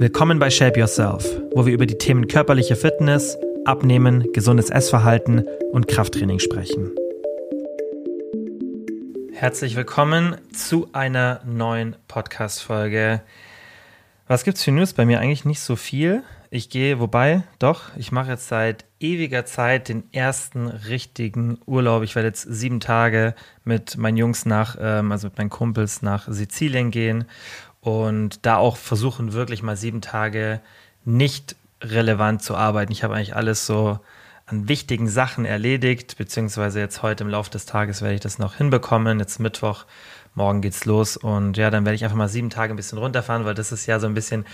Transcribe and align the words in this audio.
Willkommen 0.00 0.38
bei 0.38 0.48
Shape 0.48 0.78
Yourself, 0.78 1.26
wo 1.56 1.66
wir 1.66 1.72
über 1.74 1.84
die 1.84 1.98
Themen 1.98 2.28
körperliche 2.28 2.76
Fitness, 2.76 3.36
Abnehmen, 3.64 4.32
gesundes 4.32 4.70
Essverhalten 4.70 5.44
und 5.72 5.88
Krafttraining 5.88 6.38
sprechen. 6.38 6.92
Herzlich 9.32 9.74
willkommen 9.74 10.36
zu 10.52 10.88
einer 10.92 11.40
neuen 11.44 11.96
Podcast-Folge. 12.06 13.22
Was 14.28 14.44
gibt's 14.44 14.62
für 14.62 14.70
News? 14.70 14.92
Bei 14.92 15.04
mir 15.04 15.18
eigentlich 15.18 15.44
nicht 15.44 15.60
so 15.60 15.74
viel. 15.74 16.22
Ich 16.50 16.70
gehe, 16.70 17.00
wobei, 17.00 17.42
doch, 17.58 17.96
ich 17.96 18.12
mache 18.12 18.30
jetzt 18.30 18.48
seit 18.48 18.84
ewiger 19.00 19.44
Zeit 19.44 19.88
den 19.88 20.04
ersten 20.12 20.68
richtigen 20.68 21.58
Urlaub. 21.66 22.04
Ich 22.04 22.14
werde 22.14 22.28
jetzt 22.28 22.42
sieben 22.42 22.80
Tage 22.80 23.34
mit 23.64 23.96
meinen 23.96 24.16
Jungs 24.16 24.46
nach, 24.46 24.76
ähm, 24.80 25.12
also 25.12 25.26
mit 25.26 25.38
meinen 25.38 25.50
Kumpels 25.50 26.02
nach 26.02 26.26
Sizilien 26.30 26.90
gehen 26.90 27.26
und 27.88 28.44
da 28.44 28.58
auch 28.58 28.76
versuchen, 28.76 29.32
wirklich 29.32 29.62
mal 29.62 29.76
sieben 29.76 30.02
Tage 30.02 30.60
nicht 31.06 31.56
relevant 31.80 32.42
zu 32.42 32.54
arbeiten. 32.54 32.92
Ich 32.92 33.02
habe 33.02 33.14
eigentlich 33.14 33.34
alles 33.34 33.64
so 33.64 33.98
an 34.44 34.68
wichtigen 34.68 35.08
Sachen 35.08 35.46
erledigt, 35.46 36.16
beziehungsweise 36.18 36.80
jetzt 36.80 37.02
heute 37.02 37.24
im 37.24 37.30
Laufe 37.30 37.50
des 37.50 37.64
Tages 37.64 38.02
werde 38.02 38.14
ich 38.14 38.20
das 38.20 38.38
noch 38.38 38.56
hinbekommen. 38.56 39.20
Jetzt 39.20 39.40
Mittwoch, 39.40 39.86
morgen 40.34 40.60
geht's 40.60 40.84
los 40.84 41.16
und 41.16 41.56
ja, 41.56 41.70
dann 41.70 41.86
werde 41.86 41.96
ich 41.96 42.04
einfach 42.04 42.16
mal 42.16 42.28
sieben 42.28 42.50
Tage 42.50 42.74
ein 42.74 42.76
bisschen 42.76 42.98
runterfahren, 42.98 43.46
weil 43.46 43.54
das 43.54 43.72
ist 43.72 43.86
ja 43.86 43.98
so 44.00 44.06
ein 44.06 44.14
bisschen 44.14 44.44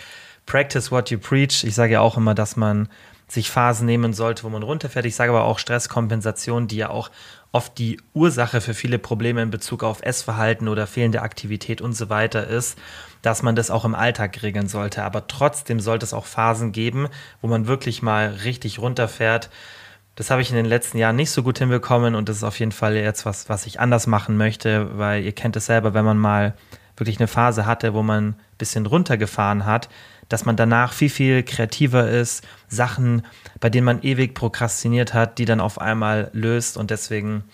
Practice 0.46 0.92
what 0.92 1.10
you 1.10 1.18
preach. 1.18 1.64
Ich 1.64 1.74
sage 1.74 1.94
ja 1.94 2.00
auch 2.00 2.16
immer, 2.16 2.34
dass 2.34 2.56
man 2.56 2.88
sich 3.26 3.50
Phasen 3.50 3.86
nehmen 3.86 4.12
sollte, 4.12 4.44
wo 4.44 4.48
man 4.48 4.62
runterfährt. 4.62 5.06
Ich 5.06 5.16
sage 5.16 5.32
aber 5.32 5.44
auch 5.44 5.58
Stresskompensation, 5.58 6.68
die 6.68 6.76
ja 6.76 6.90
auch 6.90 7.10
oft 7.52 7.78
die 7.78 8.00
Ursache 8.12 8.60
für 8.60 8.74
viele 8.74 8.98
Probleme 8.98 9.42
in 9.42 9.50
Bezug 9.50 9.82
auf 9.82 10.02
Essverhalten 10.02 10.68
oder 10.68 10.86
fehlende 10.86 11.22
Aktivität 11.22 11.80
und 11.80 11.94
so 11.94 12.10
weiter 12.10 12.46
ist, 12.46 12.76
dass 13.24 13.42
man 13.42 13.56
das 13.56 13.70
auch 13.70 13.86
im 13.86 13.94
Alltag 13.94 14.42
regeln 14.42 14.68
sollte. 14.68 15.02
Aber 15.02 15.26
trotzdem 15.26 15.80
sollte 15.80 16.04
es 16.04 16.12
auch 16.12 16.26
Phasen 16.26 16.72
geben, 16.72 17.08
wo 17.40 17.48
man 17.48 17.66
wirklich 17.66 18.02
mal 18.02 18.28
richtig 18.44 18.78
runterfährt. 18.78 19.48
Das 20.14 20.30
habe 20.30 20.42
ich 20.42 20.50
in 20.50 20.56
den 20.56 20.66
letzten 20.66 20.98
Jahren 20.98 21.16
nicht 21.16 21.30
so 21.30 21.42
gut 21.42 21.58
hinbekommen 21.58 22.14
und 22.14 22.28
das 22.28 22.36
ist 22.36 22.44
auf 22.44 22.58
jeden 22.60 22.70
Fall 22.70 22.96
jetzt 22.96 23.24
was, 23.24 23.48
was 23.48 23.64
ich 23.64 23.80
anders 23.80 24.06
machen 24.06 24.36
möchte, 24.36 24.98
weil 24.98 25.24
ihr 25.24 25.32
kennt 25.32 25.56
es 25.56 25.66
selber, 25.66 25.94
wenn 25.94 26.04
man 26.04 26.18
mal 26.18 26.54
wirklich 26.98 27.18
eine 27.18 27.26
Phase 27.26 27.64
hatte, 27.64 27.94
wo 27.94 28.02
man 28.02 28.28
ein 28.28 28.36
bisschen 28.58 28.84
runtergefahren 28.84 29.64
hat, 29.64 29.88
dass 30.28 30.44
man 30.44 30.56
danach 30.56 30.92
viel, 30.92 31.08
viel 31.08 31.42
kreativer 31.42 32.08
ist, 32.08 32.46
Sachen, 32.68 33.26
bei 33.58 33.70
denen 33.70 33.86
man 33.86 34.02
ewig 34.02 34.34
prokrastiniert 34.34 35.14
hat, 35.14 35.38
die 35.38 35.46
dann 35.46 35.60
auf 35.60 35.80
einmal 35.80 36.30
löst 36.34 36.76
und 36.76 36.90
deswegen, 36.90 37.44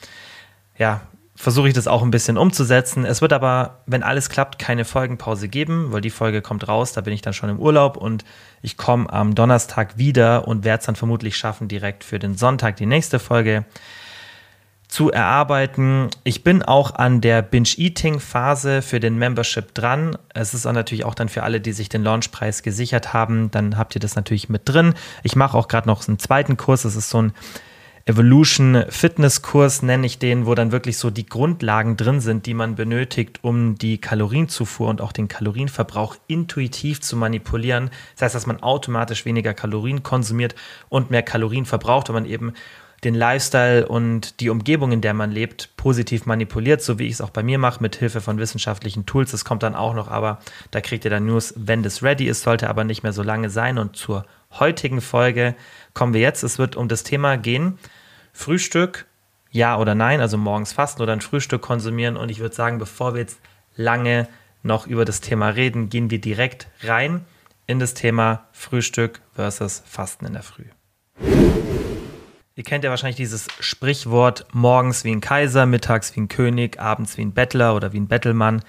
ja, 0.77 1.03
versuche 1.41 1.69
ich 1.69 1.75
das 1.75 1.89
auch 1.89 2.03
ein 2.03 2.11
bisschen 2.11 2.37
umzusetzen. 2.37 3.07
Es 3.07 3.23
wird 3.23 3.33
aber, 3.33 3.81
wenn 3.87 4.03
alles 4.03 4.29
klappt, 4.29 4.59
keine 4.59 4.85
Folgenpause 4.85 5.49
geben, 5.49 5.91
weil 5.91 6.03
die 6.03 6.11
Folge 6.11 6.43
kommt 6.43 6.69
raus, 6.69 6.93
da 6.93 7.01
bin 7.01 7.15
ich 7.15 7.23
dann 7.23 7.33
schon 7.33 7.49
im 7.49 7.59
Urlaub 7.59 7.97
und 7.97 8.27
ich 8.61 8.77
komme 8.77 9.11
am 9.11 9.35
Donnerstag 9.35 9.97
wieder 9.97 10.47
und 10.47 10.65
werde 10.65 10.81
es 10.81 10.87
dann 10.87 10.97
vermutlich 10.97 11.39
schaffen, 11.39 11.67
direkt 11.67 12.05
für 12.05 12.19
den 12.19 12.37
Sonntag 12.37 12.77
die 12.77 12.85
nächste 12.85 13.19
Folge 13.19 13.65
zu 14.87 15.11
erarbeiten. 15.11 16.11
Ich 16.25 16.45
bin 16.45 16.63
auch 16.63 16.97
an 16.97 17.23
der 17.23 17.41
Binge-Eating-Phase 17.41 18.83
für 18.83 19.01
den 19.01 19.17
Membership 19.17 19.73
dran. 19.73 20.19
Es 20.35 20.53
ist 20.53 20.67
auch 20.67 20.73
natürlich 20.73 21.07
auch 21.07 21.15
dann 21.15 21.31
für 21.31 21.43
alle, 21.43 21.63
die 21.63 21.73
sich 21.73 21.89
den 21.89 22.03
Launchpreis 22.03 22.63
gesichert 22.63 23.15
haben, 23.15 23.51
dann 23.51 23.79
habt 23.79 23.95
ihr 23.95 24.01
das 24.01 24.15
natürlich 24.15 24.51
mit 24.51 24.69
drin. 24.69 24.93
Ich 25.23 25.37
mache 25.37 25.57
auch 25.57 25.69
gerade 25.69 25.89
noch 25.89 26.07
einen 26.07 26.19
zweiten 26.19 26.59
Kurs. 26.59 26.83
Das 26.83 26.97
ist 26.97 27.09
so 27.09 27.23
ein 27.23 27.33
Evolution 28.11 28.87
Fitness 28.89 29.41
Kurs, 29.41 29.83
nenne 29.83 30.05
ich 30.05 30.19
den, 30.19 30.45
wo 30.45 30.57
dann 30.57 30.73
wirklich 30.73 30.99
so 30.99 31.11
die 31.11 31.27
Grundlagen 31.27 31.97
drin 31.97 32.21
sind, 32.21 32.45
die 32.45 32.55
man 32.55 32.75
benötigt, 32.75 33.39
um 33.43 33.77
die 33.77 33.99
Kalorienzufuhr 33.99 34.89
und 34.89 35.01
auch 35.01 35.13
den 35.13 35.29
Kalorienverbrauch 35.29 36.17
intuitiv 36.27 37.01
zu 37.01 37.17
manipulieren. 37.17 37.91
Das 38.15 38.23
heißt, 38.23 38.35
dass 38.35 38.47
man 38.49 38.65
automatisch 38.65 39.27
weniger 39.27 39.55
Kalorien 39.55 40.03
konsumiert 40.03 40.57
und 40.89 41.13
mehr 41.13 41.23
Kalorien 41.23 41.67
verbraucht, 41.67 42.09
wenn 42.09 42.15
man 42.15 42.27
eben 42.27 42.53
den 43.05 43.15
Lifestyle 43.15 43.87
und 43.87 44.41
die 44.41 44.51
Umgebung, 44.51 44.91
in 44.91 45.03
der 45.03 45.15
man 45.15 45.31
lebt, 45.31 45.71
positiv 45.77 46.27
manipuliert, 46.27 46.83
so 46.83 46.99
wie 46.99 47.07
ich 47.07 47.13
es 47.13 47.21
auch 47.21 47.31
bei 47.31 47.45
mir 47.45 47.59
mache, 47.59 47.81
mit 47.81 47.95
Hilfe 47.95 48.21
von 48.21 48.39
wissenschaftlichen 48.39 49.07
Tools. 49.07 49.31
Das 49.31 49.45
kommt 49.45 49.63
dann 49.63 49.77
auch 49.77 49.95
noch, 49.95 50.09
aber 50.09 50.41
da 50.73 50.81
kriegt 50.81 51.05
ihr 51.05 51.13
dann 51.13 51.27
News, 51.27 51.55
wenn 51.57 51.85
das 51.85 52.03
ready 52.03 52.27
ist, 52.27 52.43
sollte 52.43 52.69
aber 52.69 52.83
nicht 52.83 53.05
mehr 53.05 53.13
so 53.13 53.23
lange 53.23 53.51
sein. 53.51 53.79
Und 53.79 53.95
zur 53.95 54.27
heutigen 54.59 55.01
Folge 55.01 55.55
kommen 55.95 56.13
wir 56.13 56.21
jetzt. 56.21 56.43
Es 56.43 56.59
wird 56.59 56.75
um 56.75 56.89
das 56.89 57.05
Thema 57.05 57.37
gehen: 57.39 57.79
Frühstück, 58.33 59.07
ja 59.51 59.79
oder 59.79 59.95
nein, 59.95 60.21
also 60.21 60.39
morgens 60.39 60.73
fasten 60.73 61.03
oder 61.03 61.13
ein 61.13 61.21
Frühstück 61.21 61.63
konsumieren. 61.63 62.17
Und 62.17 62.31
ich 62.31 62.41
würde 62.41 62.55
sagen, 62.55 62.79
bevor 62.79 63.15
wir 63.15 63.21
jetzt 63.21 63.41
lange 63.77 64.29
noch 64.63 64.87
über 64.87 65.05
das 65.05 65.21
Thema 65.21 65.49
reden, 65.49 65.89
gehen 65.89 66.11
wir 66.11 66.21
direkt 66.21 66.69
rein 66.83 67.25
in 67.67 67.79
das 67.79 67.95
Thema 67.95 68.47
Frühstück 68.53 69.21
versus 69.35 69.83
Fasten 69.87 70.27
in 70.27 70.33
der 70.33 70.43
Früh. 70.43 70.65
Ihr 72.57 72.65
kennt 72.65 72.85
ja 72.85 72.91
wahrscheinlich 72.91 73.17
dieses 73.17 73.47
Sprichwort 73.61 74.47
morgens 74.53 75.05
wie 75.05 75.13
ein 75.13 75.21
Kaiser, 75.21 75.67
mittags 75.67 76.15
wie 76.15 76.21
ein 76.21 76.29
König, 76.29 76.81
abends 76.81 77.17
wie 77.17 77.23
ein 77.23 77.33
Bettler 77.33 77.75
oder 77.75 77.93
wie 77.93 78.01
ein 78.01 78.09
Bettelmann. 78.09 78.63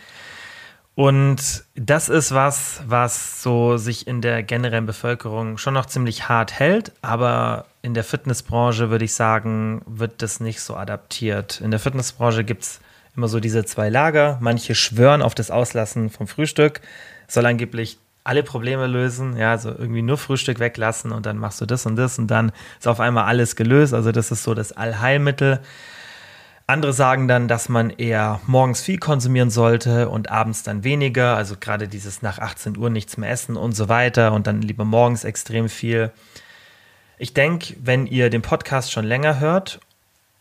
Und 0.94 1.66
das 1.76 2.10
ist 2.10 2.34
was, 2.34 2.84
was 2.86 3.42
so 3.42 3.78
sich 3.78 4.08
in 4.08 4.22
der 4.22 4.44
generellen 4.44 4.86
Bevölkerung 4.86 5.58
schon 5.58 5.74
noch 5.74 5.88
ziemlich 5.88 6.30
hart 6.30 6.54
hält, 6.60 6.94
aber 7.02 7.66
in 7.82 7.94
der 7.94 8.04
Fitnessbranche 8.04 8.90
würde 8.90 9.06
ich 9.06 9.14
sagen, 9.14 9.82
wird 9.86 10.22
das 10.22 10.40
nicht 10.40 10.62
so 10.62 10.76
adaptiert. 10.76 11.62
In 11.62 11.72
der 11.72 11.80
Fitnessbranche 11.80 12.44
gibt 12.44 12.64
es 12.64 12.80
immer 13.16 13.28
so 13.28 13.40
diese 13.40 13.66
zwei 13.66 13.90
Lager. 13.90 14.38
Manche 14.42 14.76
schwören 14.76 15.22
auf 15.22 15.36
das 15.36 15.52
Auslassen 15.52 16.10
vom 16.10 16.28
Frühstück, 16.28 16.82
soll 17.28 17.46
angeblich 17.46 17.98
alle 18.24 18.44
Probleme 18.44 18.86
lösen, 18.86 19.36
ja, 19.36 19.50
also 19.52 19.70
irgendwie 19.70 20.04
nur 20.04 20.18
Frühstück 20.18 20.60
weglassen 20.60 21.12
und 21.12 21.26
dann 21.26 21.38
machst 21.38 21.60
du 21.60 21.66
das 21.66 21.88
und 21.88 21.96
das 21.96 22.20
und 22.20 22.28
dann 22.28 22.52
ist 22.80 22.88
auf 22.88 23.00
einmal 23.00 23.26
alles 23.26 23.56
gelöst. 23.56 23.96
Also 23.96 24.12
das 24.12 24.32
ist 24.32 24.44
so 24.44 24.54
das 24.54 24.72
Allheilmittel. 24.74 25.60
Andere 26.68 26.94
sagen 26.94 27.28
dann, 27.28 27.48
dass 27.48 27.68
man 27.68 27.90
eher 27.90 28.40
morgens 28.46 28.82
viel 28.82 29.00
konsumieren 29.00 29.50
sollte 29.50 30.08
und 30.08 30.30
abends 30.30 30.62
dann 30.62 30.84
weniger, 30.84 31.36
also 31.36 31.56
gerade 31.60 31.88
dieses 31.88 32.22
nach 32.22 32.38
18 32.38 32.78
Uhr 32.78 32.92
nichts 32.92 33.18
mehr 33.18 33.32
essen 33.32 33.58
und 33.58 33.74
so 33.74 33.90
weiter 33.90 34.34
und 34.34 34.46
dann 34.46 34.62
lieber 34.62 34.86
morgens 34.86 35.24
extrem 35.24 35.68
viel. 35.68 36.12
Ich 37.22 37.36
denke, 37.36 37.76
wenn 37.84 38.08
ihr 38.08 38.32
den 38.32 38.42
Podcast 38.42 38.92
schon 38.92 39.06
länger 39.06 39.40
hört 39.40 39.80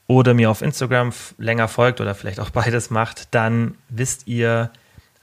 oder 0.06 0.32
mir 0.32 0.50
auf 0.50 0.62
Instagram 0.62 1.12
länger 1.36 1.68
folgt 1.68 2.00
oder 2.00 2.14
vielleicht 2.14 2.40
auch 2.40 2.48
beides 2.58 2.88
macht, 2.88 3.34
dann 3.34 3.74
wisst 3.90 4.26
ihr, 4.26 4.70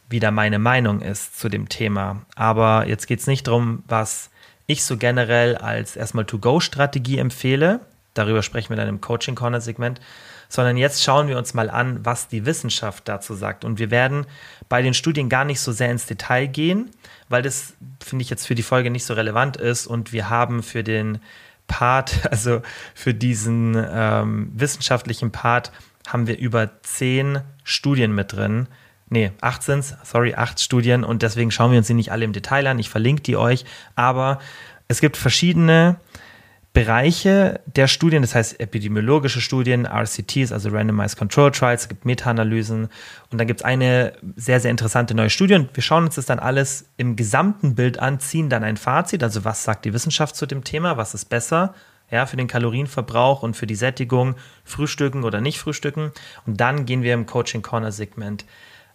wie 0.07 0.19
da 0.19 0.29
meine 0.29 0.59
Meinung 0.59 1.01
ist 1.01 1.40
zu 1.40 1.50
dem 1.50 1.67
Thema. 1.67 2.22
Aber 2.35 2.88
jetzt 2.88 3.07
geht 3.07 3.22
es 3.22 3.25
nicht 3.25 3.47
darum, 3.47 3.81
was 3.88 4.29
ich 4.67 4.85
so 4.85 4.97
generell 4.97 5.56
als 5.56 5.96
erstmal 5.96 6.25
To-Go-Strategie 6.25 7.17
empfehle. 7.17 7.79
Darüber 8.13 8.44
sprechen 8.44 8.69
wir 8.69 8.78
dann 8.78 8.88
im 8.88 9.01
Coaching-Corner-Segment. 9.01 10.00
Sondern 10.50 10.78
jetzt 10.78 11.03
schauen 11.03 11.28
wir 11.28 11.40
uns 11.40 11.56
mal 11.56 11.72
an, 11.72 12.06
was 12.06 12.28
die 12.28 12.46
Wissenschaft 12.46 13.07
dazu 13.07 13.34
sagt. 13.34 13.66
Und 13.66 13.79
wir 13.79 13.90
werden 13.90 14.28
bei 14.69 14.84
den 14.84 14.94
Studien 14.94 15.28
gar 15.28 15.44
nicht 15.44 15.59
so 15.59 15.72
sehr 15.72 15.90
ins 15.90 16.06
Detail 16.06 16.46
gehen, 16.46 16.91
weil 17.29 17.41
das, 17.41 17.73
finde 18.00 18.22
ich, 18.22 18.29
jetzt 18.29 18.46
für 18.46 18.56
die 18.56 18.63
Folge 18.63 18.91
nicht 18.91 19.06
so 19.06 19.16
relevant 19.16 19.57
ist. 19.57 19.88
Und 19.88 20.13
wir 20.13 20.29
haben 20.29 20.62
für 20.62 20.84
den 20.84 21.19
Part, 21.67 22.28
also 22.31 22.61
für 22.94 23.13
diesen 23.13 23.75
ähm, 23.78 24.51
wissenschaftlichen 24.53 25.31
Part, 25.31 25.72
haben 26.07 26.28
wir 26.28 26.38
über 26.38 26.81
zehn 26.83 27.41
Studien 27.63 28.16
mit 28.16 28.33
drin, 28.33 28.67
nee, 29.09 29.31
acht 29.41 29.63
sind 29.63 29.83
sorry, 30.03 30.35
acht 30.35 30.59
Studien. 30.59 31.03
Und 31.03 31.22
deswegen 31.22 31.51
schauen 31.51 31.72
wir 31.72 31.78
uns 31.78 31.88
die 31.88 31.94
nicht 31.94 32.11
alle 32.11 32.25
im 32.25 32.33
Detail 32.33 32.67
an. 32.67 32.79
Ich 32.79 32.89
verlinke 32.89 33.22
die 33.22 33.38
euch, 33.38 33.66
aber 33.95 34.39
es 34.88 35.01
gibt 35.01 35.17
verschiedene 35.17 35.97
Bereiche 36.77 37.59
der 37.65 37.88
Studien, 37.88 38.21
das 38.21 38.35
heißt 38.35 38.59
epidemiologische 38.59 39.41
Studien, 39.41 39.88
RCTs, 39.88 40.51
also 40.51 40.69
Randomized 40.69 41.17
Control 41.17 41.49
Trials, 41.49 41.81
es 41.81 41.89
gibt 41.89 42.05
Meta-Analysen 42.05 42.89
und 43.31 43.38
dann 43.39 43.47
gibt 43.47 43.61
es 43.61 43.65
eine 43.65 44.13
sehr, 44.35 44.59
sehr 44.59 44.69
interessante 44.69 45.16
neue 45.16 45.31
Studie 45.31 45.55
und 45.55 45.75
wir 45.75 45.81
schauen 45.81 46.03
uns 46.03 46.13
das 46.13 46.27
dann 46.27 46.37
alles 46.37 46.85
im 46.97 47.16
gesamten 47.16 47.73
Bild 47.73 47.97
an, 47.97 48.19
ziehen 48.19 48.47
dann 48.47 48.63
ein 48.63 48.77
Fazit, 48.77 49.23
also 49.23 49.43
was 49.43 49.63
sagt 49.63 49.85
die 49.85 49.93
Wissenschaft 49.93 50.35
zu 50.35 50.46
dem 50.46 50.63
Thema, 50.63 50.97
was 50.97 51.16
ist 51.16 51.25
besser, 51.25 51.73
ja, 52.11 52.28
für 52.28 52.37
den 52.37 52.46
Kalorienverbrauch 52.46 53.41
und 53.41 53.57
für 53.57 53.66
die 53.66 53.73
Sättigung, 53.73 54.35
frühstücken 54.63 55.23
oder 55.23 55.41
nicht 55.41 55.57
frühstücken 55.57 56.11
und 56.46 56.61
dann 56.61 56.85
gehen 56.85 57.02
wir 57.02 57.16
im 57.16 57.25
Coaching 57.25 57.63
Corner 57.63 57.91
Segment 57.91 58.46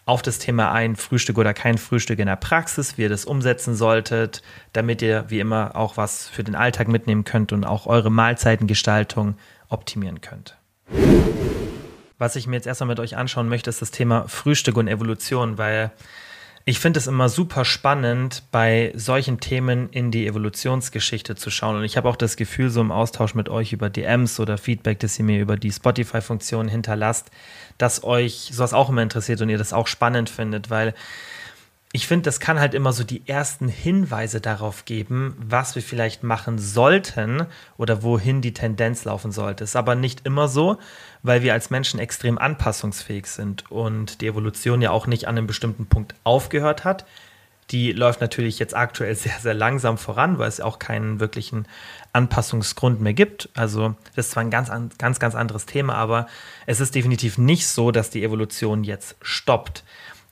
auf 0.04 0.22
das 0.22 0.38
Thema 0.38 0.72
ein, 0.72 0.96
Frühstück 0.96 1.38
oder 1.38 1.54
kein 1.54 1.78
Frühstück 1.78 2.19
in 2.19 2.26
der 2.26 2.37
Praxis, 2.37 2.99
wie 2.99 3.02
ihr 3.02 3.08
das 3.08 3.25
umsetzen 3.25 3.75
solltet, 3.75 4.43
damit 4.72 5.00
ihr 5.02 5.25
wie 5.28 5.40
immer 5.40 5.76
auch 5.76 5.96
was 5.96 6.28
für 6.28 6.43
den 6.43 6.54
Alltag 6.54 6.88
mitnehmen 6.88 7.25
könnt 7.25 7.52
und 7.52 7.64
auch 7.64 7.87
eure 7.87 8.10
Mahlzeitengestaltung 8.10 9.37
optimieren 9.69 10.20
könnt. 10.20 10.56
Was 12.19 12.37
ich 12.37 12.46
mir 12.46 12.56
jetzt 12.56 12.66
erstmal 12.66 12.88
mit 12.88 13.00
euch 13.00 13.16
anschauen 13.16 13.49
möchte, 13.49 13.70
ist 13.70 13.82
das 13.82 13.90
Thema 13.90 14.28
Frühstück 14.28 14.76
und 14.76 14.88
Evolution, 14.88 15.58
weil 15.58 15.93
ich 16.64 16.78
finde 16.78 17.00
es 17.00 17.08
immer 17.08 17.28
super 17.28 17.64
spannend, 17.64 18.44
bei 18.52 18.92
solchen 18.94 19.40
Themen 19.40 19.88
in 19.90 20.12
die 20.12 20.26
Evolutionsgeschichte 20.26 21.34
zu 21.34 21.50
schauen. 21.50 21.76
Und 21.76 21.84
ich 21.84 21.96
habe 21.96 22.08
auch 22.08 22.16
das 22.16 22.36
Gefühl, 22.36 22.70
so 22.70 22.80
im 22.80 22.92
Austausch 22.92 23.34
mit 23.34 23.48
euch 23.48 23.72
über 23.72 23.90
DMs 23.90 24.38
oder 24.38 24.58
Feedback, 24.58 25.00
das 25.00 25.18
ihr 25.18 25.24
mir 25.24 25.40
über 25.40 25.56
die 25.56 25.72
Spotify-Funktion 25.72 26.68
hinterlasst, 26.68 27.30
dass 27.78 28.04
euch 28.04 28.50
sowas 28.52 28.74
auch 28.74 28.90
immer 28.90 29.02
interessiert 29.02 29.40
und 29.40 29.48
ihr 29.48 29.58
das 29.58 29.72
auch 29.72 29.88
spannend 29.88 30.30
findet, 30.30 30.70
weil 30.70 30.94
ich 31.94 32.06
finde, 32.06 32.22
das 32.22 32.40
kann 32.40 32.58
halt 32.58 32.72
immer 32.72 32.94
so 32.94 33.04
die 33.04 33.28
ersten 33.28 33.68
Hinweise 33.68 34.40
darauf 34.40 34.86
geben, 34.86 35.36
was 35.38 35.74
wir 35.74 35.82
vielleicht 35.82 36.22
machen 36.22 36.58
sollten 36.58 37.46
oder 37.76 38.02
wohin 38.02 38.40
die 38.40 38.54
Tendenz 38.54 39.04
laufen 39.04 39.30
sollte. 39.30 39.64
Ist 39.64 39.76
aber 39.76 39.94
nicht 39.94 40.24
immer 40.24 40.48
so, 40.48 40.78
weil 41.22 41.42
wir 41.42 41.52
als 41.52 41.68
Menschen 41.68 42.00
extrem 42.00 42.38
anpassungsfähig 42.38 43.26
sind 43.26 43.70
und 43.70 44.22
die 44.22 44.26
Evolution 44.26 44.80
ja 44.80 44.90
auch 44.90 45.06
nicht 45.06 45.28
an 45.28 45.36
einem 45.36 45.46
bestimmten 45.46 45.84
Punkt 45.84 46.14
aufgehört 46.24 46.84
hat. 46.84 47.04
Die 47.70 47.92
läuft 47.92 48.22
natürlich 48.22 48.58
jetzt 48.58 48.74
aktuell 48.74 49.14
sehr, 49.14 49.38
sehr 49.38 49.54
langsam 49.54 49.98
voran, 49.98 50.38
weil 50.38 50.48
es 50.48 50.62
auch 50.62 50.78
keinen 50.78 51.20
wirklichen 51.20 51.66
Anpassungsgrund 52.14 53.02
mehr 53.02 53.12
gibt. 53.12 53.50
Also 53.52 53.96
das 54.16 54.26
ist 54.26 54.32
zwar 54.32 54.44
ein 54.44 54.50
ganz, 54.50 54.70
ganz, 54.96 55.20
ganz 55.20 55.34
anderes 55.34 55.66
Thema, 55.66 55.96
aber 55.96 56.26
es 56.64 56.80
ist 56.80 56.94
definitiv 56.94 57.36
nicht 57.36 57.66
so, 57.66 57.90
dass 57.90 58.08
die 58.08 58.24
Evolution 58.24 58.82
jetzt 58.82 59.16
stoppt 59.20 59.84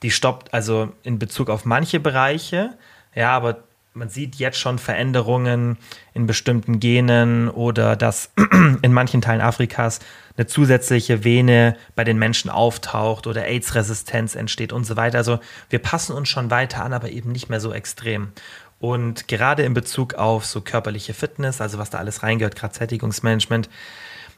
die 0.03 0.11
stoppt 0.11 0.55
also 0.55 0.93
in 1.03 1.19
Bezug 1.19 1.51
auf 1.51 1.65
manche 1.65 2.01
Bereiche, 2.01 2.77
ja, 3.15 3.31
aber 3.33 3.65
man 3.93 4.09
sieht 4.09 4.37
jetzt 4.37 4.59
schon 4.59 4.79
Veränderungen 4.79 5.77
in 6.15 6.27
bestimmten 6.27 6.79
Genen 6.79 7.49
oder 7.49 7.97
dass 7.97 8.31
in 8.83 8.93
manchen 8.93 9.21
Teilen 9.21 9.41
Afrikas 9.41 9.99
eine 10.37 10.47
zusätzliche 10.47 11.25
Vene 11.25 11.77
bei 11.97 12.05
den 12.05 12.19
Menschen 12.19 12.51
auftaucht 12.51 13.27
oder 13.27 13.47
AIDS-Resistenz 13.47 14.37
entsteht 14.37 14.73
und 14.73 14.85
so 14.85 14.97
weiter. 14.97 15.19
Also 15.19 15.41
wir 15.71 15.81
passen 15.81 16.15
uns 16.15 16.29
schon 16.29 16.51
weiter 16.51 16.85
an, 16.85 16.93
aber 16.93 17.11
eben 17.11 17.33
nicht 17.33 17.51
mehr 17.51 17.61
so 17.61 17.73
extrem. 17.73 18.29
Und 18.79 19.29
gerade 19.29 19.65
in 19.65 19.75
Bezug 19.75 20.15
auf 20.15 20.47
so 20.47 20.61
körperliche 20.61 21.13
Fitness, 21.13 21.61
also 21.61 21.79
was 21.79 21.91
da 21.91 21.99
alles 21.99 22.23
reingehört, 22.23 22.57
gerade 22.57 22.75
Sättigungsmanagement, 22.75 23.69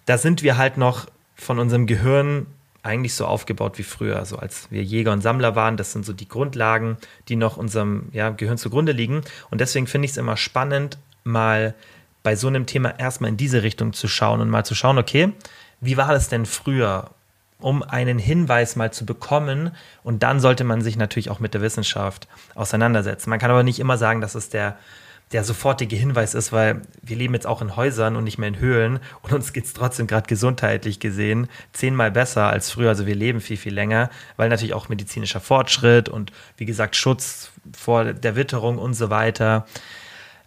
da 0.07 0.19
sind 0.19 0.43
wir 0.43 0.57
halt 0.57 0.79
noch 0.79 1.07
von 1.37 1.59
unserem 1.59 1.87
Gehirn 1.87 2.47
eigentlich 2.83 3.15
so 3.15 3.27
aufgebaut 3.27 3.79
wie 3.79 3.85
früher, 3.85 4.19
also 4.19 4.37
als 4.37 4.71
wir 4.71 4.83
Jäger 4.83 5.13
und 5.13 5.21
Sammler 5.21 5.55
waren. 5.55 5.77
Das 5.77 5.93
sind 5.93 6.05
so 6.05 6.13
die 6.13 6.29
Grundlagen, 6.29 6.97
die 7.29 7.37
noch 7.37 7.57
unserem 7.57 8.09
ja, 8.13 8.31
Gehirn 8.31 8.59
zugrunde 8.59 8.93
liegen. 8.93 9.23
Und 9.51 9.61
deswegen 9.61 9.87
finde 9.87 10.07
ich 10.07 10.13
es 10.13 10.17
immer 10.17 10.37
spannend, 10.37 10.99
mal 11.25 11.75
bei 12.23 12.37
so 12.37 12.49
einem 12.49 12.67
Thema 12.67 12.99
erstmal 12.99 13.31
in 13.31 13.37
diese 13.37 13.63
Richtung 13.63 13.93
zu 13.93 14.09
schauen 14.09 14.41
und 14.41 14.51
mal 14.51 14.65
zu 14.65 14.75
schauen, 14.75 14.99
okay, 14.99 15.33
wie 15.81 15.97
war 15.97 16.09
das 16.09 16.29
denn 16.29 16.47
früher? 16.47 17.11
um 17.63 17.83
einen 17.83 18.19
Hinweis 18.19 18.77
mal 18.77 18.93
zu 18.93 19.07
bekommen. 19.07 19.71
Und 20.03 20.23
dann 20.23 20.41
sollte 20.41 20.65
man 20.65 20.83
sich 20.83 20.97
natürlich 20.97 21.31
auch 21.31 21.41
mit 21.41 21.55
der 21.55 21.63
Wissenschaft 21.63 22.29
auseinandersetzen. 22.55 23.31
Man 23.31 23.39
kann 23.39 23.51
aber 23.51 23.63
nicht 23.63 23.79
immer 23.79 23.97
sagen, 23.97 24.21
dass 24.21 24.35
es 24.35 24.49
der 24.49 24.77
der 25.33 25.45
sofortige 25.45 25.97
Hinweis 25.97 26.35
ist, 26.35 26.53
weil 26.53 26.83
wir 27.01 27.17
leben 27.17 27.35
jetzt 27.35 27.47
auch 27.47 27.63
in 27.63 27.77
Häusern 27.77 28.17
und 28.17 28.25
nicht 28.25 28.39
mehr 28.39 28.49
in 28.49 28.59
Höhlen 28.59 29.01
und 29.23 29.33
uns 29.33 29.53
geht 29.53 29.65
es 29.65 29.73
trotzdem 29.73 30.07
gerade 30.07 30.27
gesundheitlich 30.27 31.01
gesehen 31.01 31.49
zehnmal 31.73 32.11
besser 32.11 32.49
als 32.49 32.71
früher. 32.71 32.91
Also 32.91 33.07
wir 33.07 33.15
leben 33.15 33.41
viel, 33.41 33.57
viel 33.57 33.75
länger, 33.75 34.11
weil 34.37 34.49
natürlich 34.49 34.75
auch 34.75 34.89
medizinischer 34.89 35.41
Fortschritt 35.41 36.09
und 36.09 36.33
wie 36.57 36.67
gesagt 36.67 36.97
Schutz 36.97 37.51
vor 37.77 38.13
der 38.13 38.37
Witterung 38.37 38.79
und 38.79 38.95
so 38.95 39.11
weiter. 39.11 39.67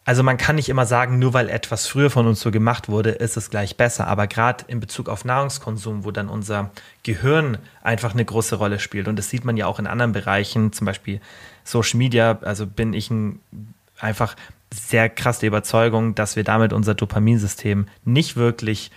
Also 0.08 0.22
man 0.22 0.38
kann 0.38 0.56
nicht 0.56 0.70
immer 0.70 0.86
sagen, 0.86 1.18
nur 1.18 1.34
weil 1.34 1.50
etwas 1.50 1.88
früher 1.88 2.12
von 2.12 2.28
uns 2.28 2.40
so 2.40 2.52
gemacht 2.52 2.90
wurde, 2.90 3.10
ist 3.10 3.38
es 3.38 3.50
gleich 3.50 3.76
besser. 3.76 4.06
Aber 4.06 4.28
gerade 4.28 4.66
in 4.68 4.80
Bezug 4.80 5.10
auf 5.10 5.26
Nahrungskonsum, 5.26 6.06
wo 6.06 6.12
dann 6.12 6.30
unser 6.30 6.70
Gehirn 7.02 7.58
einfach 7.82 8.14
eine 8.14 8.24
große 8.24 8.56
Rolle 8.56 8.78
spielt, 8.78 9.08
und 9.08 9.18
das 9.18 9.32
sieht 9.32 9.46
man 9.46 9.58
ja 9.58 9.66
auch 9.66 9.80
in 9.80 9.88
anderen 9.88 10.12
Bereichen, 10.12 10.72
zum 10.74 10.86
Beispiel 10.86 11.22
Social 11.64 11.98
Media, 11.98 12.38
also 12.44 12.68
bin 12.68 12.94
ich 12.94 13.10
ein 13.10 13.40
einfach 14.00 14.36
sehr 14.76 15.10
krass 15.10 15.40
die 15.40 15.48
Überzeugung, 15.48 16.16
dass 16.16 16.36
wir 16.36 16.44
damit 16.44 16.74
unser 16.74 16.94
Dopaminsystem 16.94 17.88
nicht 18.04 18.36
wirklich 18.36 18.92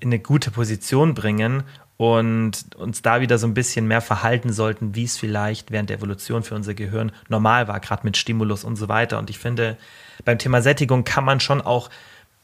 in 0.00 0.08
eine 0.08 0.18
gute 0.18 0.50
Position 0.50 1.14
bringen 1.14 1.64
und 1.96 2.76
uns 2.76 3.02
da 3.02 3.20
wieder 3.20 3.38
so 3.38 3.46
ein 3.46 3.54
bisschen 3.54 3.88
mehr 3.88 4.00
verhalten 4.00 4.52
sollten, 4.52 4.94
wie 4.94 5.04
es 5.04 5.18
vielleicht 5.18 5.72
während 5.72 5.90
der 5.90 5.98
Evolution 5.98 6.44
für 6.44 6.54
unser 6.54 6.74
Gehirn 6.74 7.10
normal 7.28 7.66
war, 7.66 7.80
gerade 7.80 8.02
mit 8.04 8.16
Stimulus 8.16 8.62
und 8.64 8.76
so 8.76 8.88
weiter. 8.88 9.18
Und 9.18 9.30
ich 9.30 9.38
finde, 9.38 9.76
beim 10.24 10.38
Thema 10.38 10.62
Sättigung 10.62 11.04
kann 11.04 11.24
man 11.24 11.40
schon 11.40 11.60
auch 11.60 11.90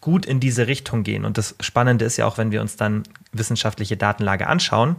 gut 0.00 0.26
in 0.26 0.40
diese 0.40 0.66
Richtung 0.66 1.04
gehen. 1.04 1.24
Und 1.24 1.38
das 1.38 1.54
Spannende 1.60 2.04
ist 2.04 2.16
ja 2.16 2.26
auch, 2.26 2.36
wenn 2.36 2.50
wir 2.50 2.60
uns 2.60 2.76
dann 2.76 3.04
wissenschaftliche 3.32 3.96
Datenlage 3.96 4.48
anschauen, 4.48 4.96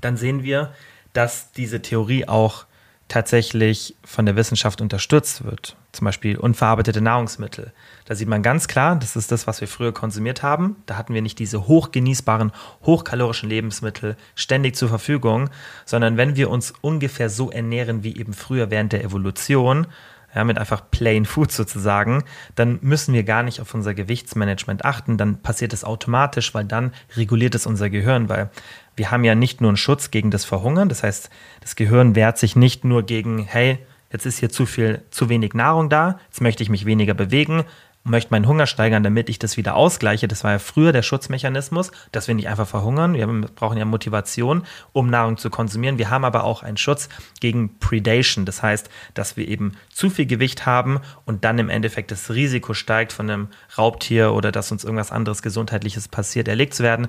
dann 0.00 0.16
sehen 0.16 0.44
wir, 0.44 0.72
dass 1.12 1.50
diese 1.52 1.82
Theorie 1.82 2.26
auch 2.28 2.64
tatsächlich 3.12 3.94
von 4.04 4.24
der 4.24 4.36
Wissenschaft 4.36 4.80
unterstützt 4.80 5.44
wird. 5.44 5.76
Zum 5.92 6.06
Beispiel 6.06 6.38
unverarbeitete 6.38 7.02
Nahrungsmittel. 7.02 7.72
Da 8.06 8.14
sieht 8.14 8.26
man 8.26 8.42
ganz 8.42 8.68
klar, 8.68 8.96
das 8.96 9.16
ist 9.16 9.30
das, 9.30 9.46
was 9.46 9.60
wir 9.60 9.68
früher 9.68 9.92
konsumiert 9.92 10.42
haben. 10.42 10.76
Da 10.86 10.96
hatten 10.96 11.12
wir 11.12 11.20
nicht 11.20 11.38
diese 11.38 11.68
hochgenießbaren, 11.68 12.52
hochkalorischen 12.86 13.50
Lebensmittel 13.50 14.16
ständig 14.34 14.76
zur 14.76 14.88
Verfügung, 14.88 15.50
sondern 15.84 16.16
wenn 16.16 16.36
wir 16.36 16.48
uns 16.48 16.72
ungefähr 16.80 17.28
so 17.28 17.50
ernähren 17.50 18.02
wie 18.02 18.16
eben 18.16 18.32
früher 18.32 18.70
während 18.70 18.94
der 18.94 19.04
Evolution, 19.04 19.86
ja, 20.34 20.44
mit 20.44 20.58
einfach 20.58 20.90
plain 20.90 21.26
Food 21.26 21.52
sozusagen, 21.52 22.24
dann 22.54 22.78
müssen 22.82 23.12
wir 23.12 23.22
gar 23.22 23.42
nicht 23.42 23.60
auf 23.60 23.74
unser 23.74 23.94
Gewichtsmanagement 23.94 24.84
achten. 24.84 25.18
Dann 25.18 25.42
passiert 25.42 25.72
es 25.72 25.84
automatisch, 25.84 26.54
weil 26.54 26.64
dann 26.64 26.92
reguliert 27.16 27.54
es 27.54 27.66
unser 27.66 27.90
Gehirn, 27.90 28.28
weil 28.28 28.50
wir 28.96 29.10
haben 29.10 29.24
ja 29.24 29.34
nicht 29.34 29.60
nur 29.60 29.70
einen 29.70 29.76
Schutz 29.76 30.10
gegen 30.10 30.30
das 30.30 30.44
Verhungern. 30.44 30.88
Das 30.88 31.02
heißt, 31.02 31.30
das 31.60 31.76
Gehirn 31.76 32.14
wehrt 32.14 32.38
sich 32.38 32.56
nicht 32.56 32.84
nur 32.84 33.04
gegen, 33.04 33.44
hey, 33.44 33.78
jetzt 34.10 34.26
ist 34.26 34.38
hier 34.38 34.50
zu 34.50 34.66
viel, 34.66 35.02
zu 35.10 35.28
wenig 35.28 35.54
Nahrung 35.54 35.88
da, 35.88 36.18
jetzt 36.26 36.40
möchte 36.40 36.62
ich 36.62 36.68
mich 36.68 36.86
weniger 36.86 37.14
bewegen, 37.14 37.64
möchte 38.04 38.32
meinen 38.32 38.48
Hunger 38.48 38.66
steigern, 38.66 39.02
damit 39.02 39.28
ich 39.28 39.38
das 39.38 39.56
wieder 39.56 39.76
ausgleiche. 39.76 40.26
Das 40.26 40.42
war 40.42 40.52
ja 40.52 40.58
früher 40.58 40.92
der 40.92 41.02
Schutzmechanismus, 41.02 41.92
dass 42.10 42.26
wir 42.26 42.34
nicht 42.34 42.48
einfach 42.48 42.66
verhungern. 42.66 43.14
Wir 43.14 43.26
brauchen 43.26 43.78
ja 43.78 43.84
Motivation, 43.84 44.64
um 44.92 45.08
Nahrung 45.08 45.36
zu 45.36 45.50
konsumieren. 45.50 45.98
Wir 45.98 46.10
haben 46.10 46.24
aber 46.24 46.44
auch 46.44 46.62
einen 46.62 46.76
Schutz 46.76 47.08
gegen 47.40 47.78
Predation. 47.78 48.44
Das 48.44 48.62
heißt, 48.62 48.90
dass 49.14 49.36
wir 49.36 49.46
eben 49.46 49.72
zu 49.92 50.10
viel 50.10 50.26
Gewicht 50.26 50.66
haben 50.66 51.00
und 51.26 51.44
dann 51.44 51.58
im 51.58 51.70
Endeffekt 51.70 52.10
das 52.10 52.30
Risiko 52.30 52.74
steigt, 52.74 53.12
von 53.12 53.30
einem 53.30 53.48
Raubtier 53.78 54.32
oder 54.32 54.50
dass 54.50 54.72
uns 54.72 54.84
irgendwas 54.84 55.12
anderes 55.12 55.42
Gesundheitliches 55.42 56.08
passiert, 56.08 56.48
erlegt 56.48 56.74
zu 56.74 56.82
werden. 56.82 57.08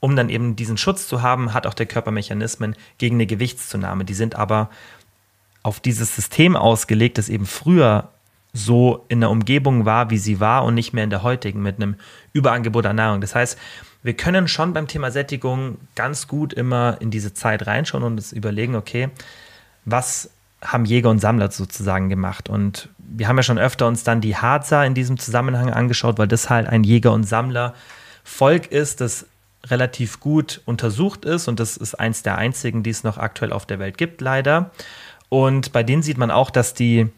Um 0.00 0.14
dann 0.14 0.28
eben 0.28 0.56
diesen 0.56 0.76
Schutz 0.76 1.08
zu 1.08 1.22
haben, 1.22 1.54
hat 1.54 1.66
auch 1.66 1.74
der 1.74 1.86
Körper 1.86 2.10
Mechanismen 2.10 2.76
gegen 2.98 3.16
eine 3.16 3.26
Gewichtszunahme. 3.26 4.04
Die 4.04 4.14
sind 4.14 4.36
aber 4.36 4.68
auf 5.62 5.80
dieses 5.80 6.14
System 6.14 6.54
ausgelegt, 6.54 7.16
das 7.16 7.30
eben 7.30 7.46
früher 7.46 8.10
so 8.56 9.04
in 9.08 9.20
der 9.20 9.30
Umgebung 9.30 9.84
war, 9.84 10.10
wie 10.10 10.18
sie 10.18 10.40
war 10.40 10.64
und 10.64 10.74
nicht 10.74 10.92
mehr 10.92 11.04
in 11.04 11.10
der 11.10 11.22
heutigen 11.22 11.62
mit 11.62 11.76
einem 11.76 11.96
Überangebot 12.32 12.86
an 12.86 12.96
Nahrung. 12.96 13.20
Das 13.20 13.34
heißt, 13.34 13.58
wir 14.02 14.14
können 14.14 14.48
schon 14.48 14.72
beim 14.72 14.86
Thema 14.86 15.10
Sättigung 15.10 15.78
ganz 15.94 16.28
gut 16.28 16.52
immer 16.52 16.96
in 17.00 17.10
diese 17.10 17.34
Zeit 17.34 17.66
reinschauen 17.66 18.04
und 18.04 18.14
uns 18.14 18.32
überlegen, 18.32 18.74
okay, 18.74 19.10
was 19.84 20.30
haben 20.62 20.84
Jäger 20.84 21.10
und 21.10 21.18
Sammler 21.18 21.50
sozusagen 21.50 22.08
gemacht? 22.08 22.48
Und 22.48 22.88
wir 22.98 23.28
haben 23.28 23.36
ja 23.36 23.42
schon 23.42 23.58
öfter 23.58 23.86
uns 23.86 24.04
dann 24.04 24.20
die 24.20 24.36
Harzer 24.36 24.86
in 24.86 24.94
diesem 24.94 25.18
Zusammenhang 25.18 25.70
angeschaut, 25.70 26.18
weil 26.18 26.28
das 26.28 26.48
halt 26.48 26.66
ein 26.66 26.84
Jäger- 26.84 27.12
und 27.12 27.24
Sammler-Volk 27.24 28.72
ist, 28.72 29.00
das 29.00 29.26
relativ 29.66 30.20
gut 30.20 30.62
untersucht 30.64 31.24
ist 31.24 31.48
und 31.48 31.60
das 31.60 31.76
ist 31.76 31.94
eins 31.94 32.22
der 32.22 32.38
einzigen, 32.38 32.82
die 32.82 32.90
es 32.90 33.04
noch 33.04 33.18
aktuell 33.18 33.52
auf 33.52 33.66
der 33.66 33.78
Welt 33.78 33.98
gibt, 33.98 34.20
leider. 34.20 34.70
Und 35.28 35.72
bei 35.72 35.82
denen 35.82 36.02
sieht 36.02 36.18
man 36.18 36.30
auch, 36.30 36.50
dass 36.50 36.72
die 36.74 37.08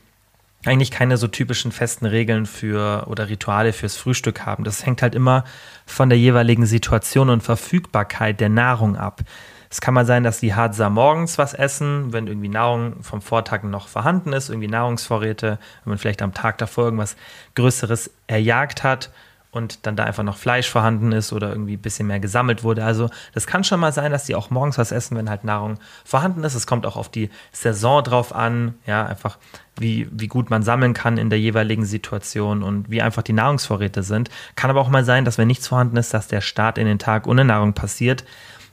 eigentlich 0.69 0.91
keine 0.91 1.17
so 1.17 1.27
typischen 1.27 1.73
festen 1.73 2.07
Regeln 2.07 2.47
für 2.47 3.07
oder 3.09 3.29
Rituale 3.29 3.73
fürs 3.73 3.97
Frühstück 3.97 4.47
haben. 4.47 4.65
Das 4.65 4.85
hängt 4.85 5.03
halt 5.03 5.15
immer 5.15 5.45
von 5.87 6.09
der 6.09 6.19
jeweiligen 6.19 6.67
Situation 6.67 7.31
und 7.31 7.43
Verfügbarkeit 7.43 8.41
der 8.41 8.49
Nahrung 8.49 8.97
ab. 8.97 9.23
Es 9.71 9.81
kann 9.81 9.95
mal 9.95 10.07
sein, 10.07 10.25
dass 10.25 10.41
die 10.41 10.55
Hadza 10.55 10.89
morgens 10.89 11.37
was 11.37 11.53
essen, 11.53 12.13
wenn 12.13 12.27
irgendwie 12.27 12.49
Nahrung 12.49 13.03
vom 13.03 13.21
Vortag 13.21 13.65
noch 13.65 13.89
vorhanden 13.89 14.33
ist, 14.33 14.49
irgendwie 14.49 14.69
Nahrungsvorräte, 14.69 15.59
wenn 15.85 15.91
man 15.91 15.99
vielleicht 15.99 16.23
am 16.23 16.33
Tag 16.33 16.59
davor 16.59 16.85
irgendwas 16.85 17.17
Größeres 17.55 18.11
erjagt 18.27 18.83
hat 18.83 19.11
und 19.51 19.87
dann 19.87 19.97
da 19.97 20.05
einfach 20.05 20.23
noch 20.23 20.37
Fleisch 20.37 20.69
vorhanden 20.69 21.13
ist 21.13 21.33
oder 21.33 21.49
irgendwie 21.49 21.75
ein 21.75 21.83
bisschen 21.83 22.07
mehr 22.07 22.21
gesammelt 22.21 22.65
wurde. 22.65 22.85
Also 22.85 23.09
das 23.33 23.47
kann 23.47 23.65
schon 23.65 23.81
mal 23.81 23.93
sein, 23.93 24.13
dass 24.13 24.25
die 24.25 24.35
auch 24.35 24.51
morgens 24.51 24.77
was 24.77 24.93
essen, 24.93 25.17
wenn 25.17 25.31
halt 25.31 25.45
Nahrung 25.45 25.79
vorhanden 26.05 26.45
ist. 26.45 26.55
Es 26.55 26.67
kommt 26.67 26.85
auch 26.85 26.97
auf 26.97 27.09
die 27.09 27.31
Saison 27.53 28.03
drauf 28.05 28.35
an, 28.35 28.75
ja, 28.87 29.07
einfach 29.07 29.39
wie, 29.77 30.09
wie 30.11 30.27
gut 30.27 30.51
man 30.51 30.63
sammeln 30.63 30.93
kann 30.93 31.17
in 31.17 31.31
der 31.31 31.41
jeweiligen 31.41 31.87
Situation 31.87 32.63
und 32.63 32.91
wie 32.91 33.01
einfach 33.01 33.23
die 33.23 33.33
Nahrungsvorräte 33.33 34.03
sind. 34.03 34.29
Kann 34.55 34.71
aber 34.71 34.81
auch 34.81 34.91
mal 34.91 35.05
sein, 35.05 35.25
dass 35.25 35.39
wenn 35.39 35.49
nichts 35.49 35.69
vorhanden 35.69 35.97
ist, 35.97 36.13
dass 36.13 36.29
der 36.29 36.41
Start 36.41 36.77
in 36.77 36.87
den 36.87 36.99
Tag 36.99 37.27
ohne 37.27 37.45
Nahrung 37.45 37.73
passiert. 37.73 38.25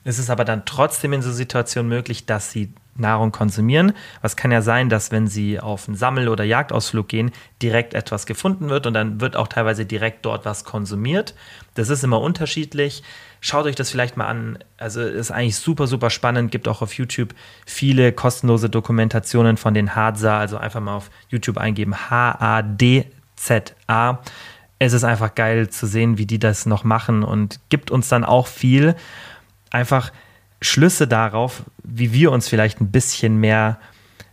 Es 0.03 0.19
ist 0.19 0.29
aber 0.29 0.45
dann 0.45 0.65
trotzdem 0.65 1.13
in 1.13 1.21
so 1.21 1.31
Situationen 1.31 1.89
möglich, 1.89 2.25
dass 2.25 2.51
sie 2.51 2.73
Nahrung 2.95 3.31
konsumieren. 3.31 3.93
Was 4.21 4.35
kann 4.35 4.51
ja 4.51 4.61
sein, 4.61 4.89
dass 4.89 5.11
wenn 5.11 5.27
sie 5.27 5.59
auf 5.59 5.87
einen 5.87 5.97
Sammel- 5.97 6.29
oder 6.29 6.43
Jagdausflug 6.43 7.07
gehen, 7.07 7.31
direkt 7.61 7.93
etwas 7.93 8.25
gefunden 8.25 8.69
wird 8.69 8.87
und 8.87 8.93
dann 8.93 9.21
wird 9.21 9.35
auch 9.35 9.47
teilweise 9.47 9.85
direkt 9.85 10.25
dort 10.25 10.45
was 10.45 10.63
konsumiert. 10.63 11.35
Das 11.73 11.89
ist 11.89 12.03
immer 12.03 12.21
unterschiedlich. 12.21 13.03
Schaut 13.41 13.65
euch 13.65 13.75
das 13.75 13.91
vielleicht 13.91 14.17
mal 14.17 14.27
an. 14.27 14.57
Also 14.77 15.01
ist 15.01 15.31
eigentlich 15.31 15.57
super, 15.57 15.87
super 15.87 16.09
spannend. 16.09 16.51
Gibt 16.51 16.67
auch 16.67 16.81
auf 16.81 16.93
YouTube 16.93 17.35
viele 17.65 18.11
kostenlose 18.11 18.69
Dokumentationen 18.69 19.57
von 19.57 19.73
den 19.73 19.95
Hadza. 19.95 20.39
Also 20.39 20.57
einfach 20.57 20.79
mal 20.79 20.95
auf 20.95 21.11
YouTube 21.29 21.57
eingeben. 21.57 22.09
H-A-D-Z-A. 22.09 23.09
Es 24.79 24.93
ist 24.93 25.03
einfach 25.03 25.35
geil 25.35 25.69
zu 25.69 25.85
sehen, 25.85 26.17
wie 26.17 26.25
die 26.25 26.39
das 26.39 26.65
noch 26.65 26.83
machen 26.83 27.23
und 27.23 27.59
gibt 27.69 27.91
uns 27.91 28.09
dann 28.09 28.23
auch 28.23 28.47
viel. 28.47 28.95
Einfach 29.69 30.11
Schlüsse 30.65 31.07
darauf, 31.07 31.63
wie 31.83 32.13
wir 32.13 32.31
uns 32.31 32.47
vielleicht 32.47 32.81
ein 32.81 32.91
bisschen 32.91 33.37
mehr 33.37 33.79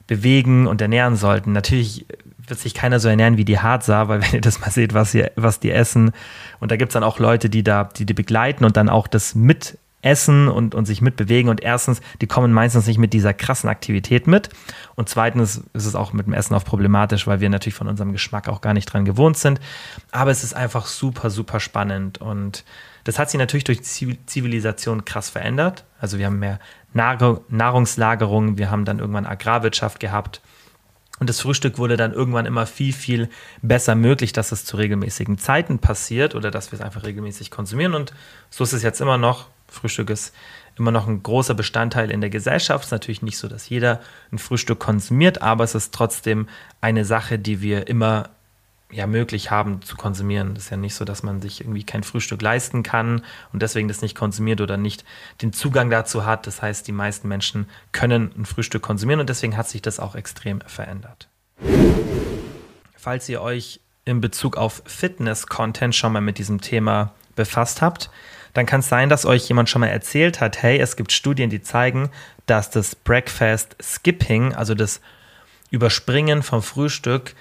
bewegen 0.06 0.66
und 0.66 0.80
ernähren 0.80 1.16
sollten. 1.16 1.52
Natürlich 1.52 2.06
wird 2.46 2.58
sich 2.58 2.74
keiner 2.74 3.00
so 3.00 3.08
ernähren 3.08 3.36
wie 3.36 3.44
die 3.44 3.60
Harzer, 3.60 4.08
weil 4.08 4.22
wenn 4.22 4.32
ihr 4.32 4.40
das 4.40 4.60
mal 4.60 4.70
seht, 4.70 4.94
was, 4.94 5.14
ihr, 5.14 5.30
was 5.36 5.60
die 5.60 5.70
essen, 5.70 6.12
und 6.60 6.70
da 6.70 6.76
gibt 6.76 6.90
es 6.90 6.94
dann 6.94 7.04
auch 7.04 7.18
Leute, 7.18 7.48
die 7.48 7.62
da, 7.62 7.84
die, 7.84 8.06
die 8.06 8.14
begleiten 8.14 8.64
und 8.64 8.76
dann 8.76 8.88
auch 8.88 9.06
das 9.06 9.34
mit 9.34 9.78
essen 10.02 10.48
und, 10.48 10.74
und 10.74 10.84
sich 10.84 11.00
mitbewegen. 11.00 11.48
Und 11.48 11.62
erstens, 11.62 12.00
die 12.20 12.26
kommen 12.26 12.52
meistens 12.52 12.86
nicht 12.86 12.98
mit 12.98 13.12
dieser 13.12 13.32
krassen 13.32 13.70
Aktivität 13.70 14.26
mit. 14.26 14.50
Und 14.96 15.08
zweitens 15.08 15.62
ist 15.72 15.86
es 15.86 15.94
auch 15.94 16.12
mit 16.12 16.26
dem 16.26 16.34
Essen 16.34 16.54
auch 16.54 16.64
problematisch, 16.64 17.26
weil 17.26 17.40
wir 17.40 17.48
natürlich 17.48 17.76
von 17.76 17.88
unserem 17.88 18.12
Geschmack 18.12 18.48
auch 18.48 18.60
gar 18.60 18.74
nicht 18.74 18.86
dran 18.86 19.04
gewohnt 19.04 19.38
sind. 19.38 19.60
Aber 20.10 20.32
es 20.32 20.42
ist 20.42 20.54
einfach 20.54 20.86
super, 20.86 21.30
super 21.30 21.60
spannend. 21.60 22.18
Und 22.18 22.64
das 23.04 23.18
hat 23.18 23.30
sich 23.30 23.38
natürlich 23.38 23.64
durch 23.64 23.82
Zivilisation 23.82 25.04
krass 25.04 25.30
verändert. 25.30 25.84
Also 26.00 26.18
wir 26.18 26.26
haben 26.26 26.38
mehr 26.38 26.60
Nahrungslagerung, 26.92 28.58
wir 28.58 28.70
haben 28.70 28.84
dann 28.84 28.98
irgendwann 28.98 29.26
Agrarwirtschaft 29.26 30.00
gehabt. 30.00 30.40
Und 31.18 31.28
das 31.28 31.40
Frühstück 31.40 31.78
wurde 31.78 31.96
dann 31.96 32.12
irgendwann 32.12 32.46
immer 32.46 32.66
viel, 32.66 32.92
viel 32.92 33.28
besser 33.60 33.94
möglich, 33.94 34.32
dass 34.32 34.50
es 34.50 34.64
zu 34.64 34.76
regelmäßigen 34.76 35.38
Zeiten 35.38 35.78
passiert 35.78 36.34
oder 36.34 36.50
dass 36.50 36.72
wir 36.72 36.78
es 36.80 36.84
einfach 36.84 37.04
regelmäßig 37.04 37.50
konsumieren. 37.50 37.94
Und 37.94 38.12
so 38.50 38.64
ist 38.64 38.72
es 38.72 38.82
jetzt 38.82 39.00
immer 39.00 39.18
noch. 39.18 39.46
Frühstück 39.68 40.10
ist 40.10 40.34
immer 40.76 40.90
noch 40.90 41.06
ein 41.06 41.22
großer 41.22 41.54
Bestandteil 41.54 42.10
in 42.10 42.20
der 42.20 42.30
Gesellschaft. 42.30 42.84
Es 42.84 42.88
ist 42.88 42.92
natürlich 42.92 43.22
nicht 43.22 43.38
so, 43.38 43.48
dass 43.48 43.68
jeder 43.68 44.00
ein 44.32 44.38
Frühstück 44.38 44.80
konsumiert, 44.80 45.42
aber 45.42 45.64
es 45.64 45.74
ist 45.74 45.94
trotzdem 45.94 46.48
eine 46.80 47.04
Sache, 47.04 47.38
die 47.38 47.60
wir 47.60 47.86
immer 47.86 48.30
ja, 48.92 49.06
möglich 49.06 49.50
haben 49.50 49.82
zu 49.82 49.96
konsumieren. 49.96 50.54
Es 50.54 50.64
ist 50.64 50.70
ja 50.70 50.76
nicht 50.76 50.94
so, 50.94 51.04
dass 51.04 51.22
man 51.22 51.40
sich 51.40 51.62
irgendwie 51.62 51.82
kein 51.82 52.02
Frühstück 52.02 52.42
leisten 52.42 52.82
kann 52.82 53.22
und 53.52 53.62
deswegen 53.62 53.88
das 53.88 54.02
nicht 54.02 54.14
konsumiert 54.14 54.60
oder 54.60 54.76
nicht 54.76 55.04
den 55.40 55.52
Zugang 55.52 55.90
dazu 55.90 56.26
hat. 56.26 56.46
Das 56.46 56.60
heißt, 56.62 56.86
die 56.86 56.92
meisten 56.92 57.26
Menschen 57.26 57.66
können 57.92 58.30
ein 58.36 58.44
Frühstück 58.44 58.82
konsumieren 58.82 59.20
und 59.20 59.28
deswegen 59.28 59.56
hat 59.56 59.68
sich 59.68 59.82
das 59.82 59.98
auch 59.98 60.14
extrem 60.14 60.60
verändert. 60.60 61.28
Falls 62.94 63.28
ihr 63.28 63.40
euch 63.40 63.80
in 64.04 64.20
Bezug 64.20 64.56
auf 64.56 64.82
Fitness-Content 64.84 65.94
schon 65.94 66.12
mal 66.12 66.20
mit 66.20 66.38
diesem 66.38 66.60
Thema 66.60 67.12
befasst 67.34 67.80
habt, 67.80 68.10
dann 68.52 68.66
kann 68.66 68.80
es 68.80 68.88
sein, 68.88 69.08
dass 69.08 69.24
euch 69.24 69.48
jemand 69.48 69.70
schon 69.70 69.80
mal 69.80 69.86
erzählt 69.86 70.40
hat, 70.40 70.62
hey, 70.62 70.78
es 70.78 70.96
gibt 70.96 71.12
Studien, 71.12 71.48
die 71.48 71.62
zeigen, 71.62 72.10
dass 72.44 72.70
das 72.70 72.94
Breakfast 72.94 73.76
Skipping, 73.82 74.54
also 74.54 74.74
das 74.74 75.00
Überspringen 75.70 76.42
vom 76.42 76.62
Frühstück, 76.62 77.34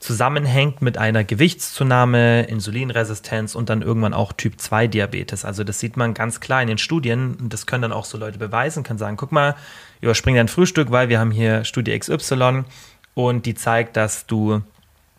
zusammenhängt 0.00 0.80
mit 0.80 0.96
einer 0.96 1.24
Gewichtszunahme, 1.24 2.44
Insulinresistenz 2.44 3.54
und 3.54 3.68
dann 3.68 3.82
irgendwann 3.82 4.14
auch 4.14 4.32
Typ 4.32 4.58
2 4.58 4.86
Diabetes. 4.86 5.44
Also 5.44 5.62
das 5.62 5.78
sieht 5.78 5.98
man 5.98 6.14
ganz 6.14 6.40
klar 6.40 6.62
in 6.62 6.68
den 6.68 6.78
Studien 6.78 7.36
und 7.38 7.52
das 7.52 7.66
können 7.66 7.82
dann 7.82 7.92
auch 7.92 8.06
so 8.06 8.16
Leute 8.16 8.38
beweisen, 8.38 8.82
können 8.82 8.98
sagen, 8.98 9.18
guck 9.18 9.30
mal, 9.30 9.54
überspring 10.00 10.34
dein 10.34 10.48
Frühstück, 10.48 10.90
weil 10.90 11.10
wir 11.10 11.20
haben 11.20 11.30
hier 11.30 11.64
Studie 11.64 11.96
XY 11.96 12.64
und 13.12 13.44
die 13.44 13.54
zeigt, 13.54 13.98
dass 13.98 14.26
du 14.26 14.62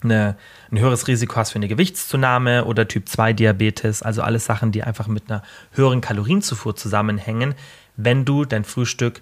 eine, 0.04 0.36
ein 0.72 0.80
höheres 0.80 1.08
Risiko 1.08 1.36
hast 1.36 1.52
für 1.52 1.58
eine 1.58 1.68
Gewichtszunahme 1.68 2.66
oder 2.66 2.88
Typ 2.88 3.08
2 3.08 3.34
Diabetes, 3.34 4.02
also 4.02 4.24
alles 4.24 4.46
Sachen, 4.46 4.72
die 4.72 4.82
einfach 4.82 5.06
mit 5.06 5.30
einer 5.30 5.44
höheren 5.74 6.02
Kalorienzufuhr 6.02 6.76
zusammenhängen, 6.76 7.54
wenn 7.98 8.26
du 8.26 8.46
dein 8.46 8.64
Frühstück 8.64 9.22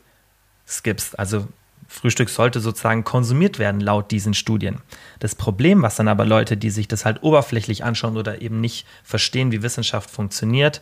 skippst. 0.66 1.20
Also 1.20 1.50
Frühstück 1.92 2.30
sollte 2.30 2.60
sozusagen 2.60 3.04
konsumiert 3.04 3.58
werden 3.58 3.82
laut 3.82 4.12
diesen 4.12 4.36
Studien. 4.36 4.78
Das 5.20 5.34
Problem, 5.34 5.82
was 5.82 5.96
dann 5.96 6.08
aber 6.08 6.24
Leute, 6.24 6.56
die 6.56 6.70
sich 6.70 6.88
das 6.88 7.04
halt 7.04 7.24
oberflächlich 7.24 7.84
anschauen 7.84 8.16
oder 8.16 8.42
eben 8.42 8.62
nicht 8.62 8.86
verstehen, 9.04 9.52
wie 9.52 9.64
Wissenschaft 9.64 10.10
funktioniert, 10.10 10.82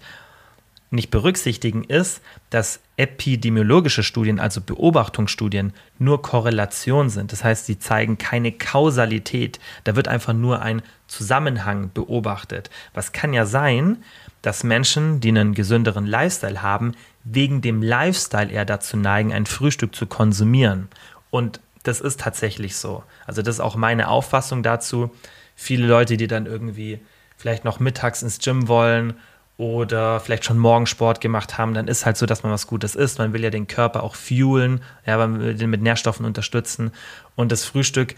nicht 0.89 1.09
berücksichtigen, 1.09 1.85
ist, 1.85 2.21
dass 2.49 2.81
epidemiologische 2.97 4.03
Studien, 4.03 4.39
also 4.39 4.61
Beobachtungsstudien, 4.61 5.73
nur 5.97 6.21
Korrelation 6.21 7.09
sind. 7.09 7.31
Das 7.31 7.43
heißt, 7.43 7.65
sie 7.65 7.79
zeigen 7.79 8.17
keine 8.17 8.51
Kausalität. 8.51 9.59
Da 9.85 9.95
wird 9.95 10.09
einfach 10.09 10.33
nur 10.33 10.61
ein 10.61 10.81
Zusammenhang 11.07 11.89
beobachtet. 11.93 12.69
Was 12.93 13.13
kann 13.13 13.33
ja 13.33 13.45
sein, 13.45 14.03
dass 14.41 14.63
Menschen, 14.63 15.19
die 15.19 15.29
einen 15.29 15.53
gesünderen 15.53 16.05
Lifestyle 16.05 16.61
haben, 16.61 16.93
wegen 17.31 17.61
dem 17.61 17.81
Lifestyle 17.81 18.51
eher 18.51 18.65
dazu 18.65 18.97
neigen, 18.97 19.33
ein 19.33 19.45
Frühstück 19.45 19.95
zu 19.95 20.05
konsumieren. 20.05 20.87
Und 21.29 21.59
das 21.83 22.01
ist 22.01 22.19
tatsächlich 22.19 22.75
so. 22.75 23.03
Also 23.25 23.41
das 23.41 23.55
ist 23.55 23.59
auch 23.61 23.75
meine 23.75 24.09
Auffassung 24.09 24.63
dazu. 24.63 25.11
Viele 25.55 25.87
Leute, 25.87 26.17
die 26.17 26.27
dann 26.27 26.45
irgendwie 26.45 26.99
vielleicht 27.37 27.65
noch 27.65 27.79
mittags 27.79 28.21
ins 28.23 28.39
Gym 28.39 28.67
wollen 28.67 29.13
oder 29.57 30.19
vielleicht 30.19 30.45
schon 30.45 30.57
Morgensport 30.57 31.19
gemacht 31.19 31.57
haben, 31.57 31.73
dann 31.73 31.87
ist 31.87 32.05
halt 32.05 32.17
so, 32.17 32.25
dass 32.25 32.43
man 32.43 32.51
was 32.51 32.67
Gutes 32.67 32.95
isst. 32.95 33.19
Man 33.19 33.33
will 33.33 33.43
ja 33.43 33.49
den 33.49 33.67
Körper 33.67 34.03
auch 34.03 34.15
fuelen, 34.15 34.81
ja, 35.05 35.17
man 35.17 35.39
will 35.39 35.55
den 35.55 35.69
mit 35.69 35.81
Nährstoffen 35.81 36.25
unterstützen. 36.25 36.91
Und 37.35 37.51
das 37.51 37.65
Frühstück 37.65 38.15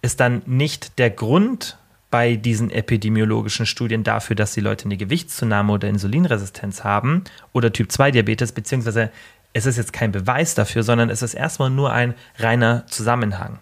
ist 0.00 0.20
dann 0.20 0.42
nicht 0.46 0.98
der 0.98 1.10
Grund 1.10 1.76
bei 2.12 2.36
diesen 2.36 2.70
epidemiologischen 2.70 3.64
Studien 3.64 4.04
dafür, 4.04 4.36
dass 4.36 4.52
die 4.52 4.60
Leute 4.60 4.84
eine 4.84 4.98
Gewichtszunahme 4.98 5.72
oder 5.72 5.88
Insulinresistenz 5.88 6.84
haben 6.84 7.24
oder 7.54 7.72
Typ 7.72 7.90
2 7.90 8.10
Diabetes, 8.10 8.52
beziehungsweise 8.52 9.10
es 9.54 9.64
ist 9.64 9.78
jetzt 9.78 9.94
kein 9.94 10.12
Beweis 10.12 10.54
dafür, 10.54 10.82
sondern 10.82 11.08
es 11.08 11.22
ist 11.22 11.32
erstmal 11.32 11.70
nur 11.70 11.90
ein 11.90 12.14
reiner 12.38 12.86
Zusammenhang. 12.86 13.58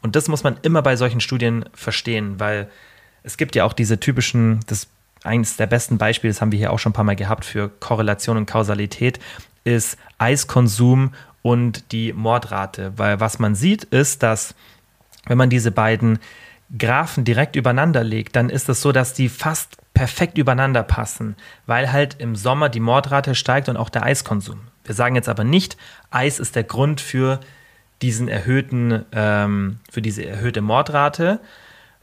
Und 0.00 0.16
das 0.16 0.26
muss 0.26 0.42
man 0.42 0.56
immer 0.62 0.82
bei 0.82 0.96
solchen 0.96 1.20
Studien 1.20 1.64
verstehen, 1.74 2.40
weil 2.40 2.68
es 3.22 3.36
gibt 3.36 3.54
ja 3.54 3.64
auch 3.64 3.72
diese 3.72 4.00
typischen, 4.00 4.58
das 4.66 4.88
eines 5.22 5.56
der 5.56 5.68
besten 5.68 5.96
Beispiele, 5.96 6.32
das 6.32 6.40
haben 6.40 6.50
wir 6.50 6.58
hier 6.58 6.72
auch 6.72 6.80
schon 6.80 6.90
ein 6.90 6.94
paar 6.94 7.04
Mal 7.04 7.14
gehabt 7.14 7.44
für 7.44 7.68
Korrelation 7.68 8.36
und 8.36 8.46
Kausalität, 8.46 9.20
ist 9.62 9.96
Eiskonsum 10.18 11.14
und 11.42 11.92
die 11.92 12.12
Mordrate. 12.12 12.94
Weil 12.96 13.20
was 13.20 13.38
man 13.38 13.54
sieht, 13.54 13.84
ist, 13.84 14.24
dass 14.24 14.56
wenn 15.26 15.38
man 15.38 15.50
diese 15.50 15.70
beiden 15.70 16.18
Graphen 16.76 17.24
direkt 17.24 17.56
übereinander 17.56 18.02
legt, 18.02 18.36
dann 18.36 18.48
ist 18.48 18.68
es 18.68 18.80
so, 18.80 18.92
dass 18.92 19.14
die 19.14 19.28
fast 19.28 19.76
perfekt 19.94 20.38
übereinander 20.38 20.82
passen, 20.82 21.36
weil 21.66 21.92
halt 21.92 22.16
im 22.18 22.34
Sommer 22.34 22.68
die 22.68 22.80
Mordrate 22.80 23.34
steigt 23.34 23.68
und 23.68 23.76
auch 23.76 23.90
der 23.90 24.04
Eiskonsum. 24.04 24.60
Wir 24.84 24.94
sagen 24.94 25.14
jetzt 25.14 25.28
aber 25.28 25.44
nicht, 25.44 25.76
Eis 26.10 26.38
ist 26.40 26.56
der 26.56 26.64
Grund 26.64 27.00
für 27.00 27.40
diesen 28.00 28.28
erhöhten, 28.28 29.04
ähm, 29.12 29.78
für 29.90 30.02
diese 30.02 30.24
erhöhte 30.24 30.60
Mordrate. 30.60 31.40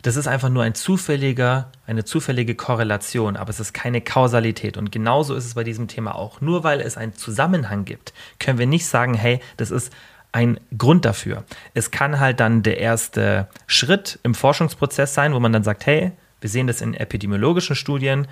Das 0.02 0.16
ist 0.16 0.28
einfach 0.28 0.48
nur 0.48 0.64
ein 0.64 0.76
zufälliger, 0.76 1.72
eine 1.86 2.06
zufällige 2.06 2.56
Korrelation, 2.56 3.36
aber 3.36 3.50
es 3.50 3.60
ist 3.60 3.74
keine 3.74 4.00
Kausalität. 4.00 4.78
Und 4.78 4.94
genauso 4.94 5.36
ist 5.36 5.46
es 5.46 5.56
bei 5.56 5.66
diesem 5.66 5.90
Thema 5.90 6.16
auch. 6.16 6.40
Nur 6.40 6.64
weil 6.64 6.80
es 6.80 6.96
einen 6.96 7.16
Zusammenhang 7.16 7.84
gibt, 7.84 8.14
können 8.40 8.60
wir 8.60 8.68
nicht 8.68 8.86
sagen, 8.86 9.14
hey, 9.14 9.42
das 9.58 9.72
ist 9.72 9.92
ein 10.32 10.60
Grund 10.78 11.06
dafür. 11.06 11.44
Es 11.74 11.92
kann 11.92 12.20
halt 12.20 12.40
dann 12.40 12.64
der 12.64 12.78
erste 12.78 13.48
Schritt 13.68 14.20
im 14.24 14.36
Forschungsprozess 14.36 15.14
sein, 15.14 15.34
wo 15.34 15.40
man 15.40 15.54
dann 15.54 15.64
sagt, 15.64 15.86
hey, 15.86 16.12
wir 16.42 16.50
sehen 16.50 16.68
das 16.68 16.82
in 16.82 16.94
epidemiologischen 16.94 17.76
Studien, 17.76 18.28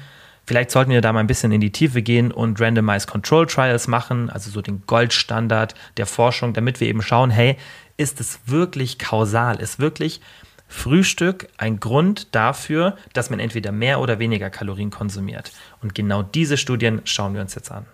vielleicht 0.46 0.72
sollten 0.72 0.92
wir 0.92 1.02
da 1.02 1.12
mal 1.12 1.20
ein 1.20 1.28
bisschen 1.28 1.52
in 1.52 1.62
die 1.62 1.72
Tiefe 1.72 2.02
gehen 2.02 2.32
und 2.32 2.62
Randomized 2.62 3.08
Control 3.08 3.46
Trials 3.48 3.88
machen, 3.88 4.30
also 4.30 4.50
so 4.50 4.62
den 4.62 4.84
Goldstandard 4.86 5.76
der 5.98 6.06
Forschung, 6.06 6.54
damit 6.54 6.80
wir 6.80 6.88
eben 6.88 7.02
schauen, 7.02 7.32
hey, 7.32 7.58
ist 7.98 8.22
es 8.22 8.40
wirklich 8.46 9.00
kausal, 9.00 9.60
ist 9.60 9.80
wirklich 9.80 10.22
Frühstück 10.68 11.48
ein 11.58 11.80
Grund 11.80 12.36
dafür, 12.36 12.98
dass 13.14 13.30
man 13.30 13.40
entweder 13.40 13.72
mehr 13.72 14.00
oder 14.00 14.20
weniger 14.20 14.50
Kalorien 14.50 14.92
konsumiert. 14.92 15.52
Und 15.82 15.96
genau 15.96 16.24
diese 16.24 16.58
Studien 16.58 17.02
schauen 17.06 17.34
wir 17.34 17.42
uns 17.42 17.56
jetzt 17.56 17.72
an. 17.72 17.86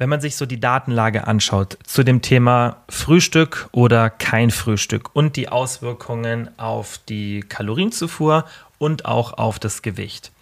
Wenn 0.00 0.08
man 0.08 0.22
sich 0.22 0.36
so 0.36 0.46
die 0.46 0.58
Datenlage 0.58 1.26
anschaut 1.26 1.76
zu 1.84 2.02
dem 2.02 2.22
Thema 2.22 2.78
Frühstück 2.88 3.68
oder 3.70 4.08
kein 4.08 4.50
Frühstück 4.50 5.14
und 5.14 5.36
die 5.36 5.50
Auswirkungen 5.50 6.48
auf 6.58 6.98
die 7.06 7.40
Kalorienzufuhr 7.40 8.46
und 8.78 9.04
auch 9.04 9.34
auf 9.34 9.58
das 9.58 9.82
Gewicht, 9.82 10.32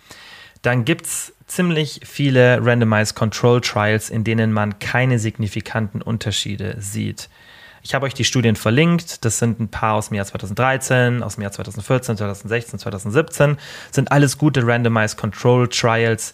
dann 0.63 0.85
gibt 0.85 1.07
es 1.07 1.33
ziemlich 1.49 2.03
viele 2.05 2.65
Randomized 2.65 3.17
Control 3.17 3.61
Trials, 3.61 4.11
in 4.11 4.23
denen 4.23 4.53
man 4.53 4.79
keine 4.79 5.19
signifikanten 5.19 6.03
Unterschiede 6.03 6.77
sieht. 6.79 7.29
Ich 7.83 7.95
habe 7.95 8.07
euch 8.07 8.15
die 8.15 8.25
Studien 8.25 8.55
verlinkt. 8.55 9.25
Das 9.25 9.41
sind 9.41 9.59
ein 9.59 9.69
paar 9.69 9.95
aus 9.95 10.11
dem 10.11 10.15
Jahr 10.15 10.27
2013, 10.27 11.25
aus 11.25 11.35
dem 11.35 11.43
Jahr 11.43 11.51
2014, 11.51 12.17
2016, 12.17 12.79
2017. 12.79 13.57
Das 13.57 13.95
sind 13.97 14.13
alles 14.13 14.39
gute 14.39 14.65
Randomized 14.65 15.17
Control 15.17 15.67
Trials, 15.67 16.33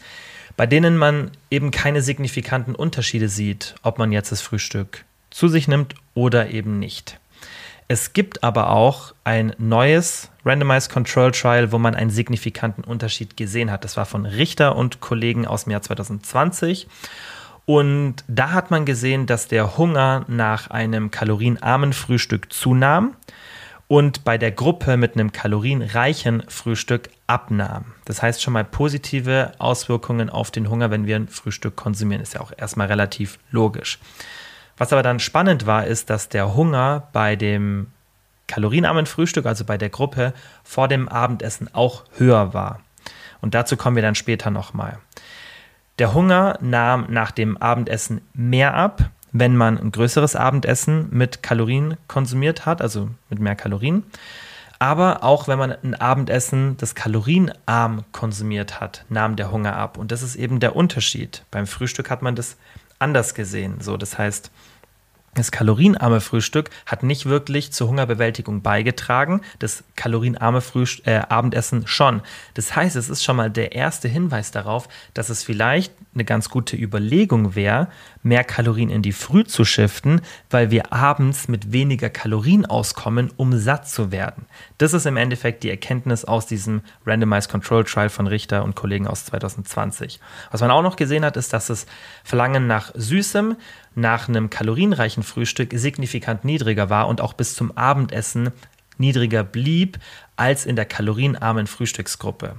bei 0.56 0.66
denen 0.66 0.96
man 0.96 1.30
eben 1.50 1.70
keine 1.70 2.02
signifikanten 2.02 2.74
Unterschiede 2.74 3.28
sieht, 3.28 3.74
ob 3.82 3.98
man 3.98 4.12
jetzt 4.12 4.32
das 4.32 4.40
Frühstück 4.40 5.04
zu 5.30 5.48
sich 5.48 5.68
nimmt 5.68 5.94
oder 6.14 6.50
eben 6.50 6.78
nicht. 6.78 7.18
Es 7.86 8.12
gibt 8.12 8.42
aber 8.42 8.70
auch 8.70 9.14
ein 9.24 9.54
neues 9.58 10.30
Randomized 10.44 10.90
Control 10.90 11.32
Trial, 11.32 11.70
wo 11.70 11.78
man 11.78 11.94
einen 11.94 12.10
signifikanten 12.10 12.82
Unterschied 12.82 13.36
gesehen 13.36 13.70
hat. 13.70 13.84
Das 13.84 13.96
war 13.96 14.06
von 14.06 14.26
Richter 14.26 14.76
und 14.76 15.00
Kollegen 15.00 15.46
aus 15.46 15.64
dem 15.64 15.72
Jahr 15.72 15.82
2020. 15.82 16.86
Und 17.66 18.24
da 18.26 18.52
hat 18.52 18.70
man 18.70 18.84
gesehen, 18.84 19.26
dass 19.26 19.48
der 19.48 19.76
Hunger 19.76 20.24
nach 20.28 20.70
einem 20.70 21.10
kalorienarmen 21.10 21.92
Frühstück 21.92 22.52
zunahm 22.52 23.16
und 23.88 24.24
bei 24.24 24.38
der 24.38 24.52
Gruppe 24.52 24.96
mit 24.96 25.14
einem 25.14 25.32
kalorienreichen 25.32 26.44
Frühstück 26.48 27.10
abnahm. 27.26 27.93
Das 28.04 28.22
heißt 28.22 28.42
schon 28.42 28.52
mal 28.52 28.64
positive 28.64 29.52
Auswirkungen 29.58 30.30
auf 30.30 30.50
den 30.50 30.68
Hunger, 30.68 30.90
wenn 30.90 31.06
wir 31.06 31.16
ein 31.16 31.28
Frühstück 31.28 31.76
konsumieren. 31.76 32.22
Ist 32.22 32.34
ja 32.34 32.40
auch 32.40 32.52
erstmal 32.56 32.86
relativ 32.86 33.38
logisch. 33.50 33.98
Was 34.76 34.92
aber 34.92 35.02
dann 35.02 35.20
spannend 35.20 35.66
war, 35.66 35.86
ist, 35.86 36.10
dass 36.10 36.28
der 36.28 36.54
Hunger 36.54 37.08
bei 37.12 37.36
dem 37.36 37.88
kalorienarmen 38.46 39.06
Frühstück, 39.06 39.46
also 39.46 39.64
bei 39.64 39.78
der 39.78 39.88
Gruppe, 39.88 40.34
vor 40.62 40.88
dem 40.88 41.08
Abendessen 41.08 41.72
auch 41.72 42.04
höher 42.16 42.52
war. 42.52 42.80
Und 43.40 43.54
dazu 43.54 43.76
kommen 43.76 43.96
wir 43.96 44.02
dann 44.02 44.14
später 44.14 44.50
nochmal. 44.50 44.98
Der 45.98 46.12
Hunger 46.12 46.58
nahm 46.60 47.06
nach 47.08 47.30
dem 47.30 47.56
Abendessen 47.56 48.20
mehr 48.32 48.74
ab, 48.74 49.10
wenn 49.32 49.56
man 49.56 49.78
ein 49.78 49.92
größeres 49.92 50.36
Abendessen 50.36 51.08
mit 51.10 51.42
Kalorien 51.42 51.96
konsumiert 52.08 52.66
hat, 52.66 52.82
also 52.82 53.10
mit 53.30 53.38
mehr 53.38 53.54
Kalorien. 53.54 54.04
Aber 54.84 55.24
auch 55.24 55.48
wenn 55.48 55.58
man 55.58 55.72
ein 55.72 55.94
Abendessen, 55.94 56.76
das 56.76 56.94
kalorienarm 56.94 58.04
konsumiert 58.12 58.82
hat, 58.82 59.06
nahm 59.08 59.34
der 59.34 59.50
Hunger 59.50 59.76
ab. 59.76 59.96
Und 59.96 60.12
das 60.12 60.20
ist 60.20 60.36
eben 60.36 60.60
der 60.60 60.76
Unterschied. 60.76 61.42
Beim 61.50 61.66
Frühstück 61.66 62.10
hat 62.10 62.20
man 62.20 62.34
das 62.36 62.58
anders 62.98 63.34
gesehen. 63.34 63.80
So, 63.80 63.96
das 63.96 64.18
heißt, 64.18 64.50
das 65.34 65.50
kalorienarme 65.50 66.20
Frühstück 66.20 66.70
hat 66.86 67.02
nicht 67.02 67.26
wirklich 67.26 67.72
zur 67.72 67.88
Hungerbewältigung 67.88 68.62
beigetragen, 68.62 69.40
das 69.58 69.84
kalorienarme 69.96 70.60
Frühst 70.60 71.06
äh, 71.06 71.22
Abendessen 71.28 71.86
schon. 71.86 72.22
Das 72.54 72.74
heißt, 72.74 72.96
es 72.96 73.08
ist 73.08 73.24
schon 73.24 73.36
mal 73.36 73.50
der 73.50 73.72
erste 73.72 74.08
Hinweis 74.08 74.50
darauf, 74.50 74.88
dass 75.12 75.28
es 75.28 75.42
vielleicht 75.42 75.92
eine 76.14 76.24
ganz 76.24 76.48
gute 76.48 76.76
Überlegung 76.76 77.54
wäre, 77.54 77.88
mehr 78.22 78.44
Kalorien 78.44 78.88
in 78.88 79.02
die 79.02 79.12
Früh 79.12 79.44
zu 79.44 79.64
shiften, 79.64 80.20
weil 80.48 80.70
wir 80.70 80.92
abends 80.92 81.48
mit 81.48 81.72
weniger 81.72 82.08
Kalorien 82.08 82.64
auskommen, 82.66 83.30
um 83.36 83.58
satt 83.58 83.88
zu 83.88 84.12
werden. 84.12 84.46
Das 84.78 84.94
ist 84.94 85.06
im 85.06 85.16
Endeffekt 85.16 85.62
die 85.62 85.70
Erkenntnis 85.70 86.24
aus 86.24 86.46
diesem 86.46 86.82
Randomized 87.04 87.50
Control 87.50 87.84
Trial 87.84 88.08
von 88.08 88.26
Richter 88.26 88.64
und 88.64 88.76
Kollegen 88.76 89.06
aus 89.06 89.24
2020. 89.26 90.20
Was 90.50 90.60
man 90.60 90.70
auch 90.70 90.82
noch 90.82 90.96
gesehen 90.96 91.24
hat, 91.24 91.36
ist, 91.36 91.52
dass 91.52 91.66
das 91.66 91.86
Verlangen 92.22 92.66
nach 92.66 92.92
Süßem 92.94 93.56
nach 93.94 94.28
einem 94.28 94.50
kalorienreichen 94.50 95.22
Frühstück 95.22 95.70
signifikant 95.74 96.44
niedriger 96.44 96.90
war 96.90 97.08
und 97.08 97.20
auch 97.20 97.32
bis 97.32 97.54
zum 97.54 97.76
Abendessen 97.76 98.50
niedriger 98.98 99.44
blieb 99.44 99.98
als 100.36 100.66
in 100.66 100.76
der 100.76 100.84
kalorienarmen 100.84 101.66
Frühstücksgruppe. 101.66 102.56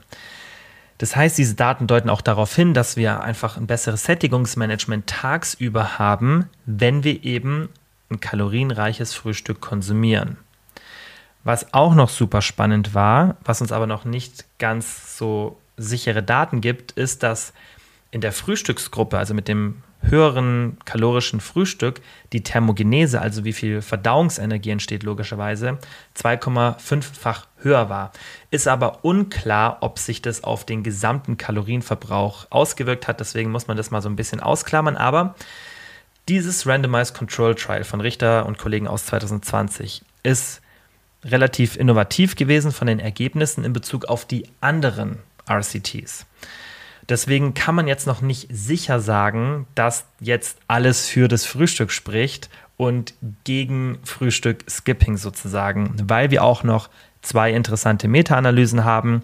Das 0.97 1.15
heißt, 1.15 1.37
diese 1.37 1.55
Daten 1.55 1.87
deuten 1.87 2.09
auch 2.09 2.21
darauf 2.21 2.55
hin, 2.55 2.73
dass 2.73 2.95
wir 2.95 3.21
einfach 3.21 3.57
ein 3.57 3.67
besseres 3.67 4.05
Sättigungsmanagement 4.05 5.07
tagsüber 5.07 5.99
haben, 5.99 6.49
wenn 6.65 7.03
wir 7.03 7.23
eben 7.23 7.69
ein 8.09 8.21
kalorienreiches 8.21 9.13
Frühstück 9.13 9.59
konsumieren. 9.59 10.37
Was 11.43 11.73
auch 11.73 11.95
noch 11.95 12.09
super 12.09 12.41
spannend 12.41 12.93
war, 12.93 13.35
was 13.43 13.61
uns 13.61 13.71
aber 13.71 13.87
noch 13.87 14.05
nicht 14.05 14.45
ganz 14.57 15.17
so 15.17 15.59
sichere 15.77 16.23
Daten 16.23 16.61
gibt, 16.61 16.93
ist, 16.93 17.23
dass 17.23 17.53
in 18.11 18.21
der 18.21 18.31
Frühstücksgruppe, 18.31 19.17
also 19.17 19.33
mit 19.33 19.47
dem 19.47 19.83
höheren 20.07 20.77
kalorischen 20.85 21.39
Frühstück 21.39 22.01
die 22.33 22.43
Thermogenese, 22.43 23.21
also 23.21 23.43
wie 23.43 23.53
viel 23.53 23.81
Verdauungsenergie 23.81 24.71
entsteht, 24.71 25.03
logischerweise 25.03 25.79
2,5-fach 26.17 27.47
höher 27.57 27.89
war. 27.89 28.11
Ist 28.51 28.67
aber 28.67 29.03
unklar, 29.03 29.77
ob 29.81 29.99
sich 29.99 30.21
das 30.21 30.43
auf 30.43 30.65
den 30.65 30.83
gesamten 30.83 31.37
Kalorienverbrauch 31.37 32.47
ausgewirkt 32.49 33.07
hat. 33.07 33.19
Deswegen 33.19 33.51
muss 33.51 33.67
man 33.67 33.77
das 33.77 33.91
mal 33.91 34.01
so 34.01 34.09
ein 34.09 34.15
bisschen 34.15 34.39
ausklammern. 34.39 34.97
Aber 34.97 35.35
dieses 36.27 36.65
Randomized 36.65 37.13
Control 37.13 37.55
Trial 37.55 37.83
von 37.83 38.01
Richter 38.01 38.45
und 38.45 38.57
Kollegen 38.57 38.87
aus 38.87 39.05
2020 39.05 40.03
ist 40.23 40.61
relativ 41.23 41.75
innovativ 41.75 42.35
gewesen 42.35 42.71
von 42.71 42.87
den 42.87 42.99
Ergebnissen 42.99 43.63
in 43.63 43.73
Bezug 43.73 44.05
auf 44.05 44.25
die 44.25 44.47
anderen 44.61 45.19
RCTs. 45.49 46.25
Deswegen 47.09 47.53
kann 47.53 47.75
man 47.75 47.87
jetzt 47.87 48.07
noch 48.07 48.21
nicht 48.21 48.47
sicher 48.51 48.99
sagen, 48.99 49.67
dass 49.75 50.05
jetzt 50.19 50.57
alles 50.67 51.07
für 51.07 51.27
das 51.27 51.45
Frühstück 51.45 51.91
spricht 51.91 52.49
und 52.77 53.13
gegen 53.43 53.99
Frühstück-Skipping 54.03 55.17
sozusagen, 55.17 55.95
weil 56.07 56.31
wir 56.31 56.43
auch 56.43 56.63
noch 56.63 56.89
zwei 57.21 57.51
interessante 57.51 58.07
Meta-Analysen 58.07 58.83
haben. 58.83 59.23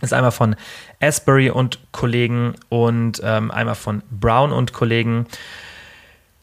Das 0.00 0.08
ist 0.08 0.14
einmal 0.14 0.32
von 0.32 0.56
Asbury 1.00 1.50
und 1.50 1.78
Kollegen 1.92 2.54
und 2.68 3.20
ähm, 3.22 3.50
einmal 3.50 3.76
von 3.76 4.02
Brown 4.10 4.52
und 4.52 4.72
Kollegen. 4.72 5.26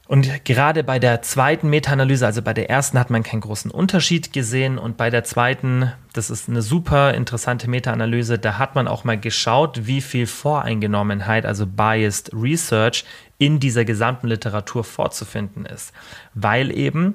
Und 0.10 0.44
gerade 0.44 0.84
bei 0.84 0.98
der 0.98 1.22
zweiten 1.22 1.70
Meta-Analyse, 1.70 2.26
also 2.26 2.42
bei 2.42 2.56
der 2.56 2.68
ersten, 2.68 2.98
hat 2.98 3.12
man 3.12 3.22
keinen 3.22 3.42
großen 3.42 3.70
Unterschied 3.70 4.34
gesehen. 4.34 4.80
Und 4.80 4.98
bei 4.98 5.12
der 5.12 5.24
zweiten, 5.24 5.92
das 6.14 6.32
ist 6.32 6.50
eine 6.50 6.64
super 6.64 7.14
interessante 7.14 7.70
Meta-Analyse, 7.70 8.40
da 8.40 8.58
hat 8.58 8.74
man 8.74 8.88
auch 8.88 9.04
mal 9.04 9.20
geschaut, 9.20 9.86
wie 9.86 10.02
viel 10.02 10.26
Voreingenommenheit, 10.26 11.46
also 11.46 11.68
Biased 11.68 12.32
Research, 12.34 13.06
in 13.38 13.60
dieser 13.60 13.86
gesamten 13.86 14.30
Literatur 14.30 14.84
vorzufinden 14.84 15.68
ist. 15.68 15.94
Weil 16.34 16.76
eben 16.76 17.14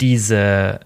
diese 0.00 0.80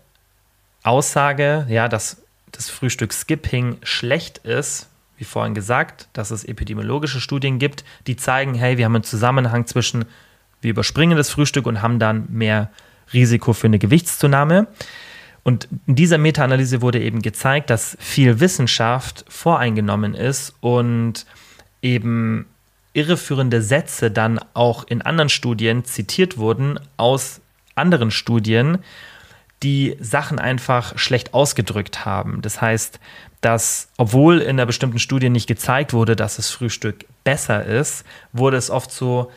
Aussage, 0.82 1.64
ja, 1.70 1.88
dass 1.88 2.20
das 2.52 2.68
Frühstück 2.68 3.14
Skipping 3.14 3.78
schlecht 3.82 4.36
ist, 4.36 4.90
wie 5.16 5.24
vorhin 5.24 5.54
gesagt, 5.54 6.08
dass 6.12 6.30
es 6.30 6.44
epidemiologische 6.44 7.22
Studien 7.22 7.58
gibt, 7.58 7.86
die 8.06 8.16
zeigen, 8.16 8.52
hey, 8.52 8.76
wir 8.76 8.84
haben 8.84 8.96
einen 8.96 9.04
Zusammenhang 9.04 9.66
zwischen 9.66 10.04
wir 10.60 10.70
überspringen 10.70 11.16
das 11.16 11.30
Frühstück 11.30 11.66
und 11.66 11.82
haben 11.82 11.98
dann 11.98 12.26
mehr 12.30 12.70
Risiko 13.12 13.52
für 13.52 13.66
eine 13.66 13.78
Gewichtszunahme. 13.78 14.66
Und 15.42 15.68
in 15.86 15.94
dieser 15.94 16.18
Meta-Analyse 16.18 16.82
wurde 16.82 17.00
eben 17.00 17.22
gezeigt, 17.22 17.70
dass 17.70 17.96
viel 18.00 18.40
Wissenschaft 18.40 19.24
voreingenommen 19.28 20.14
ist 20.14 20.54
und 20.60 21.24
eben 21.80 22.46
irreführende 22.92 23.62
Sätze 23.62 24.10
dann 24.10 24.40
auch 24.54 24.84
in 24.86 25.02
anderen 25.02 25.28
Studien 25.28 25.84
zitiert 25.84 26.36
wurden 26.36 26.80
aus 26.96 27.40
anderen 27.76 28.10
Studien, 28.10 28.78
die 29.62 29.96
Sachen 30.00 30.38
einfach 30.38 30.98
schlecht 30.98 31.34
ausgedrückt 31.34 32.04
haben. 32.04 32.42
Das 32.42 32.60
heißt, 32.60 33.00
dass 33.40 33.88
obwohl 33.96 34.38
in 34.40 34.50
einer 34.50 34.66
bestimmten 34.66 34.98
Studie 34.98 35.30
nicht 35.30 35.46
gezeigt 35.46 35.92
wurde, 35.92 36.16
dass 36.16 36.36
das 36.36 36.50
Frühstück 36.50 37.04
besser 37.24 37.64
ist, 37.64 38.04
wurde 38.32 38.56
es 38.56 38.70
oft 38.70 38.90
so 38.90 39.30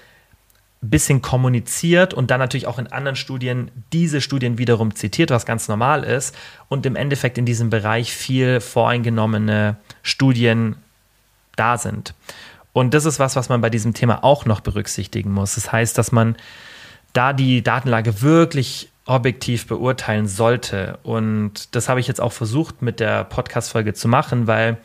bisschen 0.82 1.22
kommuniziert 1.22 2.14
und 2.14 2.32
dann 2.32 2.40
natürlich 2.40 2.66
auch 2.66 2.80
in 2.80 2.88
anderen 2.88 3.16
Studien 3.16 3.70
diese 3.94 4.20
Studien 4.20 4.58
wiederum 4.58 4.96
zitiert, 4.96 5.30
was 5.30 5.46
ganz 5.46 5.68
normal 5.68 6.04
ist 6.04 6.36
und 6.70 6.86
im 6.88 6.96
Endeffekt 6.96 7.38
in 7.38 7.46
diesem 7.46 7.70
Bereich 7.70 8.12
viel 8.12 8.60
voreingenommene 8.60 9.78
Studien 10.02 10.76
da 11.56 11.78
sind. 11.78 12.16
Und 12.74 12.94
das 12.94 13.06
ist 13.06 13.20
was, 13.20 13.36
was 13.36 13.50
man 13.50 13.62
bei 13.62 13.70
diesem 13.70 13.94
Thema 13.94 14.24
auch 14.24 14.46
noch 14.46 14.62
berücksichtigen 14.62 15.32
muss. 15.32 15.56
Das 15.56 15.72
heißt, 15.72 15.98
dass 15.98 16.12
man 16.12 16.36
da 17.14 17.34
die 17.34 17.62
Datenlage 17.62 18.22
wirklich 18.22 18.90
objektiv 19.06 19.68
beurteilen 19.68 20.28
sollte. 20.28 20.98
Und 21.04 21.76
das 21.76 21.90
habe 21.90 22.00
ich 22.00 22.08
jetzt 22.08 22.22
auch 22.22 22.32
versucht 22.32 22.82
mit 22.82 23.00
der 23.00 23.24
Podcast-Folge 23.26 23.94
zu 23.94 24.08
machen, 24.08 24.48
weil 24.48 24.78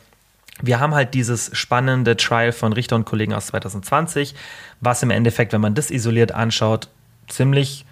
wir 0.61 0.79
haben 0.79 0.95
halt 0.95 1.13
dieses 1.13 1.51
spannende 1.53 2.17
Trial 2.17 2.51
von 2.51 2.73
Richter 2.73 2.95
und 2.95 3.05
Kollegen 3.05 3.33
aus 3.33 3.47
2020, 3.47 4.35
was 4.81 5.03
im 5.03 5.09
Endeffekt, 5.09 5.53
wenn 5.53 5.61
man 5.61 5.75
das 5.75 5.91
isoliert 5.91 6.31
anschaut, 6.31 6.89
ziemlich 7.27 7.85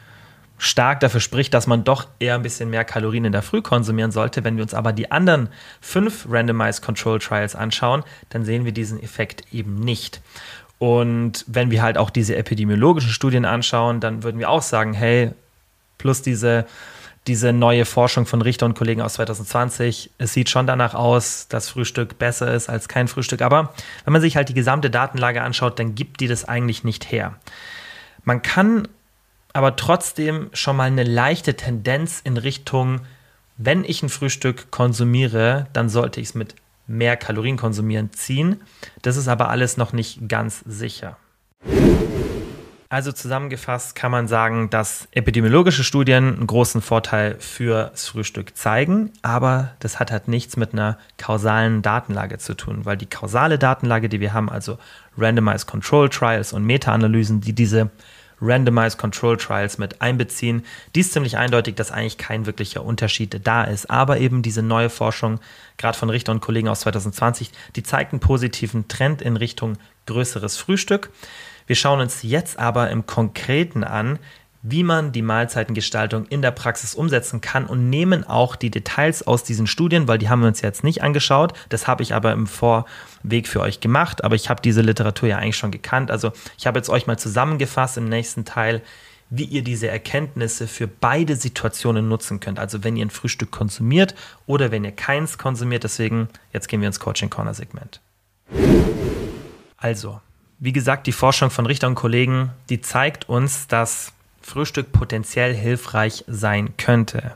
stark 0.57 1.01
dafür 1.01 1.19
spricht, 1.19 1.53
dass 1.53 1.67
man 1.67 1.83
doch 1.83 2.07
eher 2.19 2.35
ein 2.35 2.41
bisschen 2.41 2.69
mehr 2.69 2.85
Kalorien 2.85 3.25
in 3.25 3.31
der 3.31 3.41
Früh 3.41 3.61
konsumieren 3.61 4.11
sollte. 4.11 4.43
Wenn 4.43 4.55
wir 4.55 4.63
uns 4.63 4.73
aber 4.73 4.93
die 4.93 5.11
anderen 5.11 5.49
fünf 5.81 6.27
Randomized 6.29 6.81
Control 6.81 7.19
Trials 7.19 7.55
anschauen, 7.55 8.03
dann 8.29 8.45
sehen 8.45 8.65
wir 8.65 8.71
diesen 8.71 9.01
Effekt 9.01 9.43
eben 9.51 9.75
nicht. 9.75 10.21
Und 10.79 11.43
wenn 11.47 11.71
wir 11.71 11.81
halt 11.81 11.97
auch 11.97 12.09
diese 12.09 12.35
epidemiologischen 12.35 13.11
Studien 13.11 13.45
anschauen, 13.45 13.99
dann 13.99 14.23
würden 14.23 14.39
wir 14.39 14.49
auch 14.49 14.61
sagen, 14.61 14.93
hey, 14.93 15.31
plus 15.97 16.21
diese 16.21 16.65
diese 17.27 17.53
neue 17.53 17.85
Forschung 17.85 18.25
von 18.25 18.41
Richter 18.41 18.65
und 18.65 18.77
Kollegen 18.77 19.01
aus 19.01 19.13
2020. 19.13 20.11
Es 20.17 20.33
sieht 20.33 20.49
schon 20.49 20.67
danach 20.67 20.93
aus, 20.93 21.47
dass 21.47 21.69
Frühstück 21.69 22.19
besser 22.19 22.53
ist 22.53 22.69
als 22.69 22.87
kein 22.87 23.07
Frühstück. 23.07 23.41
Aber 23.41 23.73
wenn 24.03 24.13
man 24.13 24.21
sich 24.21 24.35
halt 24.35 24.49
die 24.49 24.53
gesamte 24.53 24.89
Datenlage 24.89 25.41
anschaut, 25.41 25.79
dann 25.79 25.95
gibt 25.95 26.19
die 26.19 26.27
das 26.27 26.45
eigentlich 26.45 26.83
nicht 26.83 27.11
her. 27.11 27.35
Man 28.23 28.41
kann 28.41 28.87
aber 29.53 29.75
trotzdem 29.75 30.49
schon 30.53 30.75
mal 30.75 30.83
eine 30.83 31.03
leichte 31.03 31.55
Tendenz 31.55 32.21
in 32.23 32.37
Richtung, 32.37 33.01
wenn 33.57 33.85
ich 33.85 34.03
ein 34.03 34.09
Frühstück 34.09 34.69
konsumiere, 34.69 35.67
dann 35.71 35.89
sollte 35.89 36.19
ich 36.19 36.29
es 36.29 36.35
mit 36.35 36.55
mehr 36.87 37.17
Kalorien 37.17 37.57
konsumieren 37.57 38.11
ziehen. 38.11 38.61
Das 39.01 39.15
ist 39.15 39.27
aber 39.27 39.49
alles 39.49 39.77
noch 39.77 39.93
nicht 39.93 40.27
ganz 40.27 40.59
sicher. 40.65 41.17
Also 42.95 43.11
zusammengefasst 43.11 43.93
kann 43.93 44.09
man 44.09 44.29
sagen, 44.29 44.69
dass 44.69 45.09
epidemiologische 45.11 45.83
Studien 45.83 46.33
einen 46.33 46.47
großen 46.47 46.81
Vorteil 46.81 47.35
fürs 47.39 48.07
Frühstück 48.07 48.55
zeigen, 48.55 49.11
aber 49.21 49.71
das 49.81 49.99
hat 49.99 50.11
halt 50.11 50.29
nichts 50.29 50.55
mit 50.55 50.71
einer 50.71 50.97
kausalen 51.17 51.81
Datenlage 51.81 52.37
zu 52.37 52.53
tun, 52.53 52.85
weil 52.85 52.95
die 52.95 53.05
kausale 53.05 53.59
Datenlage, 53.59 54.07
die 54.07 54.21
wir 54.21 54.31
haben, 54.31 54.49
also 54.49 54.77
Randomized 55.17 55.67
Control 55.67 56.07
Trials 56.07 56.53
und 56.53 56.63
Meta-Analysen, 56.63 57.41
die 57.41 57.51
diese 57.51 57.89
Randomized 58.39 58.97
Control 58.97 59.35
Trials 59.35 59.77
mit 59.77 60.01
einbeziehen, 60.01 60.63
die 60.95 61.01
ist 61.01 61.11
ziemlich 61.11 61.35
eindeutig, 61.35 61.75
dass 61.75 61.91
eigentlich 61.91 62.17
kein 62.17 62.45
wirklicher 62.45 62.85
Unterschied 62.85 63.41
da 63.45 63.65
ist. 63.65 63.89
Aber 63.89 64.19
eben 64.19 64.41
diese 64.41 64.61
neue 64.61 64.89
Forschung, 64.89 65.41
gerade 65.77 65.97
von 65.97 66.09
Richter 66.09 66.31
und 66.31 66.39
Kollegen 66.39 66.69
aus 66.69 66.79
2020, 66.79 67.51
die 67.75 67.83
zeigt 67.83 68.13
einen 68.13 68.21
positiven 68.21 68.87
Trend 68.87 69.21
in 69.21 69.35
Richtung 69.35 69.77
größeres 70.05 70.55
Frühstück. 70.55 71.09
Wir 71.67 71.75
schauen 71.75 71.99
uns 71.99 72.23
jetzt 72.23 72.59
aber 72.59 72.89
im 72.89 73.05
Konkreten 73.05 73.83
an, 73.83 74.19
wie 74.67 74.83
man 74.83 75.11
die 75.11 75.21
Mahlzeitengestaltung 75.21 76.25
in 76.25 76.41
der 76.41 76.49
Praxis 76.49 76.95
umsetzen 76.95 77.39
kann 77.39 77.67
und 77.67 77.89
nehmen 77.91 78.23
auch 78.23 78.55
die 78.55 78.71
Details 78.71 79.25
aus 79.27 79.43
diesen 79.43 79.67
Studien, 79.67 80.07
weil 80.07 80.17
die 80.17 80.27
haben 80.27 80.41
wir 80.41 80.47
uns 80.47 80.61
jetzt 80.61 80.83
nicht 80.83 81.03
angeschaut. 81.03 81.53
Das 81.69 81.87
habe 81.87 82.01
ich 82.01 82.15
aber 82.15 82.31
im 82.31 82.47
Vorweg 82.47 83.47
für 83.47 83.61
euch 83.61 83.79
gemacht, 83.79 84.23
aber 84.23 84.33
ich 84.33 84.49
habe 84.49 84.63
diese 84.63 84.81
Literatur 84.81 85.29
ja 85.29 85.37
eigentlich 85.37 85.57
schon 85.57 85.69
gekannt. 85.69 86.09
Also 86.09 86.31
ich 86.57 86.65
habe 86.65 86.79
jetzt 86.79 86.89
euch 86.89 87.05
mal 87.05 87.19
zusammengefasst 87.19 87.97
im 87.97 88.09
nächsten 88.09 88.43
Teil, 88.43 88.81
wie 89.29 89.43
ihr 89.43 89.63
diese 89.63 89.87
Erkenntnisse 89.87 90.67
für 90.67 90.87
beide 90.87 91.35
Situationen 91.35 92.07
nutzen 92.07 92.39
könnt. 92.39 92.57
Also 92.57 92.83
wenn 92.83 92.95
ihr 92.95 93.05
ein 93.05 93.11
Frühstück 93.11 93.51
konsumiert 93.51 94.15
oder 94.47 94.71
wenn 94.71 94.83
ihr 94.83 94.91
keins 94.93 95.37
konsumiert. 95.37 95.83
Deswegen, 95.83 96.27
jetzt 96.53 96.67
gehen 96.69 96.81
wir 96.81 96.87
ins 96.87 96.99
Coaching 96.99 97.29
Corner 97.29 97.53
Segment. 97.53 98.01
Also, 99.77 100.21
wie 100.65 100.73
gesagt, 100.73 101.05
die 101.05 101.11
Forschung 101.11 101.51
von 101.51 101.67
Richter 101.67 101.85
und 101.85 101.93
Kollegen, 101.93 102.49
die 102.69 102.81
zeigt 102.81 103.29
uns, 103.29 103.67
dass 103.67 104.13
Frühstück 104.41 104.91
potenziell 104.91 105.53
hilfreich 105.53 106.23
sein 106.27 106.75
könnte. 106.77 107.35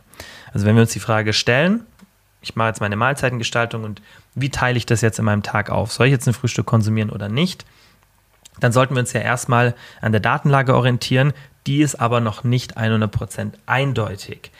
Also 0.52 0.66
wenn 0.66 0.76
wir 0.76 0.82
uns 0.82 0.94
die 0.94 1.00
Frage 1.00 1.34
stellen, 1.34 1.86
ich 2.42 2.56
mache 2.56 2.70
jetzt 2.70 2.82
meine 2.82 2.96
Mahlzeitengestaltung 2.96 3.84
und 3.84 4.02
wie 4.34 4.50
teile 4.50 4.78
ich 4.78 4.88
das 4.88 5.02
jetzt 5.02 5.20
in 5.20 5.26
meinem 5.26 5.44
Tag 5.44 5.70
auf? 5.70 5.92
Soll 5.92 6.08
ich 6.08 6.12
jetzt 6.12 6.28
ein 6.28 6.34
Frühstück 6.34 6.66
konsumieren 6.66 7.12
oder 7.12 7.30
nicht? 7.30 7.66
Dann 8.60 8.72
sollten 8.72 8.96
wir 8.96 9.02
uns 9.02 9.14
ja 9.14 9.22
erstmal 9.22 9.76
an 10.02 10.12
der 10.12 10.22
Datenlage 10.22 10.76
orientieren. 10.76 11.34
Die 11.68 11.82
ist 11.82 12.02
aber 12.02 12.22
noch 12.22 12.44
nicht 12.44 12.80
100% 12.80 13.52
eindeutig. 13.68 14.52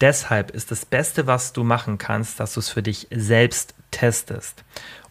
Deshalb 0.00 0.52
ist 0.52 0.70
das 0.70 0.86
Beste, 0.86 1.26
was 1.26 1.52
du 1.52 1.64
machen 1.64 1.98
kannst, 1.98 2.38
dass 2.38 2.54
du 2.54 2.60
es 2.60 2.68
für 2.68 2.82
dich 2.82 3.08
selbst 3.10 3.74
testest. 3.90 4.62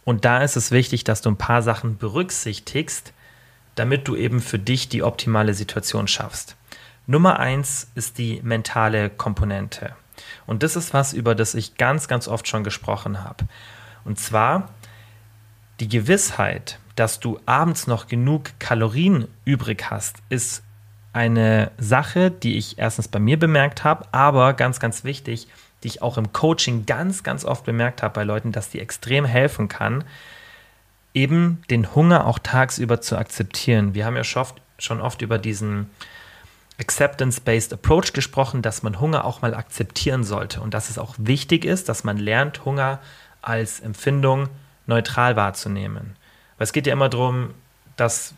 Und 0.05 0.25
da 0.25 0.41
ist 0.41 0.55
es 0.55 0.71
wichtig, 0.71 1.03
dass 1.03 1.21
du 1.21 1.29
ein 1.29 1.37
paar 1.37 1.61
Sachen 1.61 1.97
berücksichtigst, 1.97 3.13
damit 3.75 4.07
du 4.07 4.15
eben 4.15 4.41
für 4.41 4.59
dich 4.59 4.89
die 4.89 5.03
optimale 5.03 5.53
Situation 5.53 6.07
schaffst. 6.07 6.55
Nummer 7.07 7.39
eins 7.39 7.91
ist 7.95 8.17
die 8.17 8.41
mentale 8.43 9.09
Komponente. 9.09 9.95
Und 10.45 10.63
das 10.63 10.75
ist 10.75 10.93
was, 10.93 11.13
über 11.13 11.35
das 11.35 11.55
ich 11.55 11.75
ganz, 11.75 12.07
ganz 12.07 12.27
oft 12.27 12.47
schon 12.47 12.63
gesprochen 12.63 13.23
habe. 13.23 13.45
Und 14.05 14.19
zwar 14.19 14.69
die 15.79 15.87
Gewissheit, 15.89 16.79
dass 16.95 17.19
du 17.19 17.39
abends 17.45 17.87
noch 17.87 18.07
genug 18.07 18.51
Kalorien 18.59 19.27
übrig 19.45 19.89
hast, 19.89 20.17
ist 20.29 20.63
eine 21.11 21.71
Sache, 21.77 22.31
die 22.31 22.57
ich 22.57 22.77
erstens 22.77 23.07
bei 23.07 23.19
mir 23.19 23.37
bemerkt 23.37 23.83
habe, 23.83 24.05
aber 24.11 24.53
ganz, 24.53 24.79
ganz 24.79 25.03
wichtig, 25.03 25.47
die 25.83 25.87
ich 25.87 26.01
auch 26.01 26.17
im 26.17 26.31
Coaching 26.33 26.85
ganz, 26.85 27.23
ganz 27.23 27.45
oft 27.45 27.65
bemerkt 27.65 28.01
habe 28.01 28.13
bei 28.13 28.23
Leuten, 28.23 28.51
dass 28.51 28.69
die 28.69 28.79
extrem 28.79 29.25
helfen 29.25 29.67
kann, 29.67 30.03
eben 31.13 31.61
den 31.69 31.93
Hunger 31.93 32.25
auch 32.25 32.39
tagsüber 32.39 33.01
zu 33.01 33.17
akzeptieren. 33.17 33.93
Wir 33.93 34.05
haben 34.05 34.15
ja 34.15 34.23
schon 34.23 35.01
oft 35.01 35.21
über 35.21 35.37
diesen 35.37 35.89
Acceptance-Based 36.79 37.73
Approach 37.73 38.13
gesprochen, 38.13 38.61
dass 38.61 38.81
man 38.81 38.99
Hunger 38.99 39.25
auch 39.25 39.41
mal 39.41 39.53
akzeptieren 39.53 40.23
sollte 40.23 40.61
und 40.61 40.73
dass 40.73 40.89
es 40.89 40.97
auch 40.97 41.15
wichtig 41.17 41.65
ist, 41.65 41.87
dass 41.87 42.03
man 42.03 42.17
lernt, 42.17 42.65
Hunger 42.65 42.99
als 43.41 43.79
Empfindung 43.79 44.49
neutral 44.87 45.35
wahrzunehmen. 45.35 46.15
Weil 46.57 46.65
es 46.65 46.73
geht 46.73 46.87
ja 46.87 46.93
immer 46.93 47.09
darum, 47.09 47.53
dass 47.95 48.33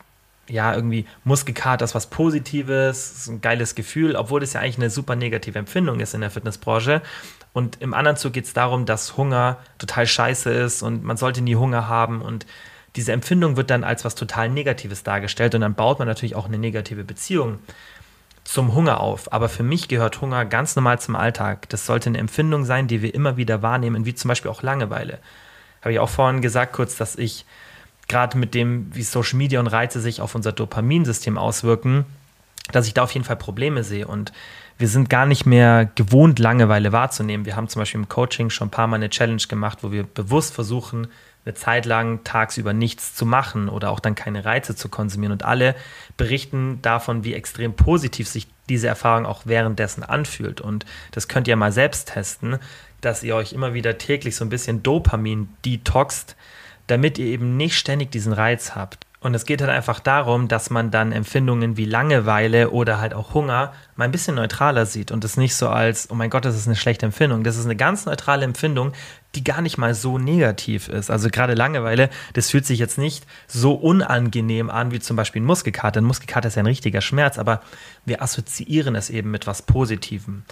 ja 0.48 0.74
irgendwie 0.76 1.06
Muskelkater 1.24 1.86
ist 1.86 1.96
was 1.96 2.08
Positives, 2.08 3.12
ist 3.12 3.28
ein 3.28 3.42
geiles 3.42 3.76
Gefühl, 3.76 4.16
obwohl 4.16 4.40
das 4.40 4.54
ja 4.54 4.62
eigentlich 4.62 4.78
eine 4.78 4.90
super 4.90 5.16
negative 5.16 5.58
Empfindung 5.58 6.00
ist 6.00 6.14
in 6.14 6.22
der 6.22 6.32
Fitnessbranche. 6.32 7.02
Und 7.54 7.82
im 7.82 7.94
anderen 7.94 8.18
Zug 8.18 8.34
geht 8.34 8.46
es 8.46 8.54
darum, 8.54 8.86
dass 8.86 9.18
Hunger 9.18 9.58
total 9.78 10.06
scheiße 10.06 10.52
ist 10.52 10.84
und 10.84 11.04
man 11.04 11.18
sollte 11.18 11.42
nie 11.42 11.56
Hunger 11.56 11.88
haben 11.88 12.22
und 12.22 12.46
diese 12.96 13.12
Empfindung 13.12 13.58
wird 13.58 13.70
dann 13.70 13.84
als 13.84 14.06
was 14.06 14.16
total 14.16 14.50
Negatives 14.50 15.04
dargestellt 15.04 15.54
und 15.56 15.62
dann 15.62 15.76
baut 15.76 16.00
man 16.00 16.08
natürlich 16.08 16.36
auch 16.36 16.46
eine 16.46 16.58
negative 16.58 17.04
Beziehung 17.04 17.60
zum 18.46 18.74
Hunger 18.74 19.02
auf. 19.02 19.34
Aber 19.34 19.50
für 19.50 19.64
mich 19.64 19.88
gehört 19.88 20.22
Hunger 20.22 20.46
ganz 20.46 20.76
normal 20.76 21.00
zum 21.00 21.16
Alltag. 21.16 21.68
Das 21.70 21.86
sollte 21.86 22.10
eine 22.10 22.20
Empfindung 22.20 22.64
sein, 22.64 22.88
die 22.88 23.02
wir 23.02 23.14
immer 23.14 23.38
wieder 23.38 23.62
wahrnehmen, 23.62 24.06
wie 24.06 24.16
zum 24.16 24.30
Beispiel 24.30 24.52
auch 24.52 24.62
Langeweile. 24.62 25.20
Habe 25.82 25.94
ich 25.94 26.00
auch 26.00 26.10
vorhin 26.10 26.42
gesagt 26.42 26.74
kurz, 26.74 26.96
dass 26.96 27.16
ich 27.16 27.46
gerade 28.08 28.38
mit 28.38 28.54
dem, 28.54 28.94
wie 28.94 29.04
Social 29.04 29.38
Media 29.38 29.60
und 29.60 29.68
Reize 29.68 30.00
sich 30.00 30.22
auf 30.22 30.36
unser 30.36 30.52
Dopaminsystem 30.52 31.38
auswirken, 31.38 32.06
dass 32.72 32.88
ich 32.88 32.94
da 32.94 33.04
auf 33.04 33.12
jeden 33.12 33.26
Fall 33.26 33.36
Probleme 33.36 33.84
sehe. 33.84 34.08
Und 34.08 34.32
wir 34.78 34.88
sind 34.88 35.10
gar 35.10 35.26
nicht 35.26 35.46
mehr 35.46 35.90
gewohnt, 35.96 36.40
Langeweile 36.40 36.92
wahrzunehmen. 36.92 37.46
Wir 37.46 37.56
haben 37.56 37.68
zum 37.68 37.82
Beispiel 37.82 38.02
im 38.02 38.10
Coaching 38.10 38.50
schon 38.50 38.68
ein 38.68 38.72
paar 38.72 38.88
Mal 38.88 38.98
eine 38.98 39.10
Challenge 39.10 39.42
gemacht, 39.48 39.80
wo 39.82 39.92
wir 39.92 40.04
bewusst 40.04 40.54
versuchen, 40.54 41.08
eine 41.46 41.54
Zeit 41.54 41.86
lang 41.86 42.24
tagsüber 42.24 42.74
nichts 42.74 43.14
zu 43.14 43.26
machen 43.26 43.70
oder 43.70 43.92
auch 43.92 44.00
dann 44.00 44.16
keine 44.16 44.46
Reize 44.46 44.76
zu 44.76 44.90
konsumieren. 44.90 45.32
Und 45.32 45.46
alle 45.46 45.76
berichten 46.18 46.80
davon, 46.82 47.24
wie 47.24 47.36
extrem 47.36 47.74
positiv 47.74 48.28
sich 48.28 48.48
diese 48.68 48.88
Erfahrung 48.88 49.28
auch 49.28 49.44
währenddessen 49.46 50.04
anfühlt. 50.04 50.60
Und 50.60 50.86
das 51.12 51.28
könnt 51.28 51.48
ihr 51.48 51.56
mal 51.56 51.72
selbst 51.72 52.10
testen, 52.10 52.58
dass 53.02 53.22
ihr 53.22 53.36
euch 53.36 53.54
immer 53.54 53.76
wieder 53.76 54.00
täglich 54.00 54.36
so 54.36 54.44
ein 54.44 54.50
bisschen 54.50 54.82
Dopamin 54.82 55.50
detoxt, 55.64 56.36
damit 56.88 57.18
ihr 57.18 57.28
eben 57.28 57.58
nicht 57.58 57.78
ständig 57.78 58.12
diesen 58.12 58.34
Reiz 58.34 58.76
habt. 58.76 59.06
Und 59.26 59.34
es 59.34 59.48
geht 59.48 59.60
halt 59.60 59.72
einfach 59.72 60.00
darum, 60.00 60.48
dass 60.48 60.70
man 60.70 60.92
dann 60.92 61.12
Empfindungen 61.12 61.78
wie 61.78 61.86
Langeweile 61.86 62.70
oder 62.70 63.00
halt 63.02 63.16
auch 63.16 63.34
Hunger 63.34 63.74
mal 63.96 64.06
ein 64.06 64.12
bisschen 64.12 64.36
neutraler 64.36 64.86
sieht 64.86 65.12
und 65.12 65.24
es 65.24 65.36
nicht 65.36 65.56
so 65.56 65.68
als, 65.68 66.12
oh 66.12 66.14
mein 66.14 66.30
Gott, 66.30 66.46
das 66.46 66.56
ist 66.56 66.68
eine 66.68 66.76
schlechte 66.76 67.08
Empfindung. 67.08 67.44
Das 67.44 67.58
ist 67.58 67.66
eine 67.66 67.76
ganz 67.76 68.06
neutrale 68.06 68.46
Empfindung, 68.46 68.92
die 69.34 69.44
gar 69.44 69.62
nicht 69.62 69.80
mal 69.80 69.96
so 69.96 70.20
negativ 70.20 70.90
ist. 70.90 71.10
Also 71.10 71.30
gerade 71.30 71.56
Langeweile, 71.56 72.12
das 72.34 72.52
fühlt 72.52 72.68
sich 72.68 72.78
jetzt 72.78 73.00
nicht 73.00 73.26
so 73.48 73.74
unangenehm 73.74 74.70
an 74.70 74.92
wie 74.92 75.00
zum 75.00 75.16
Beispiel 75.16 75.42
ein 75.42 75.46
Muskelkater. 75.46 76.02
Ein 76.02 76.06
Muskelkater 76.06 76.50
ist 76.50 76.56
ja 76.56 76.62
ein 76.62 76.68
richtiger 76.68 77.02
Schmerz, 77.02 77.40
aber 77.40 77.62
wir 78.06 78.22
assoziieren 78.22 78.94
es 78.94 79.10
eben 79.10 79.32
mit 79.32 79.48
was 79.48 79.64
Positivem. 79.64 80.44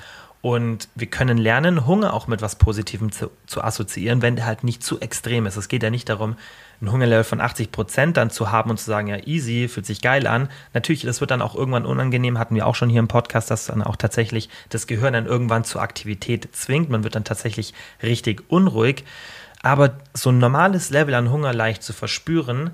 Und 0.43 0.89
wir 0.93 1.07
können 1.07 1.37
lernen, 1.37 1.87
Hunger 1.87 2.13
auch 2.13 2.27
mit 2.27 2.41
was 2.41 2.57
Positivem 2.57 3.13
zu, 3.13 3.31
zu 3.47 3.63
assoziieren, 3.63 4.21
wenn 4.21 4.35
der 4.35 4.45
halt 4.45 4.65
nicht 4.65 4.83
zu 4.83 4.99
extrem 4.99 5.45
ist. 5.45 5.55
Es 5.55 5.69
geht 5.69 5.83
ja 5.83 5.89
nicht 5.89 6.09
darum, 6.09 6.35
ein 6.81 6.91
Hungerlevel 6.91 7.23
von 7.23 7.39
80 7.39 7.71
Prozent 7.71 8.17
dann 8.17 8.29
zu 8.29 8.51
haben 8.51 8.69
und 8.69 8.77
zu 8.77 8.83
sagen, 8.83 9.07
ja, 9.07 9.25
easy, 9.25 9.69
fühlt 9.69 9.85
sich 9.85 10.01
geil 10.01 10.27
an. 10.27 10.49
Natürlich, 10.73 11.03
das 11.03 11.21
wird 11.21 11.31
dann 11.31 11.41
auch 11.41 11.55
irgendwann 11.55 11.85
unangenehm, 11.85 12.37
hatten 12.37 12.55
wir 12.55 12.67
auch 12.67 12.75
schon 12.75 12.89
hier 12.89 12.99
im 12.99 13.07
Podcast, 13.07 13.51
dass 13.51 13.67
dann 13.67 13.81
auch 13.81 13.95
tatsächlich 13.95 14.49
das 14.67 14.85
Gehirn 14.85 15.13
dann 15.13 15.27
irgendwann 15.27 15.63
zur 15.63 15.81
Aktivität 15.81 16.53
zwingt. 16.53 16.89
Man 16.89 17.05
wird 17.05 17.15
dann 17.15 17.23
tatsächlich 17.23 17.73
richtig 18.01 18.43
unruhig. 18.49 19.05
Aber 19.61 19.97
so 20.13 20.29
ein 20.29 20.39
normales 20.39 20.89
Level 20.89 21.13
an 21.13 21.31
Hunger 21.31 21.53
leicht 21.53 21.83
zu 21.83 21.93
verspüren, 21.93 22.71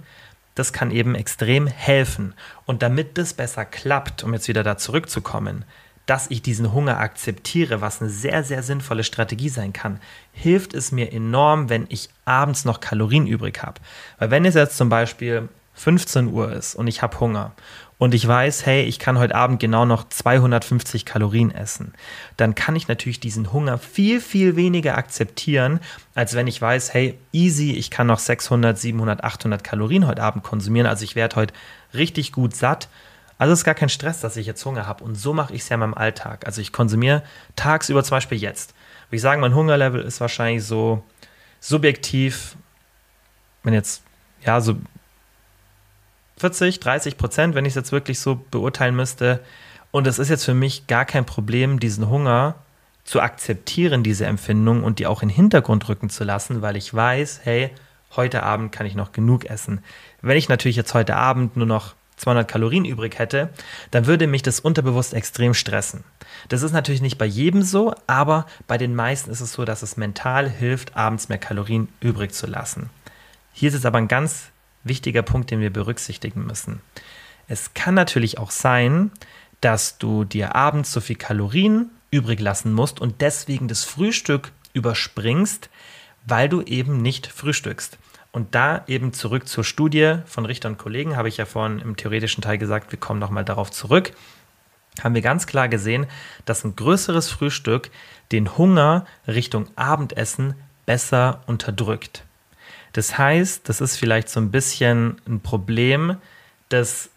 das 0.56 0.74
kann 0.74 0.90
eben 0.90 1.14
extrem 1.14 1.68
helfen. 1.68 2.34
Und 2.66 2.82
damit 2.82 3.20
das 3.20 3.36
besser 3.36 3.64
klappt, 3.64 4.24
um 4.24 4.34
jetzt 4.34 4.48
wieder 4.48 4.64
da 4.64 4.76
zurückzukommen, 4.76 5.66
dass 6.10 6.32
ich 6.32 6.42
diesen 6.42 6.74
Hunger 6.74 7.00
akzeptiere, 7.00 7.82
was 7.82 8.02
eine 8.02 8.10
sehr, 8.10 8.44
sehr 8.44 8.64
sinnvolle 8.64 9.04
Strategie 9.04 9.50
sein 9.50 9.74
kann, 9.74 10.00
hilft 10.32 10.74
es 10.74 10.92
mir 10.92 11.14
enorm, 11.14 11.70
wenn 11.70 11.86
ich 11.90 12.10
abends 12.26 12.66
noch 12.66 12.80
Kalorien 12.80 13.28
übrig 13.28 13.62
habe. 13.62 13.80
Weil 14.18 14.32
wenn 14.32 14.44
es 14.44 14.56
jetzt 14.56 14.76
zum 14.76 14.90
Beispiel 14.90 15.50
15 15.76 16.28
Uhr 16.34 16.52
ist 16.52 16.74
und 16.74 16.88
ich 16.88 17.04
habe 17.04 17.20
Hunger 17.20 17.52
und 18.00 18.16
ich 18.16 18.28
weiß, 18.28 18.66
hey, 18.66 18.84
ich 18.84 18.98
kann 18.98 19.20
heute 19.20 19.36
Abend 19.36 19.60
genau 19.60 19.86
noch 19.86 20.10
250 20.10 21.06
Kalorien 21.06 21.52
essen, 21.52 21.94
dann 22.38 22.56
kann 22.56 22.76
ich 22.76 22.88
natürlich 22.88 23.20
diesen 23.20 23.54
Hunger 23.54 23.78
viel, 23.78 24.20
viel 24.20 24.56
weniger 24.56 24.98
akzeptieren, 24.98 25.80
als 26.16 26.34
wenn 26.34 26.48
ich 26.48 26.60
weiß, 26.60 26.92
hey, 26.92 27.20
easy, 27.32 27.74
ich 27.74 27.92
kann 27.92 28.08
noch 28.08 28.20
600, 28.20 28.80
700, 28.80 29.24
800 29.24 29.64
Kalorien 29.64 30.08
heute 30.08 30.24
Abend 30.24 30.44
konsumieren. 30.44 30.88
Also 30.88 31.04
ich 31.04 31.16
werde 31.16 31.36
heute 31.36 31.54
richtig 31.94 32.32
gut 32.32 32.56
satt 32.56 32.90
also 33.40 33.54
es 33.54 33.60
ist 33.60 33.66
gar 33.66 33.74
kein 33.74 33.90
Stress, 33.90 34.20
dass 34.20 34.36
ich 34.36 34.46
jetzt 34.46 34.64
Hunger 34.66 34.86
habe. 34.86 35.04
Und 35.04 35.16
so 35.16 35.34
mache 35.34 35.54
ich 35.54 35.62
es 35.62 35.70
ja 35.70 35.76
in 35.76 35.80
meinem 35.80 35.94
Alltag. 35.94 36.46
Also 36.46 36.60
ich 36.60 36.74
konsumiere 36.74 37.24
tagsüber 37.56 38.04
zum 38.04 38.18
Beispiel 38.18 38.38
jetzt. 38.38 38.76
Würde 39.08 39.16
ich 39.16 39.22
sagen, 39.22 39.40
mein 39.40 39.56
Hungerlevel 39.56 40.02
ist 40.02 40.20
wahrscheinlich 40.20 40.66
so 40.66 41.04
subjektiv, 41.62 42.58
wenn 43.64 43.74
jetzt, 43.74 44.04
ja, 44.46 44.60
so 44.60 44.76
40, 46.38 46.82
30 46.82 47.18
Prozent, 47.18 47.56
wenn 47.56 47.64
ich 47.64 47.72
es 47.72 47.76
jetzt 47.76 47.94
wirklich 47.94 48.20
so 48.20 48.44
beurteilen 48.52 48.96
müsste. 48.96 49.40
Und 49.92 50.06
es 50.06 50.20
ist 50.20 50.30
jetzt 50.30 50.44
für 50.44 50.54
mich 50.54 50.88
gar 50.88 51.06
kein 51.06 51.26
Problem, 51.26 51.80
diesen 51.80 52.10
Hunger 52.10 52.56
zu 53.06 53.22
akzeptieren, 53.22 54.04
diese 54.04 54.26
Empfindung 54.26 54.84
und 54.84 55.00
die 55.00 55.08
auch 55.08 55.22
in 55.24 55.30
den 55.30 55.36
Hintergrund 55.36 55.88
rücken 55.88 56.10
zu 56.10 56.26
lassen, 56.26 56.62
weil 56.62 56.76
ich 56.76 56.94
weiß, 56.94 57.40
hey, 57.44 57.72
heute 58.18 58.44
Abend 58.44 58.74
kann 58.74 58.86
ich 58.86 58.96
noch 58.96 59.14
genug 59.14 59.46
essen. 59.46 59.82
Wenn 60.22 60.38
ich 60.38 60.50
natürlich 60.50 60.76
jetzt 60.76 60.94
heute 60.94 61.16
Abend 61.16 61.56
nur 61.56 61.66
noch 61.66 61.96
200 62.20 62.48
Kalorien 62.48 62.86
übrig 62.86 63.18
hätte, 63.18 63.50
dann 63.92 64.06
würde 64.06 64.28
mich 64.28 64.44
das 64.44 64.60
unterbewusst 64.60 65.14
extrem 65.14 65.54
stressen. 65.54 66.04
Das 66.50 66.62
ist 66.62 66.74
natürlich 66.74 67.02
nicht 67.02 67.18
bei 67.18 67.26
jedem 67.26 67.62
so, 67.62 67.96
aber 68.08 68.46
bei 68.68 68.78
den 68.78 68.94
meisten 68.94 69.32
ist 69.32 69.42
es 69.42 69.54
so, 69.54 69.66
dass 69.66 69.82
es 69.84 69.98
mental 69.98 70.50
hilft, 70.50 70.96
abends 70.96 71.30
mehr 71.30 71.38
Kalorien 71.38 71.88
übrig 72.02 72.34
zu 72.34 72.46
lassen. 72.46 72.90
Hier 73.54 73.70
ist 73.70 73.76
es 73.76 73.86
aber 73.86 73.98
ein 73.98 74.10
ganz 74.10 74.50
wichtiger 74.84 75.22
Punkt, 75.22 75.50
den 75.50 75.62
wir 75.62 75.72
berücksichtigen 75.72 76.46
müssen. 76.46 76.82
Es 77.48 77.74
kann 77.74 77.96
natürlich 77.96 78.38
auch 78.38 78.52
sein, 78.52 79.12
dass 79.62 79.98
du 79.98 80.24
dir 80.26 80.56
abends 80.56 80.92
so 80.92 81.02
viel 81.02 81.16
Kalorien 81.16 81.90
übrig 82.12 82.40
lassen 82.40 82.74
musst 82.74 83.00
und 83.00 83.22
deswegen 83.22 83.68
das 83.68 83.84
Frühstück 83.86 84.52
überspringst, 84.74 85.70
weil 86.26 86.50
du 86.50 86.62
eben 86.62 87.02
nicht 87.02 87.28
frühstückst. 87.28 87.98
Und 88.32 88.54
da 88.54 88.84
eben 88.88 89.12
zurück 89.14 89.48
zur 89.48 89.64
Studie 89.64 90.18
von 90.26 90.46
Richter 90.46 90.70
und 90.70 90.78
Kollegen, 90.78 91.16
habe 91.16 91.30
ich 91.30 91.38
ja 91.38 91.46
vorhin 91.46 91.80
im 91.80 91.96
theoretischen 91.96 92.44
Teil 92.44 92.58
gesagt, 92.58 92.92
wir 92.92 93.00
kommen 93.00 93.20
nochmal 93.20 93.46
darauf 93.46 93.72
zurück. 93.72 94.14
haben 95.04 95.16
wir 95.16 95.22
ganz 95.22 95.48
klar 95.48 95.70
gesehen, 95.70 96.08
dass 96.46 96.64
ein 96.64 96.76
größeres 96.76 97.30
Frühstück 97.30 97.90
den 98.32 98.58
Hunger 98.58 99.06
Richtung 99.28 99.68
Abendessen 99.76 100.56
besser 100.86 101.42
unterdrückt. 101.48 102.24
Das 102.94 103.18
heißt, 103.18 103.70
das 103.70 103.82
ist 103.82 103.98
vielleicht 103.98 104.30
so 104.30 104.40
ein 104.40 104.52
bisschen 104.52 105.22
ein 105.28 105.40
Problem, 105.40 106.18
das 106.70 107.10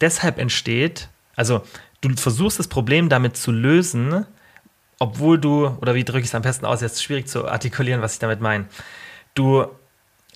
deshalb 0.00 0.38
entsteht, 0.38 1.08
also 1.36 1.62
du 2.00 2.14
versuchst 2.16 2.58
das 2.58 2.68
Problem 2.68 3.08
damit 3.08 3.36
zu 3.36 3.52
lösen, 3.52 4.26
obwohl 4.98 5.38
du, 5.38 5.68
oder 5.80 5.94
wie 5.94 6.04
drücke 6.04 6.20
ich 6.20 6.26
es 6.26 6.34
am 6.34 6.42
besten 6.42 6.66
aus, 6.66 6.80
jetzt 6.80 6.94
ist 6.94 7.02
schwierig 7.02 7.28
zu 7.28 7.46
artikulieren, 7.46 8.02
was 8.02 8.14
ich 8.14 8.18
damit 8.18 8.40
meine. 8.40 8.66
Du 9.34 9.66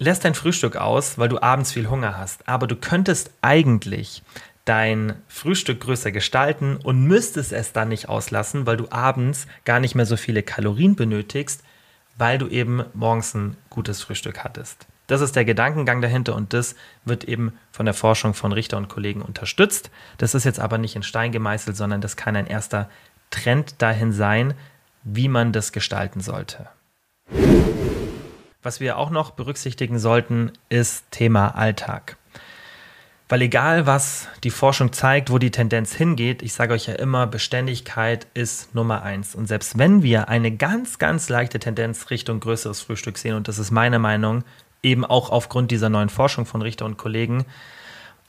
lässt 0.00 0.24
dein 0.24 0.34
Frühstück 0.34 0.76
aus, 0.76 1.18
weil 1.18 1.28
du 1.28 1.40
abends 1.40 1.72
viel 1.72 1.88
Hunger 1.88 2.16
hast, 2.16 2.48
aber 2.48 2.66
du 2.66 2.74
könntest 2.74 3.30
eigentlich 3.42 4.22
dein 4.64 5.14
Frühstück 5.28 5.80
größer 5.80 6.10
gestalten 6.10 6.76
und 6.76 7.04
müsstest 7.04 7.52
es 7.52 7.72
dann 7.72 7.88
nicht 7.88 8.08
auslassen, 8.08 8.66
weil 8.66 8.76
du 8.76 8.88
abends 8.90 9.46
gar 9.64 9.80
nicht 9.80 9.94
mehr 9.94 10.06
so 10.06 10.16
viele 10.16 10.42
Kalorien 10.42 10.96
benötigst, 10.96 11.62
weil 12.16 12.38
du 12.38 12.48
eben 12.48 12.84
morgens 12.94 13.34
ein 13.34 13.56
gutes 13.68 14.02
Frühstück 14.02 14.44
hattest. 14.44 14.86
Das 15.06 15.20
ist 15.22 15.34
der 15.34 15.44
Gedankengang 15.44 16.00
dahinter 16.00 16.36
und 16.36 16.52
das 16.52 16.76
wird 17.04 17.24
eben 17.24 17.52
von 17.72 17.84
der 17.84 17.94
Forschung 17.94 18.32
von 18.32 18.52
Richter 18.52 18.76
und 18.76 18.88
Kollegen 18.88 19.22
unterstützt. 19.22 19.90
Das 20.18 20.34
ist 20.34 20.44
jetzt 20.44 20.60
aber 20.60 20.78
nicht 20.78 20.94
in 20.94 21.02
Stein 21.02 21.32
gemeißelt, 21.32 21.76
sondern 21.76 22.00
das 22.00 22.16
kann 22.16 22.36
ein 22.36 22.46
erster 22.46 22.88
Trend 23.30 23.82
dahin 23.82 24.12
sein, 24.12 24.54
wie 25.02 25.28
man 25.28 25.52
das 25.52 25.72
gestalten 25.72 26.20
sollte. 26.20 26.68
Was 28.62 28.78
wir 28.78 28.98
auch 28.98 29.08
noch 29.08 29.30
berücksichtigen 29.30 29.98
sollten, 29.98 30.52
ist 30.68 31.10
Thema 31.10 31.56
Alltag. 31.56 32.18
Weil 33.30 33.40
egal, 33.40 33.86
was 33.86 34.28
die 34.44 34.50
Forschung 34.50 34.92
zeigt, 34.92 35.30
wo 35.30 35.38
die 35.38 35.50
Tendenz 35.50 35.94
hingeht, 35.94 36.42
ich 36.42 36.52
sage 36.52 36.74
euch 36.74 36.86
ja 36.86 36.94
immer, 36.94 37.26
Beständigkeit 37.26 38.26
ist 38.34 38.74
Nummer 38.74 39.02
eins. 39.02 39.34
Und 39.34 39.46
selbst 39.46 39.78
wenn 39.78 40.02
wir 40.02 40.28
eine 40.28 40.50
ganz, 40.50 40.98
ganz 40.98 41.30
leichte 41.30 41.58
Tendenz 41.58 42.10
Richtung 42.10 42.40
größeres 42.40 42.82
Frühstück 42.82 43.16
sehen, 43.16 43.34
und 43.34 43.48
das 43.48 43.58
ist 43.58 43.70
meine 43.70 43.98
Meinung, 43.98 44.44
eben 44.82 45.06
auch 45.06 45.30
aufgrund 45.30 45.70
dieser 45.70 45.88
neuen 45.88 46.10
Forschung 46.10 46.44
von 46.44 46.60
Richter 46.60 46.84
und 46.84 46.98
Kollegen, 46.98 47.46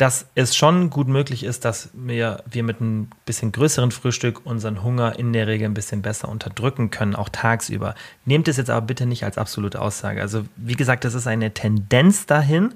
dass 0.02 0.26
es 0.34 0.56
schon 0.56 0.90
gut 0.90 1.08
möglich 1.08 1.44
ist, 1.44 1.64
dass 1.64 1.92
wir, 1.94 2.44
wir 2.50 2.64
mit 2.64 2.82
einem 2.82 3.12
bisschen 3.26 3.52
größeren 3.52 3.92
Frühstück 3.92 4.44
unseren 4.48 4.82
Hunger 4.82 5.20
in 5.20 5.32
der 5.32 5.46
Regel 5.46 5.66
ein 5.66 5.76
bisschen 5.76 6.02
besser 6.02 6.28
unterdrücken 6.28 6.90
können, 6.90 7.14
auch 7.14 7.30
tagsüber. 7.30 7.94
Nehmt 8.26 8.48
es 8.48 8.58
jetzt 8.58 8.72
aber 8.72 8.84
bitte 8.84 9.06
nicht 9.06 9.24
als 9.26 9.38
absolute 9.38 9.80
Aussage. 9.80 10.20
Also 10.20 10.46
wie 10.56 10.74
gesagt, 10.74 11.04
das 11.04 11.14
ist 11.14 11.28
eine 11.28 11.54
Tendenz 11.54 12.26
dahin. 12.26 12.74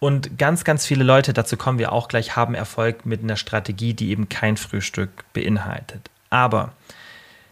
Und 0.00 0.38
ganz, 0.38 0.64
ganz 0.64 0.84
viele 0.84 1.04
Leute, 1.04 1.32
dazu 1.32 1.56
kommen 1.56 1.78
wir 1.78 1.92
auch 1.92 2.08
gleich, 2.08 2.34
haben 2.34 2.56
Erfolg 2.56 3.06
mit 3.06 3.22
einer 3.22 3.36
Strategie, 3.36 3.94
die 3.94 4.10
eben 4.10 4.28
kein 4.28 4.56
Frühstück 4.56 5.10
beinhaltet. 5.32 6.10
Aber 6.30 6.72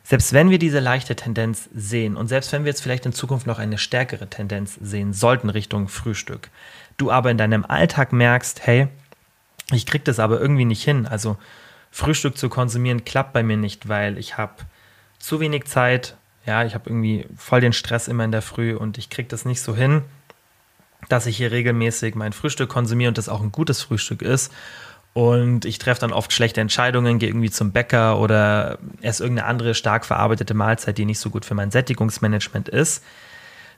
selbst 0.02 0.32
wenn 0.32 0.50
wir 0.50 0.58
diese 0.58 0.80
leichte 0.80 1.14
Tendenz 1.14 1.68
sehen 1.72 2.16
und 2.16 2.26
selbst 2.26 2.50
wenn 2.50 2.64
wir 2.64 2.70
jetzt 2.70 2.82
vielleicht 2.82 3.06
in 3.06 3.12
Zukunft 3.12 3.46
noch 3.46 3.60
eine 3.60 3.78
stärkere 3.78 4.28
Tendenz 4.28 4.76
sehen 4.82 5.12
sollten 5.12 5.50
Richtung 5.50 5.86
Frühstück, 5.86 6.50
du 6.98 7.10
aber 7.10 7.30
in 7.30 7.38
deinem 7.38 7.64
Alltag 7.64 8.12
merkst, 8.12 8.66
hey, 8.66 8.88
ich 9.72 9.86
krieg 9.86 10.04
das 10.04 10.18
aber 10.18 10.40
irgendwie 10.40 10.64
nicht 10.66 10.84
hin. 10.84 11.06
Also 11.06 11.36
Frühstück 11.90 12.36
zu 12.36 12.48
konsumieren 12.48 13.04
klappt 13.04 13.32
bei 13.32 13.42
mir 13.42 13.56
nicht, 13.56 13.88
weil 13.88 14.18
ich 14.18 14.36
habe 14.36 14.54
zu 15.18 15.40
wenig 15.40 15.64
Zeit. 15.64 16.16
Ja, 16.44 16.64
ich 16.64 16.74
habe 16.74 16.90
irgendwie 16.90 17.26
voll 17.36 17.60
den 17.60 17.72
Stress 17.72 18.08
immer 18.08 18.24
in 18.24 18.32
der 18.32 18.42
Früh 18.42 18.74
und 18.74 18.98
ich 18.98 19.10
krieg 19.10 19.28
das 19.30 19.44
nicht 19.44 19.60
so 19.62 19.74
hin 19.74 20.02
dass 21.08 21.26
ich 21.26 21.36
hier 21.36 21.52
regelmäßig 21.52 22.14
mein 22.14 22.32
Frühstück 22.32 22.68
konsumiere 22.68 23.08
und 23.08 23.18
das 23.18 23.28
auch 23.28 23.40
ein 23.40 23.52
gutes 23.52 23.82
Frühstück 23.82 24.22
ist. 24.22 24.52
Und 25.14 25.64
ich 25.64 25.78
treffe 25.78 26.00
dann 26.00 26.12
oft 26.12 26.32
schlechte 26.32 26.60
Entscheidungen, 26.60 27.18
gehe 27.18 27.28
irgendwie 27.28 27.50
zum 27.50 27.72
Bäcker 27.72 28.18
oder 28.18 28.78
esse 29.00 29.22
irgendeine 29.22 29.48
andere 29.48 29.74
stark 29.74 30.04
verarbeitete 30.04 30.54
Mahlzeit, 30.54 30.98
die 30.98 31.04
nicht 31.04 31.18
so 31.18 31.30
gut 31.30 31.44
für 31.44 31.54
mein 31.54 31.70
Sättigungsmanagement 31.70 32.68
ist. 32.68 33.02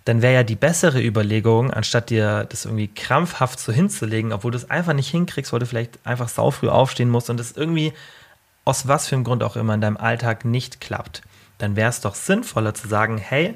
Dann 0.05 0.23
wäre 0.23 0.35
ja 0.35 0.43
die 0.43 0.57
bessere 0.57 1.03
Überlegung, 1.03 1.71
anstatt 1.71 2.11
dir 2.11 2.45
das 2.49 2.65
irgendwie 2.65 2.89
krampfhaft 2.89 3.61
so 3.61 3.73
hinzulegen, 3.73 4.33
obwohl 4.33 4.51
du 4.51 4.57
es 4.57 4.71
einfach 4.71 4.95
nicht 4.95 5.09
hinkriegst, 5.09 5.53
weil 5.53 5.61
du 5.61 5.67
vielleicht 5.67 5.99
einfach 6.05 6.29
saufrüh 6.29 6.69
aufstehen 6.69 7.11
musst 7.11 7.31
und 7.31 7.39
es 7.39 7.53
irgendwie 7.53 7.93
aus 8.65 8.89
was 8.89 9.09
für 9.09 9.15
einem 9.15 9.25
Grund 9.25 9.43
auch 9.43 9.57
immer 9.57 9.75
in 9.75 9.81
deinem 9.81 9.97
Alltag 9.97 10.45
nicht 10.45 10.81
klappt, 10.81 11.23
dann 11.59 11.77
wäre 11.77 11.91
es 11.91 12.01
doch 12.01 12.15
sinnvoller 12.15 12.75
zu 12.75 12.89
sagen, 12.89 13.19
hey, 13.19 13.55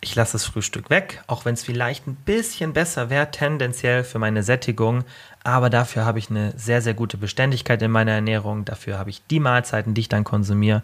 ich 0.00 0.14
lasse 0.14 0.32
das 0.32 0.46
Frühstück 0.46 0.88
weg, 0.88 1.22
auch 1.26 1.44
wenn 1.44 1.54
es 1.54 1.62
vielleicht 1.62 2.06
ein 2.06 2.14
bisschen 2.14 2.72
besser 2.72 3.10
wäre, 3.10 3.30
tendenziell 3.30 4.02
für 4.02 4.18
meine 4.18 4.42
Sättigung. 4.42 5.04
Aber 5.44 5.68
dafür 5.68 6.06
habe 6.06 6.18
ich 6.18 6.30
eine 6.30 6.52
sehr, 6.56 6.80
sehr 6.80 6.94
gute 6.94 7.18
Beständigkeit 7.18 7.82
in 7.82 7.90
meiner 7.90 8.12
Ernährung. 8.12 8.64
Dafür 8.64 8.98
habe 8.98 9.10
ich 9.10 9.22
die 9.26 9.40
Mahlzeiten, 9.40 9.92
die 9.92 10.00
ich 10.02 10.08
dann 10.08 10.24
konsumiere. 10.24 10.82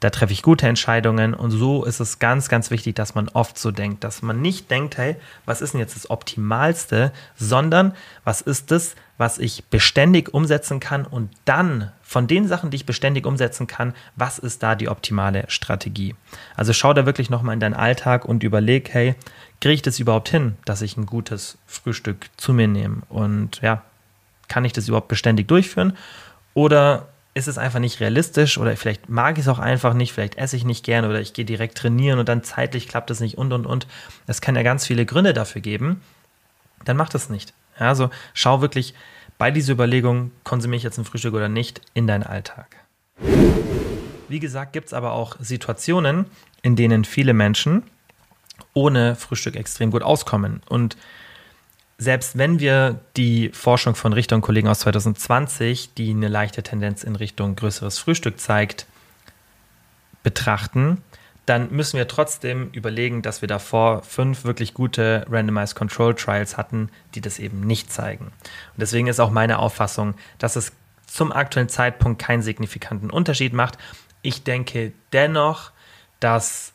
Da 0.00 0.10
treffe 0.10 0.32
ich 0.32 0.42
gute 0.42 0.68
Entscheidungen. 0.68 1.34
Und 1.34 1.50
so 1.50 1.84
ist 1.84 2.00
es 2.00 2.18
ganz, 2.18 2.48
ganz 2.48 2.70
wichtig, 2.70 2.94
dass 2.94 3.14
man 3.14 3.28
oft 3.30 3.58
so 3.58 3.70
denkt, 3.70 4.04
dass 4.04 4.22
man 4.22 4.40
nicht 4.40 4.70
denkt, 4.70 4.96
hey, 4.96 5.16
was 5.44 5.60
ist 5.60 5.72
denn 5.72 5.80
jetzt 5.80 5.96
das 5.96 6.10
Optimalste, 6.10 7.12
sondern 7.36 7.94
was 8.24 8.40
ist 8.40 8.70
das, 8.70 8.94
was 9.16 9.38
ich 9.38 9.64
beständig 9.64 10.32
umsetzen 10.32 10.78
kann 10.78 11.04
und 11.04 11.30
dann 11.44 11.90
von 12.02 12.28
den 12.28 12.46
Sachen, 12.46 12.70
die 12.70 12.76
ich 12.76 12.86
beständig 12.86 13.26
umsetzen 13.26 13.66
kann, 13.66 13.92
was 14.14 14.38
ist 14.38 14.62
da 14.62 14.76
die 14.76 14.88
optimale 14.88 15.44
Strategie? 15.48 16.14
Also 16.56 16.72
schau 16.72 16.94
da 16.94 17.04
wirklich 17.04 17.28
nochmal 17.28 17.54
in 17.54 17.60
deinen 17.60 17.74
Alltag 17.74 18.24
und 18.24 18.44
überleg, 18.44 18.90
hey, 18.92 19.16
kriege 19.60 19.74
ich 19.74 19.82
das 19.82 19.98
überhaupt 19.98 20.28
hin, 20.28 20.56
dass 20.64 20.82
ich 20.82 20.96
ein 20.96 21.06
gutes 21.06 21.58
Frühstück 21.66 22.30
zu 22.36 22.54
mir 22.54 22.68
nehme? 22.68 23.02
Und 23.08 23.60
ja, 23.60 23.82
kann 24.46 24.64
ich 24.64 24.72
das 24.72 24.86
überhaupt 24.86 25.08
beständig 25.08 25.48
durchführen? 25.48 25.96
Oder 26.54 27.08
ist 27.38 27.46
es 27.46 27.56
einfach 27.56 27.78
nicht 27.78 28.00
realistisch 28.00 28.58
oder 28.58 28.76
vielleicht 28.76 29.08
mag 29.08 29.38
ich 29.38 29.44
es 29.44 29.48
auch 29.48 29.58
einfach 29.58 29.94
nicht, 29.94 30.12
vielleicht 30.12 30.36
esse 30.36 30.56
ich 30.56 30.64
nicht 30.64 30.84
gerne 30.84 31.08
oder 31.08 31.20
ich 31.20 31.32
gehe 31.32 31.44
direkt 31.44 31.78
trainieren 31.78 32.18
und 32.18 32.28
dann 32.28 32.42
zeitlich 32.42 32.88
klappt 32.88 33.10
es 33.10 33.20
nicht 33.20 33.38
und 33.38 33.52
und 33.52 33.64
und. 33.64 33.86
Es 34.26 34.40
kann 34.40 34.56
ja 34.56 34.62
ganz 34.62 34.86
viele 34.86 35.06
Gründe 35.06 35.32
dafür 35.32 35.62
geben. 35.62 36.02
Dann 36.84 36.96
mach 36.96 37.08
das 37.08 37.30
nicht. 37.30 37.54
Ja, 37.78 37.88
also 37.88 38.10
schau 38.34 38.60
wirklich, 38.60 38.94
bei 39.38 39.50
dieser 39.50 39.72
Überlegung, 39.72 40.32
konsumiere 40.42 40.78
ich 40.78 40.82
jetzt 40.82 40.98
ein 40.98 41.04
Frühstück 41.04 41.34
oder 41.34 41.48
nicht, 41.48 41.80
in 41.94 42.06
deinen 42.06 42.24
Alltag. 42.24 42.76
Wie 44.28 44.40
gesagt, 44.40 44.72
gibt 44.72 44.88
es 44.88 44.92
aber 44.92 45.12
auch 45.12 45.36
Situationen, 45.38 46.26
in 46.62 46.76
denen 46.76 47.04
viele 47.04 47.34
Menschen 47.34 47.84
ohne 48.74 49.14
Frühstück 49.14 49.56
extrem 49.56 49.90
gut 49.90 50.02
auskommen. 50.02 50.60
Und 50.68 50.96
selbst 51.98 52.38
wenn 52.38 52.60
wir 52.60 53.00
die 53.16 53.50
Forschung 53.52 53.96
von 53.96 54.12
Richter 54.12 54.36
und 54.36 54.42
Kollegen 54.42 54.68
aus 54.68 54.80
2020, 54.80 55.94
die 55.94 56.10
eine 56.10 56.28
leichte 56.28 56.62
Tendenz 56.62 57.02
in 57.02 57.16
Richtung 57.16 57.56
größeres 57.56 57.98
Frühstück 57.98 58.38
zeigt, 58.40 58.86
betrachten, 60.22 61.02
dann 61.44 61.72
müssen 61.72 61.96
wir 61.96 62.06
trotzdem 62.06 62.70
überlegen, 62.72 63.22
dass 63.22 63.40
wir 63.40 63.48
davor 63.48 64.02
fünf 64.02 64.44
wirklich 64.44 64.74
gute 64.74 65.24
Randomized 65.28 65.74
Control 65.74 66.14
Trials 66.14 66.56
hatten, 66.56 66.90
die 67.14 67.20
das 67.20 67.38
eben 67.38 67.60
nicht 67.60 67.90
zeigen. 67.92 68.26
Und 68.26 68.78
deswegen 68.78 69.06
ist 69.08 69.18
auch 69.18 69.30
meine 69.30 69.58
Auffassung, 69.58 70.14
dass 70.38 70.56
es 70.56 70.72
zum 71.06 71.32
aktuellen 71.32 71.70
Zeitpunkt 71.70 72.20
keinen 72.20 72.42
signifikanten 72.42 73.10
Unterschied 73.10 73.54
macht. 73.54 73.78
Ich 74.22 74.44
denke 74.44 74.92
dennoch, 75.12 75.72
dass 76.20 76.74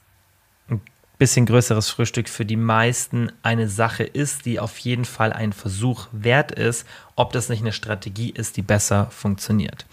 bisschen 1.23 1.45
größeres 1.45 1.89
Frühstück 1.89 2.27
für 2.27 2.43
die 2.43 2.57
meisten 2.57 3.31
eine 3.43 3.69
Sache 3.69 4.03
ist, 4.03 4.45
die 4.45 4.59
auf 4.59 4.77
jeden 4.79 5.05
Fall 5.05 5.31
ein 5.31 5.53
Versuch 5.53 6.07
wert 6.11 6.51
ist, 6.51 6.85
ob 7.15 7.31
das 7.31 7.47
nicht 7.47 7.61
eine 7.61 7.71
Strategie 7.71 8.29
ist, 8.29 8.57
die 8.57 8.61
besser 8.61 9.07
funktioniert. 9.09 9.85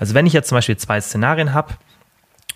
Also 0.00 0.14
wenn 0.14 0.26
ich 0.26 0.32
jetzt 0.32 0.48
zum 0.48 0.56
Beispiel 0.56 0.76
zwei 0.76 1.00
Szenarien 1.00 1.54
habe 1.54 1.74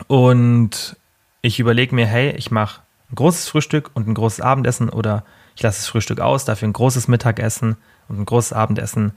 und 0.09 0.97
ich 1.41 1.61
überlege 1.61 1.95
mir, 1.95 2.05
hey, 2.05 2.33
ich 2.33 2.51
mache 2.51 2.81
ein 3.13 3.15
großes 3.15 3.47
Frühstück 3.47 3.93
und 3.95 4.09
ein 4.09 4.15
großes 4.15 4.41
Abendessen 4.41 4.89
oder 4.89 5.25
ich 5.55 5.63
lasse 5.63 5.79
das 5.79 5.87
Frühstück 5.87 6.19
aus, 6.19 6.45
dafür 6.45 6.67
ein 6.67 6.73
großes 6.73 7.07
Mittagessen 7.07 7.77
und 8.09 8.19
ein 8.19 8.27
großes 8.27 8.53
Abendessen, 8.55 9.13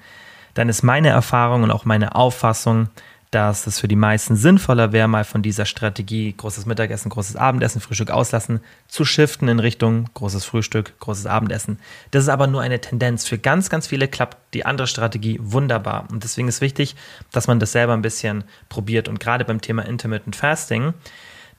dann 0.53 0.69
ist 0.69 0.83
meine 0.83 1.09
Erfahrung 1.09 1.63
und 1.63 1.71
auch 1.71 1.83
meine 1.83 2.13
Auffassung, 2.13 2.89
dass 3.31 3.67
es 3.67 3.79
für 3.79 3.87
die 3.87 3.95
meisten 3.95 4.35
sinnvoller 4.35 4.91
wäre, 4.91 5.07
mal 5.07 5.23
von 5.23 5.41
dieser 5.41 5.65
Strategie 5.65 6.33
großes 6.35 6.65
Mittagessen, 6.65 7.09
großes 7.09 7.35
Abendessen, 7.35 7.79
Frühstück 7.79 8.09
auslassen, 8.09 8.59
zu 8.87 9.05
shiften 9.05 9.47
in 9.47 9.59
Richtung 9.59 10.09
großes 10.13 10.45
Frühstück, 10.45 10.99
großes 10.99 11.27
Abendessen. 11.27 11.79
Das 12.11 12.23
ist 12.23 12.29
aber 12.29 12.47
nur 12.47 12.61
eine 12.61 12.81
Tendenz. 12.81 13.27
Für 13.27 13.37
ganz, 13.37 13.69
ganz 13.69 13.87
viele 13.87 14.07
klappt 14.07 14.37
die 14.53 14.65
andere 14.65 14.87
Strategie 14.87 15.39
wunderbar. 15.41 16.07
Und 16.11 16.23
deswegen 16.23 16.47
ist 16.47 16.61
wichtig, 16.61 16.95
dass 17.31 17.47
man 17.47 17.59
das 17.59 17.71
selber 17.71 17.93
ein 17.93 18.01
bisschen 18.01 18.43
probiert. 18.67 19.07
Und 19.07 19.19
gerade 19.19 19.45
beim 19.45 19.61
Thema 19.61 19.85
Intermittent 19.85 20.35
Fasting 20.35 20.93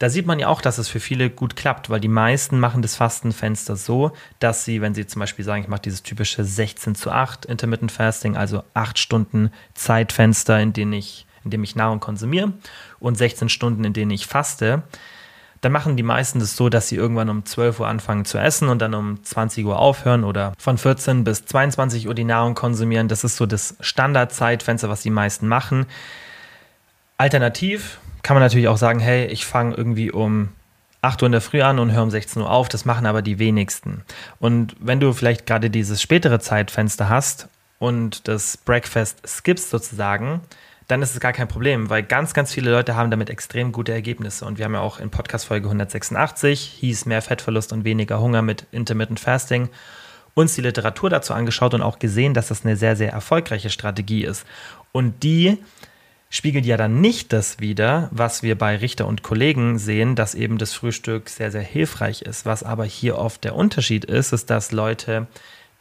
da 0.00 0.08
sieht 0.08 0.24
man 0.24 0.38
ja 0.38 0.48
auch, 0.48 0.62
dass 0.62 0.78
es 0.78 0.88
für 0.88 0.98
viele 0.98 1.28
gut 1.28 1.56
klappt, 1.56 1.90
weil 1.90 2.00
die 2.00 2.08
meisten 2.08 2.58
machen 2.58 2.80
das 2.80 2.96
Fastenfenster 2.96 3.76
so, 3.76 4.12
dass 4.38 4.64
sie, 4.64 4.80
wenn 4.80 4.94
sie 4.94 5.06
zum 5.06 5.20
Beispiel 5.20 5.44
sagen, 5.44 5.62
ich 5.62 5.68
mache 5.68 5.82
dieses 5.82 6.02
typische 6.02 6.42
16 6.42 6.94
zu 6.94 7.10
8 7.10 7.44
Intermittent 7.44 7.92
Fasting, 7.92 8.34
also 8.34 8.64
8 8.72 8.98
Stunden 8.98 9.50
Zeitfenster, 9.74 10.58
in 10.58 10.72
denen 10.72 10.94
ich, 10.94 11.26
in 11.44 11.50
dem 11.50 11.64
ich 11.64 11.76
Nahrung 11.76 12.00
konsumiere 12.00 12.52
und 12.98 13.16
16 13.16 13.48
Stunden, 13.48 13.84
in 13.84 13.92
denen 13.92 14.10
ich 14.10 14.26
faste, 14.26 14.82
dann 15.60 15.72
machen 15.72 15.96
die 15.96 16.02
meisten 16.02 16.38
das 16.40 16.56
so, 16.56 16.68
dass 16.68 16.88
sie 16.88 16.96
irgendwann 16.96 17.28
um 17.28 17.44
12 17.44 17.80
Uhr 17.80 17.88
anfangen 17.88 18.24
zu 18.24 18.38
essen 18.38 18.68
und 18.68 18.80
dann 18.80 18.94
um 18.94 19.22
20 19.22 19.66
Uhr 19.66 19.78
aufhören 19.78 20.24
oder 20.24 20.54
von 20.58 20.78
14 20.78 21.24
bis 21.24 21.44
22 21.44 22.08
Uhr 22.08 22.14
die 22.14 22.24
Nahrung 22.24 22.54
konsumieren. 22.54 23.08
Das 23.08 23.24
ist 23.24 23.36
so 23.36 23.44
das 23.44 23.76
Standardzeitfenster, 23.80 24.88
was 24.88 25.02
die 25.02 25.10
meisten 25.10 25.48
machen. 25.48 25.86
Alternativ 27.18 28.00
kann 28.22 28.34
man 28.34 28.42
natürlich 28.42 28.68
auch 28.68 28.78
sagen, 28.78 29.00
hey, 29.00 29.26
ich 29.26 29.44
fange 29.44 29.74
irgendwie 29.74 30.10
um 30.10 30.48
8 31.02 31.22
Uhr 31.22 31.26
in 31.26 31.32
der 31.32 31.40
Früh 31.40 31.60
an 31.62 31.78
und 31.78 31.92
höre 31.92 32.02
um 32.02 32.10
16 32.10 32.40
Uhr 32.42 32.50
auf. 32.50 32.68
Das 32.70 32.86
machen 32.86 33.04
aber 33.04 33.20
die 33.20 33.38
wenigsten. 33.38 34.02
Und 34.38 34.76
wenn 34.80 35.00
du 35.00 35.12
vielleicht 35.12 35.46
gerade 35.46 35.68
dieses 35.68 36.00
spätere 36.00 36.40
Zeitfenster 36.40 37.10
hast 37.10 37.48
und 37.78 38.28
das 38.28 38.56
Breakfast 38.56 39.26
skippst 39.26 39.68
sozusagen, 39.68 40.40
dann 40.90 41.02
ist 41.02 41.14
es 41.14 41.20
gar 41.20 41.32
kein 41.32 41.48
Problem, 41.48 41.88
weil 41.88 42.02
ganz, 42.02 42.34
ganz 42.34 42.52
viele 42.52 42.70
Leute 42.70 42.96
haben 42.96 43.10
damit 43.10 43.30
extrem 43.30 43.70
gute 43.70 43.92
Ergebnisse. 43.92 44.44
Und 44.44 44.58
wir 44.58 44.64
haben 44.64 44.74
ja 44.74 44.80
auch 44.80 44.98
in 44.98 45.10
Podcast-Folge 45.10 45.66
186, 45.66 46.76
hieß 46.80 47.06
mehr 47.06 47.22
Fettverlust 47.22 47.72
und 47.72 47.84
weniger 47.84 48.20
Hunger 48.20 48.42
mit 48.42 48.66
Intermittent 48.72 49.20
Fasting, 49.20 49.68
uns 50.34 50.54
die 50.54 50.62
Literatur 50.62 51.08
dazu 51.08 51.32
angeschaut 51.32 51.74
und 51.74 51.82
auch 51.82 51.98
gesehen, 52.00 52.34
dass 52.34 52.48
das 52.48 52.64
eine 52.64 52.76
sehr, 52.76 52.96
sehr 52.96 53.12
erfolgreiche 53.12 53.70
Strategie 53.70 54.24
ist. 54.24 54.44
Und 54.90 55.22
die 55.22 55.58
spiegelt 56.28 56.66
ja 56.66 56.76
dann 56.76 57.00
nicht 57.00 57.32
das 57.32 57.60
wider, 57.60 58.08
was 58.10 58.42
wir 58.42 58.58
bei 58.58 58.76
Richter 58.76 59.06
und 59.06 59.22
Kollegen 59.22 59.78
sehen, 59.78 60.16
dass 60.16 60.34
eben 60.34 60.58
das 60.58 60.74
Frühstück 60.74 61.28
sehr, 61.28 61.50
sehr 61.50 61.62
hilfreich 61.62 62.22
ist. 62.22 62.46
Was 62.46 62.62
aber 62.62 62.84
hier 62.84 63.18
oft 63.18 63.44
der 63.44 63.54
Unterschied 63.54 64.04
ist, 64.04 64.32
ist, 64.32 64.50
dass 64.50 64.72
Leute, 64.72 65.28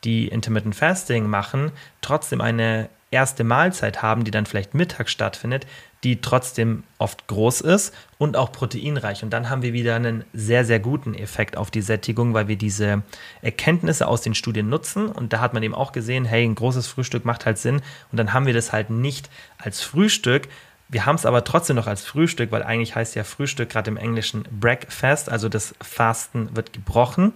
die 0.03 0.27
Intermittent 0.27 0.75
Fasting 0.75 1.27
machen, 1.27 1.71
trotzdem 2.01 2.41
eine 2.41 2.89
erste 3.11 3.43
Mahlzeit 3.43 4.01
haben, 4.01 4.23
die 4.23 4.31
dann 4.31 4.45
vielleicht 4.45 4.73
mittags 4.73 5.11
stattfindet, 5.11 5.65
die 6.03 6.21
trotzdem 6.21 6.83
oft 6.97 7.27
groß 7.27 7.61
ist 7.61 7.93
und 8.17 8.37
auch 8.37 8.51
proteinreich. 8.51 9.23
Und 9.23 9.31
dann 9.31 9.49
haben 9.49 9.61
wir 9.61 9.73
wieder 9.73 9.95
einen 9.95 10.23
sehr, 10.33 10.63
sehr 10.63 10.79
guten 10.79 11.13
Effekt 11.13 11.57
auf 11.57 11.71
die 11.71 11.81
Sättigung, 11.81 12.33
weil 12.33 12.47
wir 12.47 12.55
diese 12.55 13.03
Erkenntnisse 13.41 14.07
aus 14.07 14.21
den 14.21 14.35
Studien 14.35 14.69
nutzen. 14.69 15.07
Und 15.07 15.33
da 15.33 15.41
hat 15.41 15.53
man 15.53 15.63
eben 15.63 15.75
auch 15.75 15.91
gesehen, 15.91 16.25
hey, 16.25 16.43
ein 16.43 16.55
großes 16.55 16.87
Frühstück 16.87 17.25
macht 17.25 17.45
halt 17.45 17.57
Sinn. 17.57 17.81
Und 18.11 18.17
dann 18.17 18.33
haben 18.33 18.45
wir 18.45 18.53
das 18.53 18.71
halt 18.71 18.89
nicht 18.89 19.29
als 19.57 19.81
Frühstück. 19.81 20.47
Wir 20.87 21.05
haben 21.05 21.15
es 21.15 21.25
aber 21.25 21.43
trotzdem 21.43 21.75
noch 21.75 21.87
als 21.87 22.03
Frühstück, 22.03 22.51
weil 22.51 22.63
eigentlich 22.63 22.95
heißt 22.95 23.15
ja 23.15 23.23
Frühstück 23.23 23.69
gerade 23.69 23.91
im 23.91 23.97
Englischen 23.97 24.43
Breakfast, 24.49 25.29
also 25.29 25.47
das 25.47 25.75
Fasten 25.81 26.55
wird 26.55 26.73
gebrochen. 26.73 27.33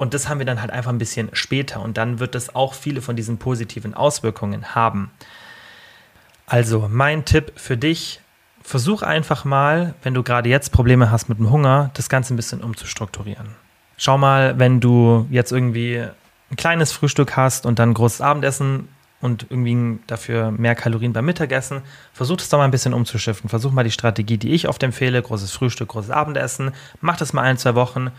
Und 0.00 0.14
das 0.14 0.30
haben 0.30 0.38
wir 0.38 0.46
dann 0.46 0.62
halt 0.62 0.70
einfach 0.70 0.90
ein 0.90 0.96
bisschen 0.96 1.28
später. 1.34 1.82
Und 1.82 1.98
dann 1.98 2.20
wird 2.20 2.34
es 2.34 2.54
auch 2.54 2.72
viele 2.72 3.02
von 3.02 3.16
diesen 3.16 3.36
positiven 3.36 3.92
Auswirkungen 3.92 4.74
haben. 4.74 5.10
Also 6.46 6.88
mein 6.90 7.26
Tipp 7.26 7.52
für 7.56 7.76
dich, 7.76 8.22
versuch 8.62 9.02
einfach 9.02 9.44
mal, 9.44 9.92
wenn 10.02 10.14
du 10.14 10.22
gerade 10.22 10.48
jetzt 10.48 10.72
Probleme 10.72 11.10
hast 11.10 11.28
mit 11.28 11.36
dem 11.36 11.50
Hunger, 11.50 11.90
das 11.92 12.08
Ganze 12.08 12.32
ein 12.32 12.36
bisschen 12.36 12.62
umzustrukturieren. 12.62 13.48
Schau 13.98 14.16
mal, 14.16 14.58
wenn 14.58 14.80
du 14.80 15.26
jetzt 15.28 15.52
irgendwie 15.52 16.02
ein 16.50 16.56
kleines 16.56 16.92
Frühstück 16.92 17.36
hast 17.36 17.66
und 17.66 17.78
dann 17.78 17.90
ein 17.90 17.94
großes 17.94 18.22
Abendessen 18.22 18.88
und 19.20 19.48
irgendwie 19.50 19.98
dafür 20.06 20.50
mehr 20.50 20.76
Kalorien 20.76 21.12
beim 21.12 21.26
Mittagessen, 21.26 21.82
versuch 22.14 22.38
das 22.38 22.48
doch 22.48 22.56
mal 22.56 22.64
ein 22.64 22.70
bisschen 22.70 22.94
umzuschiften. 22.94 23.50
Versuch 23.50 23.70
mal 23.70 23.84
die 23.84 23.90
Strategie, 23.90 24.38
die 24.38 24.52
ich 24.52 24.66
oft 24.66 24.82
empfehle, 24.82 25.20
großes 25.20 25.52
Frühstück, 25.52 25.90
großes 25.90 26.10
Abendessen, 26.10 26.72
mach 27.02 27.18
das 27.18 27.34
mal 27.34 27.42
ein, 27.42 27.58
zwei 27.58 27.74
Wochen 27.74 28.10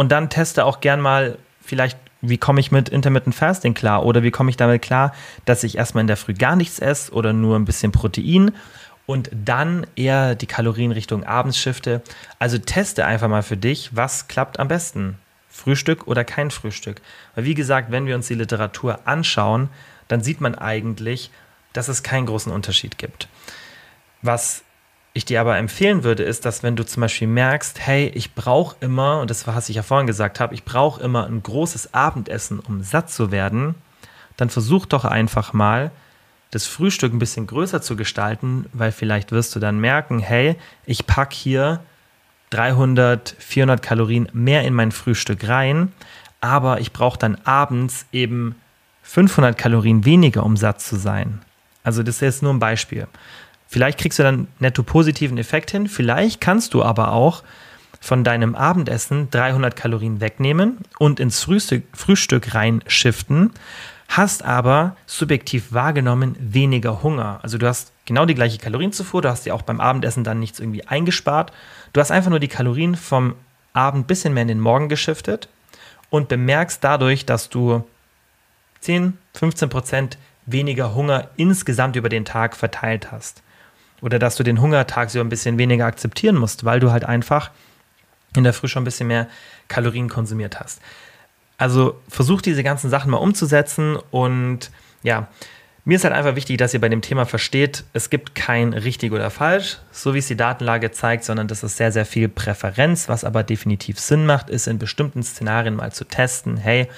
und 0.00 0.08
dann 0.08 0.30
teste 0.30 0.64
auch 0.64 0.80
gern 0.80 0.98
mal 0.98 1.36
vielleicht 1.60 1.98
wie 2.22 2.38
komme 2.38 2.58
ich 2.58 2.72
mit 2.72 2.88
Intermittent 2.88 3.34
Fasting 3.34 3.74
klar? 3.74 4.06
Oder 4.06 4.22
wie 4.22 4.30
komme 4.30 4.48
ich 4.48 4.56
damit 4.56 4.80
klar, 4.80 5.12
dass 5.44 5.62
ich 5.62 5.76
erstmal 5.76 6.00
in 6.00 6.06
der 6.06 6.16
Früh 6.16 6.32
gar 6.32 6.56
nichts 6.56 6.78
esse 6.78 7.12
oder 7.12 7.34
nur 7.34 7.54
ein 7.54 7.66
bisschen 7.66 7.92
Protein 7.92 8.52
und 9.04 9.28
dann 9.30 9.86
eher 9.96 10.36
die 10.36 10.46
Kalorien 10.46 10.90
Richtung 10.92 11.24
abends 11.24 11.58
shifte? 11.58 12.00
Also 12.38 12.56
teste 12.56 13.04
einfach 13.04 13.28
mal 13.28 13.42
für 13.42 13.58
dich, 13.58 13.94
was 13.94 14.26
klappt 14.26 14.58
am 14.58 14.68
besten. 14.68 15.18
Frühstück 15.50 16.06
oder 16.06 16.24
kein 16.24 16.50
Frühstück. 16.50 17.02
Weil 17.34 17.44
wie 17.44 17.54
gesagt, 17.54 17.90
wenn 17.90 18.06
wir 18.06 18.14
uns 18.14 18.26
die 18.26 18.34
Literatur 18.36 19.00
anschauen, 19.04 19.68
dann 20.08 20.22
sieht 20.22 20.40
man 20.40 20.54
eigentlich, 20.54 21.30
dass 21.74 21.88
es 21.88 22.02
keinen 22.02 22.24
großen 22.24 22.50
Unterschied 22.50 22.96
gibt. 22.96 23.28
Was 24.22 24.62
ich 25.12 25.24
dir 25.24 25.40
aber 25.40 25.58
empfehlen 25.58 26.04
würde, 26.04 26.22
ist, 26.22 26.44
dass 26.44 26.62
wenn 26.62 26.76
du 26.76 26.86
zum 26.86 27.00
Beispiel 27.00 27.26
merkst, 27.28 27.80
hey, 27.80 28.10
ich 28.14 28.34
brauche 28.34 28.76
immer, 28.80 29.20
und 29.20 29.30
das 29.30 29.46
war, 29.46 29.56
was 29.56 29.68
ich 29.68 29.76
ja 29.76 29.82
vorhin 29.82 30.06
gesagt 30.06 30.38
habe, 30.38 30.54
ich 30.54 30.64
brauche 30.64 31.02
immer 31.02 31.26
ein 31.26 31.42
großes 31.42 31.94
Abendessen, 31.94 32.60
um 32.60 32.82
satt 32.82 33.10
zu 33.10 33.32
werden, 33.32 33.74
dann 34.36 34.50
versuch 34.50 34.86
doch 34.86 35.04
einfach 35.04 35.52
mal, 35.52 35.90
das 36.52 36.66
Frühstück 36.66 37.12
ein 37.12 37.18
bisschen 37.18 37.46
größer 37.46 37.80
zu 37.80 37.96
gestalten, 37.96 38.66
weil 38.72 38.92
vielleicht 38.92 39.30
wirst 39.32 39.54
du 39.54 39.60
dann 39.60 39.78
merken, 39.78 40.18
hey, 40.18 40.56
ich 40.84 41.06
packe 41.06 41.34
hier 41.34 41.80
300, 42.50 43.36
400 43.38 43.82
Kalorien 43.82 44.28
mehr 44.32 44.62
in 44.62 44.74
mein 44.74 44.90
Frühstück 44.90 45.46
rein, 45.46 45.92
aber 46.40 46.80
ich 46.80 46.92
brauche 46.92 47.18
dann 47.18 47.36
abends 47.44 48.06
eben 48.12 48.56
500 49.02 49.56
Kalorien 49.56 50.04
weniger, 50.04 50.44
um 50.44 50.56
satt 50.56 50.80
zu 50.80 50.96
sein. 50.96 51.40
Also 51.84 52.02
das 52.02 52.16
ist 52.16 52.20
jetzt 52.20 52.42
nur 52.42 52.52
ein 52.52 52.58
Beispiel. 52.58 53.06
Vielleicht 53.70 54.00
kriegst 54.00 54.18
du 54.18 54.24
dann 54.24 54.48
netto 54.58 54.82
positiven 54.82 55.38
Effekt 55.38 55.70
hin. 55.70 55.86
Vielleicht 55.86 56.40
kannst 56.40 56.74
du 56.74 56.82
aber 56.82 57.12
auch 57.12 57.44
von 58.00 58.24
deinem 58.24 58.56
Abendessen 58.56 59.30
300 59.30 59.76
Kalorien 59.76 60.20
wegnehmen 60.20 60.78
und 60.98 61.20
ins 61.20 61.44
Frühstück, 61.44 61.84
Frühstück 61.92 62.52
reinschiften, 62.52 63.52
hast 64.08 64.44
aber 64.44 64.96
subjektiv 65.06 65.72
wahrgenommen 65.72 66.34
weniger 66.40 67.04
Hunger. 67.04 67.38
Also 67.44 67.58
du 67.58 67.68
hast 67.68 67.92
genau 68.06 68.26
die 68.26 68.34
gleiche 68.34 68.58
Kalorienzufuhr, 68.58 69.22
du 69.22 69.28
hast 69.28 69.46
dir 69.46 69.54
auch 69.54 69.62
beim 69.62 69.80
Abendessen 69.80 70.24
dann 70.24 70.40
nichts 70.40 70.58
irgendwie 70.58 70.88
eingespart. 70.88 71.52
Du 71.92 72.00
hast 72.00 72.10
einfach 72.10 72.30
nur 72.30 72.40
die 72.40 72.48
Kalorien 72.48 72.96
vom 72.96 73.36
Abend 73.72 74.08
bisschen 74.08 74.34
mehr 74.34 74.42
in 74.42 74.48
den 74.48 74.58
Morgen 74.58 74.88
geschiftet 74.88 75.48
und 76.08 76.26
bemerkst 76.28 76.82
dadurch, 76.82 77.24
dass 77.24 77.50
du 77.50 77.84
10, 78.80 79.16
15 79.34 79.68
Prozent 79.68 80.18
weniger 80.44 80.92
Hunger 80.96 81.28
insgesamt 81.36 81.94
über 81.94 82.08
den 82.08 82.24
Tag 82.24 82.56
verteilt 82.56 83.12
hast. 83.12 83.44
Oder 84.00 84.18
dass 84.18 84.36
du 84.36 84.42
den 84.42 84.60
Hunger 84.60 84.86
tagsüber 84.86 85.24
ein 85.24 85.28
bisschen 85.28 85.58
weniger 85.58 85.86
akzeptieren 85.86 86.36
musst, 86.36 86.64
weil 86.64 86.80
du 86.80 86.90
halt 86.90 87.04
einfach 87.04 87.50
in 88.36 88.44
der 88.44 88.52
Früh 88.52 88.68
schon 88.68 88.82
ein 88.82 88.84
bisschen 88.84 89.08
mehr 89.08 89.28
Kalorien 89.68 90.08
konsumiert 90.08 90.60
hast. 90.60 90.80
Also 91.58 92.00
versuch 92.08 92.40
diese 92.40 92.62
ganzen 92.62 92.88
Sachen 92.88 93.10
mal 93.10 93.18
umzusetzen 93.18 93.98
und 94.10 94.70
ja, 95.02 95.28
mir 95.84 95.96
ist 95.96 96.04
halt 96.04 96.14
einfach 96.14 96.36
wichtig, 96.36 96.58
dass 96.58 96.74
ihr 96.74 96.80
bei 96.80 96.88
dem 96.88 97.00
Thema 97.00 97.24
versteht, 97.24 97.84
es 97.94 98.10
gibt 98.10 98.34
kein 98.34 98.74
richtig 98.74 99.12
oder 99.12 99.30
falsch, 99.30 99.78
so 99.90 100.14
wie 100.14 100.18
es 100.18 100.28
die 100.28 100.36
Datenlage 100.36 100.90
zeigt, 100.90 101.24
sondern 101.24 101.48
das 101.48 101.62
ist 101.62 101.76
sehr, 101.76 101.90
sehr 101.90 102.04
viel 102.04 102.28
Präferenz. 102.28 103.08
Was 103.08 103.24
aber 103.24 103.42
definitiv 103.42 103.98
Sinn 103.98 104.26
macht, 104.26 104.50
ist 104.50 104.66
in 104.66 104.78
bestimmten 104.78 105.22
Szenarien 105.22 105.76
mal 105.76 105.92
zu 105.92 106.04
testen, 106.04 106.58
hey, 106.58 106.88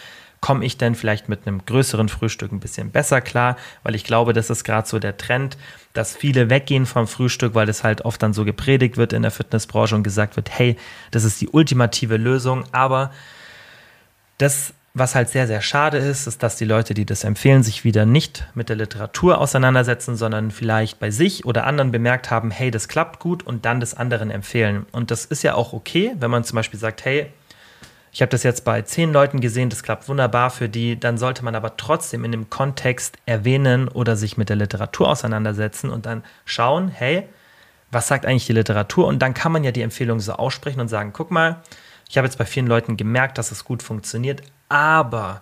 komme 0.40 0.64
ich 0.64 0.76
denn 0.76 0.96
vielleicht 0.96 1.28
mit 1.28 1.46
einem 1.46 1.64
größeren 1.64 2.08
Frühstück 2.08 2.50
ein 2.50 2.58
bisschen 2.58 2.90
besser 2.90 3.20
klar, 3.20 3.56
weil 3.84 3.94
ich 3.94 4.02
glaube, 4.02 4.32
das 4.32 4.50
ist 4.50 4.64
gerade 4.64 4.88
so 4.88 4.98
der 4.98 5.16
Trend, 5.16 5.56
dass 5.92 6.16
viele 6.16 6.50
weggehen 6.50 6.86
vom 6.86 7.06
Frühstück, 7.06 7.54
weil 7.54 7.68
es 7.68 7.84
halt 7.84 8.04
oft 8.04 8.22
dann 8.22 8.32
so 8.32 8.44
gepredigt 8.44 8.96
wird 8.96 9.12
in 9.12 9.22
der 9.22 9.30
Fitnessbranche 9.30 9.94
und 9.94 10.02
gesagt 10.02 10.36
wird, 10.36 10.50
hey, 10.50 10.76
das 11.10 11.24
ist 11.24 11.40
die 11.40 11.48
ultimative 11.48 12.16
Lösung, 12.16 12.64
aber 12.72 13.10
das 14.38 14.74
was 14.94 15.14
halt 15.14 15.30
sehr, 15.30 15.46
sehr 15.46 15.62
schade 15.62 15.96
ist, 15.96 16.26
ist, 16.26 16.42
dass 16.42 16.56
die 16.56 16.66
Leute, 16.66 16.92
die 16.92 17.06
das 17.06 17.24
empfehlen, 17.24 17.62
sich 17.62 17.82
wieder 17.82 18.04
nicht 18.04 18.46
mit 18.54 18.68
der 18.68 18.76
Literatur 18.76 19.38
auseinandersetzen, 19.38 20.16
sondern 20.16 20.50
vielleicht 20.50 20.98
bei 20.98 21.10
sich 21.10 21.46
oder 21.46 21.66
anderen 21.66 21.92
bemerkt 21.92 22.30
haben, 22.30 22.50
hey, 22.50 22.70
das 22.70 22.88
klappt 22.88 23.18
gut 23.18 23.42
und 23.42 23.64
dann 23.64 23.80
des 23.80 23.94
anderen 23.94 24.30
empfehlen. 24.30 24.84
Und 24.92 25.10
das 25.10 25.24
ist 25.24 25.42
ja 25.42 25.54
auch 25.54 25.72
okay, 25.72 26.12
wenn 26.18 26.30
man 26.30 26.44
zum 26.44 26.56
Beispiel 26.56 26.78
sagt, 26.78 27.06
hey, 27.06 27.32
ich 28.12 28.20
habe 28.20 28.28
das 28.28 28.42
jetzt 28.42 28.64
bei 28.64 28.82
zehn 28.82 29.10
Leuten 29.10 29.40
gesehen, 29.40 29.70
das 29.70 29.82
klappt 29.82 30.06
wunderbar 30.06 30.50
für 30.50 30.68
die. 30.68 31.00
Dann 31.00 31.16
sollte 31.16 31.42
man 31.44 31.54
aber 31.54 31.78
trotzdem 31.78 32.24
in 32.24 32.32
dem 32.32 32.50
Kontext 32.50 33.16
erwähnen 33.24 33.88
oder 33.88 34.16
sich 34.16 34.36
mit 34.36 34.50
der 34.50 34.56
Literatur 34.56 35.08
auseinandersetzen 35.08 35.88
und 35.88 36.04
dann 36.04 36.22
schauen, 36.44 36.88
hey, 36.88 37.26
was 37.90 38.08
sagt 38.08 38.26
eigentlich 38.26 38.46
die 38.46 38.52
Literatur? 38.52 39.06
Und 39.06 39.20
dann 39.20 39.32
kann 39.32 39.50
man 39.50 39.64
ja 39.64 39.72
die 39.72 39.80
Empfehlung 39.80 40.20
so 40.20 40.34
aussprechen 40.34 40.80
und 40.80 40.88
sagen, 40.88 41.12
guck 41.14 41.30
mal, 41.30 41.62
ich 42.08 42.18
habe 42.18 42.26
jetzt 42.26 42.36
bei 42.36 42.44
vielen 42.44 42.66
Leuten 42.66 42.98
gemerkt, 42.98 43.38
dass 43.38 43.50
es 43.50 43.64
gut 43.64 43.82
funktioniert, 43.82 44.42
aber 44.68 45.40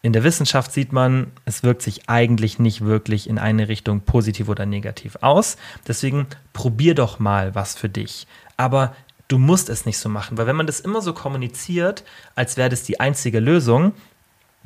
in 0.00 0.12
der 0.12 0.22
Wissenschaft 0.22 0.70
sieht 0.70 0.92
man, 0.92 1.32
es 1.46 1.62
wirkt 1.64 1.82
sich 1.82 2.08
eigentlich 2.08 2.60
nicht 2.60 2.84
wirklich 2.84 3.28
in 3.28 3.38
eine 3.38 3.68
Richtung 3.68 4.02
positiv 4.02 4.48
oder 4.48 4.66
negativ 4.66 5.16
aus. 5.22 5.56
Deswegen 5.88 6.26
probier 6.52 6.94
doch 6.94 7.18
mal 7.18 7.54
was 7.54 7.74
für 7.74 7.88
dich. 7.88 8.26
Aber 8.56 8.94
du 9.28 9.38
musst 9.38 9.68
es 9.68 9.86
nicht 9.86 9.98
so 9.98 10.08
machen, 10.08 10.36
weil 10.36 10.46
wenn 10.46 10.56
man 10.56 10.66
das 10.66 10.80
immer 10.80 11.00
so 11.00 11.12
kommuniziert, 11.12 12.04
als 12.34 12.56
wäre 12.56 12.68
das 12.68 12.82
die 12.82 13.00
einzige 13.00 13.40
Lösung, 13.40 13.92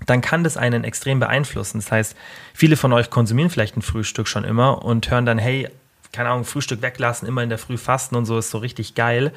dann 0.06 0.20
kann 0.20 0.44
das 0.44 0.56
einen 0.56 0.84
extrem 0.84 1.20
beeinflussen. 1.20 1.78
Das 1.78 1.90
heißt, 1.90 2.16
viele 2.54 2.76
von 2.76 2.92
euch 2.92 3.11
konsumieren 3.11 3.50
vielleicht 3.50 3.76
ein 3.76 3.82
Frühstück 3.82 4.28
schon 4.28 4.44
immer 4.44 4.84
und 4.84 5.11
hören 5.11 5.26
dann, 5.26 5.38
hey, 5.38 5.68
keine 6.12 6.30
Ahnung, 6.30 6.44
Frühstück 6.44 6.82
weglassen, 6.82 7.28
immer 7.28 7.42
in 7.42 7.48
der 7.48 7.59
Früh 7.59 7.76
fasten 7.76 8.16
und 8.16 8.24
so 8.24 8.38
ist 8.38 8.50
so 8.50 8.59
richtig 8.59 8.94
geil. 8.94 9.32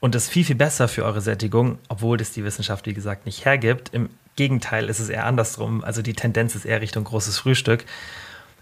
Und 0.00 0.14
das 0.14 0.24
ist 0.24 0.30
viel, 0.30 0.44
viel 0.44 0.56
besser 0.56 0.88
für 0.88 1.04
eure 1.04 1.20
Sättigung, 1.20 1.78
obwohl 1.88 2.16
das 2.16 2.32
die 2.32 2.44
Wissenschaft, 2.44 2.86
wie 2.86 2.94
gesagt, 2.94 3.26
nicht 3.26 3.44
hergibt. 3.44 3.90
Im 3.92 4.08
Gegenteil 4.36 4.88
ist 4.88 4.98
es 4.98 5.10
eher 5.10 5.26
andersrum. 5.26 5.84
Also 5.84 6.00
die 6.00 6.14
Tendenz 6.14 6.54
ist 6.54 6.64
eher 6.64 6.80
Richtung 6.80 7.04
großes 7.04 7.38
Frühstück. 7.38 7.84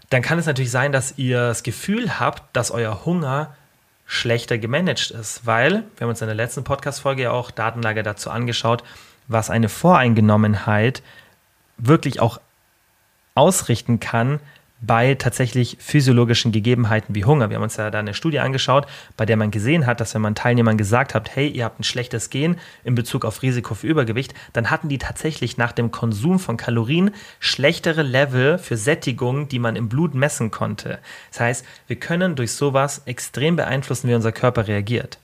Dann 0.09 0.21
kann 0.21 0.39
es 0.39 0.47
natürlich 0.47 0.71
sein, 0.71 0.91
dass 0.91 1.17
ihr 1.17 1.39
das 1.39 1.63
Gefühl 1.63 2.19
habt, 2.19 2.43
dass 2.55 2.71
euer 2.71 3.05
Hunger 3.05 3.55
schlechter 4.09 4.57
gemanagt 4.57 5.11
ist, 5.11 5.45
weil 5.45 5.83
wir 5.95 6.01
haben 6.01 6.09
uns 6.09 6.21
in 6.21 6.27
der 6.27 6.35
letzten 6.35 6.63
Podcast-Folge 6.63 7.21
ja 7.23 7.31
auch 7.31 7.51
Datenlage 7.51 8.01
dazu 8.01 8.31
angeschaut, 8.31 8.83
was 9.27 9.51
eine 9.51 9.69
Voreingenommenheit 9.69 11.03
wirklich 11.77 12.19
auch 12.19 12.41
ausrichten 13.35 13.99
kann 13.99 14.39
bei 14.81 15.15
tatsächlich 15.15 15.77
physiologischen 15.79 16.51
Gegebenheiten 16.51 17.13
wie 17.13 17.25
Hunger. 17.25 17.49
Wir 17.49 17.57
haben 17.57 17.63
uns 17.63 17.75
ja 17.75 17.91
da 17.91 17.99
eine 17.99 18.13
Studie 18.13 18.39
angeschaut, 18.39 18.87
bei 19.17 19.25
der 19.25 19.35
man 19.35 19.51
gesehen 19.51 19.85
hat, 19.85 19.99
dass 19.99 20.13
wenn 20.13 20.21
man 20.21 20.35
Teilnehmern 20.35 20.77
gesagt 20.77 21.13
hat, 21.13 21.35
hey, 21.35 21.49
ihr 21.49 21.65
habt 21.65 21.79
ein 21.79 21.83
schlechtes 21.83 22.29
Gen 22.29 22.57
in 22.83 22.95
Bezug 22.95 23.25
auf 23.25 23.41
Risiko 23.41 23.75
für 23.75 23.87
Übergewicht, 23.87 24.33
dann 24.53 24.69
hatten 24.69 24.87
die 24.87 24.97
tatsächlich 24.97 25.57
nach 25.57 25.73
dem 25.73 25.91
Konsum 25.91 26.39
von 26.39 26.55
Kalorien 26.55 27.11
schlechtere 27.39 28.03
Level 28.03 28.57
für 28.57 28.77
Sättigung, 28.77 29.49
die 29.49 29.59
man 29.59 29.75
im 29.75 29.89
Blut 29.89 30.15
messen 30.15 30.49
konnte. 30.49 30.99
Das 31.31 31.41
heißt, 31.41 31.65
wir 31.87 31.97
können 31.97 32.35
durch 32.35 32.53
sowas 32.53 33.01
extrem 33.05 33.57
beeinflussen, 33.57 34.07
wie 34.07 34.15
unser 34.15 34.31
Körper 34.31 34.67
reagiert. 34.67 35.19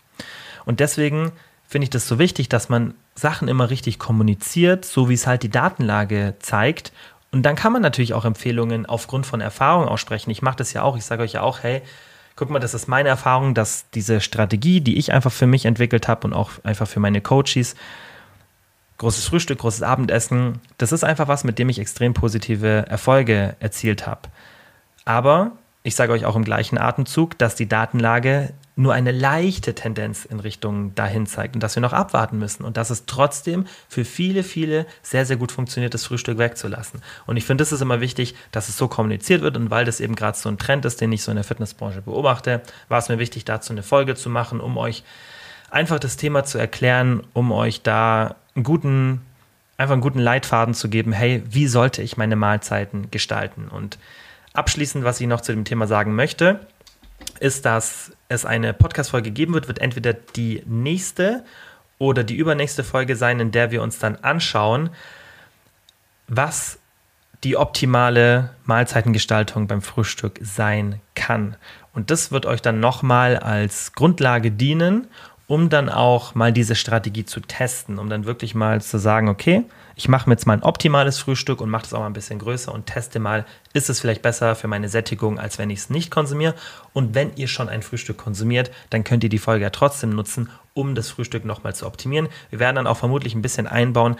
Und 0.66 0.80
deswegen 0.82 1.32
finde 1.68 1.86
ich 1.86 1.90
das 1.90 2.08
so 2.08 2.20
wichtig, 2.20 2.50
dass 2.50 2.70
man 2.70 2.94
Sachen 3.16 3.48
immer 3.48 3.70
richtig 3.70 4.00
kommuniziert, 4.00 4.84
so 4.84 5.10
wie 5.10 5.14
es 5.14 5.26
halt 5.26 5.44
die 5.44 5.50
Datenlage 5.50 6.36
zeigt 6.40 6.92
und 7.36 7.44
dann 7.44 7.58
kann 7.58 7.74
man 7.74 7.82
natürlich 7.82 8.14
auch 8.14 8.24
Empfehlungen 8.24 8.86
aufgrund 8.86 9.26
von 9.26 9.42
Erfahrung 9.42 9.90
aussprechen. 9.90 10.30
Ich 10.30 10.42
mache 10.42 10.56
das 10.56 10.72
ja 10.72 10.84
auch. 10.84 10.96
Ich 10.96 11.04
sage 11.04 11.22
euch 11.22 11.34
ja 11.34 11.42
auch, 11.42 11.64
hey, 11.64 11.82
guck 12.38 12.50
mal, 12.50 12.60
das 12.60 12.74
ist 12.74 12.88
meine 12.88 13.10
Erfahrung, 13.10 13.54
dass 13.54 13.90
diese 13.90 14.22
Strategie, 14.22 14.80
die 14.80 14.98
ich 14.98 15.12
einfach 15.12 15.34
für 15.34 15.46
mich 15.46 15.66
entwickelt 15.66 16.08
habe 16.08 16.28
und 16.28 16.34
auch 16.34 16.52
einfach 16.64 16.88
für 16.88 17.02
meine 17.02 17.20
Coaches, 17.20 17.76
großes 19.00 19.26
Frühstück, 19.26 19.60
großes 19.60 19.84
Abendessen, 19.84 20.62
das 20.78 20.94
ist 20.94 21.04
einfach 21.04 21.28
was, 21.28 21.44
mit 21.44 21.60
dem 21.60 21.68
ich 21.68 21.78
extrem 21.78 22.14
positive 22.14 22.86
Erfolge 22.88 23.58
erzielt 23.60 24.08
habe. 24.08 24.30
Aber 25.04 25.52
ich 25.84 25.98
sage 25.98 26.14
euch 26.14 26.24
auch 26.24 26.38
im 26.38 26.46
gleichen 26.46 26.78
Atemzug, 26.78 27.38
dass 27.38 27.56
die 27.56 27.68
Datenlage 27.68 28.54
nur 28.76 28.94
eine 28.94 29.12
leichte 29.12 29.74
Tendenz 29.74 30.26
in 30.26 30.40
Richtung 30.42 30.94
dahin 30.96 31.28
zeigt 31.28 31.56
und 31.56 31.64
dass 31.64 31.76
wir 31.76 31.82
noch 31.82 31.94
abwarten 31.94 32.38
müssen 32.38 32.66
und 32.66 32.76
dass 32.76 32.90
es 32.90 33.06
trotzdem 33.06 33.68
für 33.88 34.04
viele, 34.04 34.44
viele 34.44 34.86
sehr, 35.02 35.26
sehr 35.26 35.38
gut 35.38 35.54
funktioniert, 35.54 35.94
das 35.94 36.06
Frühstück 36.06 36.38
wegzulassen. 36.38 37.02
Und 37.26 37.38
ich 37.38 37.46
finde, 37.46 37.64
es 37.64 37.72
ist 37.72 37.82
immer 37.82 38.02
wichtig, 38.02 38.36
dass 38.52 38.68
es 38.68 38.78
so 38.78 38.90
kommuniziert 38.90 39.42
wird 39.42 39.56
und 39.56 39.70
weil 39.70 39.86
das 39.86 40.02
eben 40.02 40.16
gerade 40.16 40.38
so 40.38 40.50
ein 40.50 40.58
Trend 40.58 40.84
ist, 40.84 41.00
den 41.00 41.12
ich 41.14 41.24
so 41.24 41.32
in 41.32 41.36
der 41.36 41.46
Fitnessbranche 41.46 42.02
beobachte, 42.02 42.62
war 42.90 43.00
es 43.00 43.08
mir 43.08 43.18
wichtig, 43.18 43.46
dazu 43.46 43.72
eine 43.72 43.84
Folge 43.84 44.16
zu 44.16 44.30
machen, 44.30 44.60
um 44.60 44.78
euch 44.78 45.04
einfach 45.70 46.00
das 46.00 46.18
Thema 46.18 46.44
zu 46.44 46.58
erklären, 46.58 47.24
um 47.34 47.54
euch 47.54 47.82
da 47.82 48.36
einen 48.56 48.64
guten, 48.64 49.22
einfach 49.78 49.94
einen 49.94 50.02
guten 50.02 50.20
Leitfaden 50.20 50.74
zu 50.74 50.90
geben, 50.90 51.14
hey, 51.14 51.44
wie 51.50 51.68
sollte 51.68 52.02
ich 52.02 52.18
meine 52.18 52.36
Mahlzeiten 52.36 53.10
gestalten? 53.10 53.70
Und 53.70 53.98
abschließend, 54.54 55.06
was 55.06 55.22
ich 55.22 55.28
noch 55.28 55.42
zu 55.42 55.54
dem 55.54 55.64
Thema 55.64 55.88
sagen 55.88 56.14
möchte, 56.14 56.60
ist, 57.40 57.66
dass 57.66 58.12
es 58.28 58.46
eine 58.46 58.74
Podcast-Folge 58.74 59.32
geben 59.32 59.54
wird, 59.54 59.68
wird 59.68 59.80
entweder 59.80 60.14
die 60.14 60.64
nächste 60.66 61.44
oder 61.98 62.24
die 62.24 62.36
übernächste 62.36 62.84
Folge 62.84 63.16
sein, 63.16 63.40
in 63.40 63.52
der 63.52 63.72
wir 63.72 63.82
uns 63.82 64.00
dann 64.00 64.18
anschauen, 64.18 64.90
was 66.28 66.80
die 67.44 67.58
optimale 67.58 68.50
Mahlzeitengestaltung 68.64 69.68
beim 69.68 69.82
Frühstück 69.82 70.40
sein 70.42 71.00
kann. 71.14 71.56
Und 71.94 72.10
das 72.10 72.32
wird 72.32 72.46
euch 72.46 72.62
dann 72.62 72.80
nochmal 72.80 73.38
als 73.38 73.94
Grundlage 73.94 74.52
dienen, 74.52 75.08
um 75.48 75.70
dann 75.70 75.90
auch 75.90 76.34
mal 76.34 76.52
diese 76.52 76.76
Strategie 76.76 77.26
zu 77.26 77.40
testen, 77.40 78.00
um 78.00 78.10
dann 78.10 78.26
wirklich 78.26 78.56
mal 78.56 78.82
zu 78.82 78.98
sagen, 78.98 79.30
okay, 79.30 79.64
ich 79.96 80.10
mache 80.10 80.28
mir 80.28 80.34
jetzt 80.34 80.48
mal 80.48 80.54
ein 80.54 80.64
optimales 80.64 81.20
Frühstück 81.20 81.62
und 81.62 81.70
mache 81.70 81.84
das 81.84 81.94
auch 81.94 82.00
mal 82.00 82.08
ein 82.08 82.14
bisschen 82.14 82.40
größer 82.40 82.74
und 82.74 82.88
teste 82.88 83.20
mal, 83.20 83.46
ist 83.74 83.90
es 83.90 84.02
vielleicht 84.02 84.22
besser 84.22 84.56
für 84.56 84.68
meine 84.68 84.90
Sättigung, 84.90 85.40
als 85.40 85.58
wenn 85.58 85.70
ich 85.70 85.80
es 85.80 85.90
nicht 85.90 86.12
konsumiere. 86.12 86.56
Und 86.94 87.16
wenn 87.16 87.36
ihr 87.36 87.48
schon 87.48 87.70
ein 87.70 87.84
Frühstück 87.84 88.18
konsumiert, 88.18 88.72
dann 88.90 89.04
könnt 89.04 89.24
ihr 89.24 89.30
die 89.30 89.38
Folge 89.38 89.64
ja 89.64 89.70
trotzdem 89.70 90.10
nutzen, 90.10 90.50
um 90.74 90.96
das 90.96 91.10
Frühstück 91.10 91.46
nochmal 91.46 91.76
zu 91.76 91.86
optimieren. 91.86 92.28
Wir 92.50 92.60
werden 92.60 92.76
dann 92.76 92.88
auch 92.88 92.98
vermutlich 92.98 93.36
ein 93.36 93.42
bisschen 93.42 93.68
einbauen, 93.68 94.16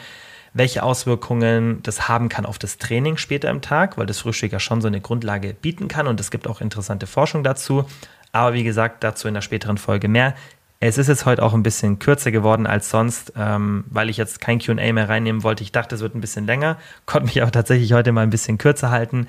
welche 0.54 0.84
Auswirkungen 0.84 1.84
das 1.84 2.08
haben 2.08 2.30
kann 2.30 2.46
auf 2.46 2.58
das 2.58 2.78
Training 2.78 3.18
später 3.18 3.50
im 3.50 3.62
Tag, 3.62 3.98
weil 3.98 4.06
das 4.06 4.20
Frühstück 4.20 4.54
ja 4.54 4.60
schon 4.60 4.80
so 4.80 4.88
eine 4.88 5.02
Grundlage 5.02 5.54
bieten 5.54 5.90
kann 5.90 6.08
und 6.08 6.20
es 6.22 6.32
gibt 6.32 6.48
auch 6.48 6.62
interessante 6.62 7.08
Forschung 7.08 7.44
dazu. 7.44 7.86
Aber 8.32 8.54
wie 8.54 8.64
gesagt, 8.64 9.04
dazu 9.04 9.28
in 9.28 9.34
der 9.34 9.42
späteren 9.42 9.78
Folge 9.78 10.08
mehr. 10.08 10.34
Es 10.80 10.98
ist 10.98 11.08
jetzt 11.08 11.26
heute 11.26 11.42
auch 11.42 11.54
ein 11.54 11.64
bisschen 11.64 12.00
kürzer 12.00 12.32
geworden 12.32 12.68
als 12.68 12.90
sonst, 12.90 13.34
ähm, 13.38 13.86
weil 13.90 14.10
ich 14.10 14.18
jetzt 14.18 14.42
kein 14.42 14.60
QA 14.60 14.94
mehr 14.94 15.10
reinnehmen 15.10 15.44
wollte. 15.44 15.64
Ich 15.64 15.72
dachte, 15.72 15.96
es 15.96 16.02
wird 16.02 16.16
ein 16.16 16.22
bisschen 16.22 16.46
länger, 16.46 16.78
konnte 17.06 17.26
mich 17.28 17.42
aber 17.42 17.52
tatsächlich 17.52 17.94
heute 17.94 18.12
mal 18.12 18.22
ein 18.22 18.30
bisschen 18.30 18.58
kürzer 18.58 18.92
halten. 18.92 19.28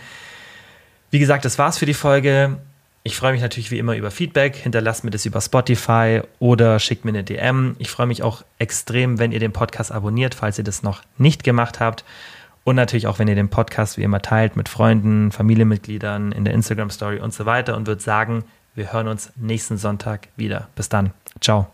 Wie 1.11 1.18
gesagt, 1.18 1.44
das 1.44 1.59
war's 1.59 1.78
für 1.78 1.86
die 1.86 1.94
Folge. 1.94 2.59
Ich 3.05 3.16
freue 3.16 3.30
mich 3.30 3.40
natürlich 3.40 3.70
wie 3.70 3.78
immer 3.78 3.94
über 3.94 4.11
Feedback. 4.11 4.57
Hinterlasst 4.57 5.05
mir 5.05 5.11
das 5.11 5.24
über 5.24 5.40
Spotify 5.40 6.22
oder 6.40 6.80
schickt 6.80 7.05
mir 7.05 7.12
eine 7.12 7.22
DM. 7.22 7.76
Ich 7.78 7.88
freue 7.88 8.09
mich 8.09 8.24
auch 8.24 8.42
extrem, 8.59 9.20
wenn 9.20 9.30
ihr 9.30 9.38
den 9.38 9.53
Podcast 9.53 9.92
abonniert, 9.92 10.34
falls 10.34 10.59
ihr 10.59 10.64
das 10.64 10.82
noch 10.82 11.03
nicht 11.16 11.44
gemacht 11.44 11.78
habt. 11.78 12.05
Und 12.64 12.74
natürlich 12.74 13.07
auch, 13.07 13.20
wenn 13.20 13.28
ihr 13.28 13.36
den 13.36 13.49
Podcast 13.49 13.97
wie 13.97 14.03
immer 14.03 14.22
teilt 14.22 14.57
mit 14.57 14.68
Freunden, 14.68 15.30
Familienmitgliedern, 15.30 16.32
in 16.32 16.44
der 16.44 16.53
Instagram 16.53 16.90
Story 16.90 17.20
und 17.20 17.32
so 17.32 17.47
weiter 17.47 17.76
und 17.76 17.86
würde 17.86 18.03
sagen, 18.03 18.42
wir 18.76 18.92
hören 18.92 19.08
uns 19.08 19.32
nächsten 19.36 19.78
Sonntag 19.78 20.28
wieder. 20.36 20.68
Bis 20.76 20.88
dann. 20.88 21.12
Ciao. 21.40 21.66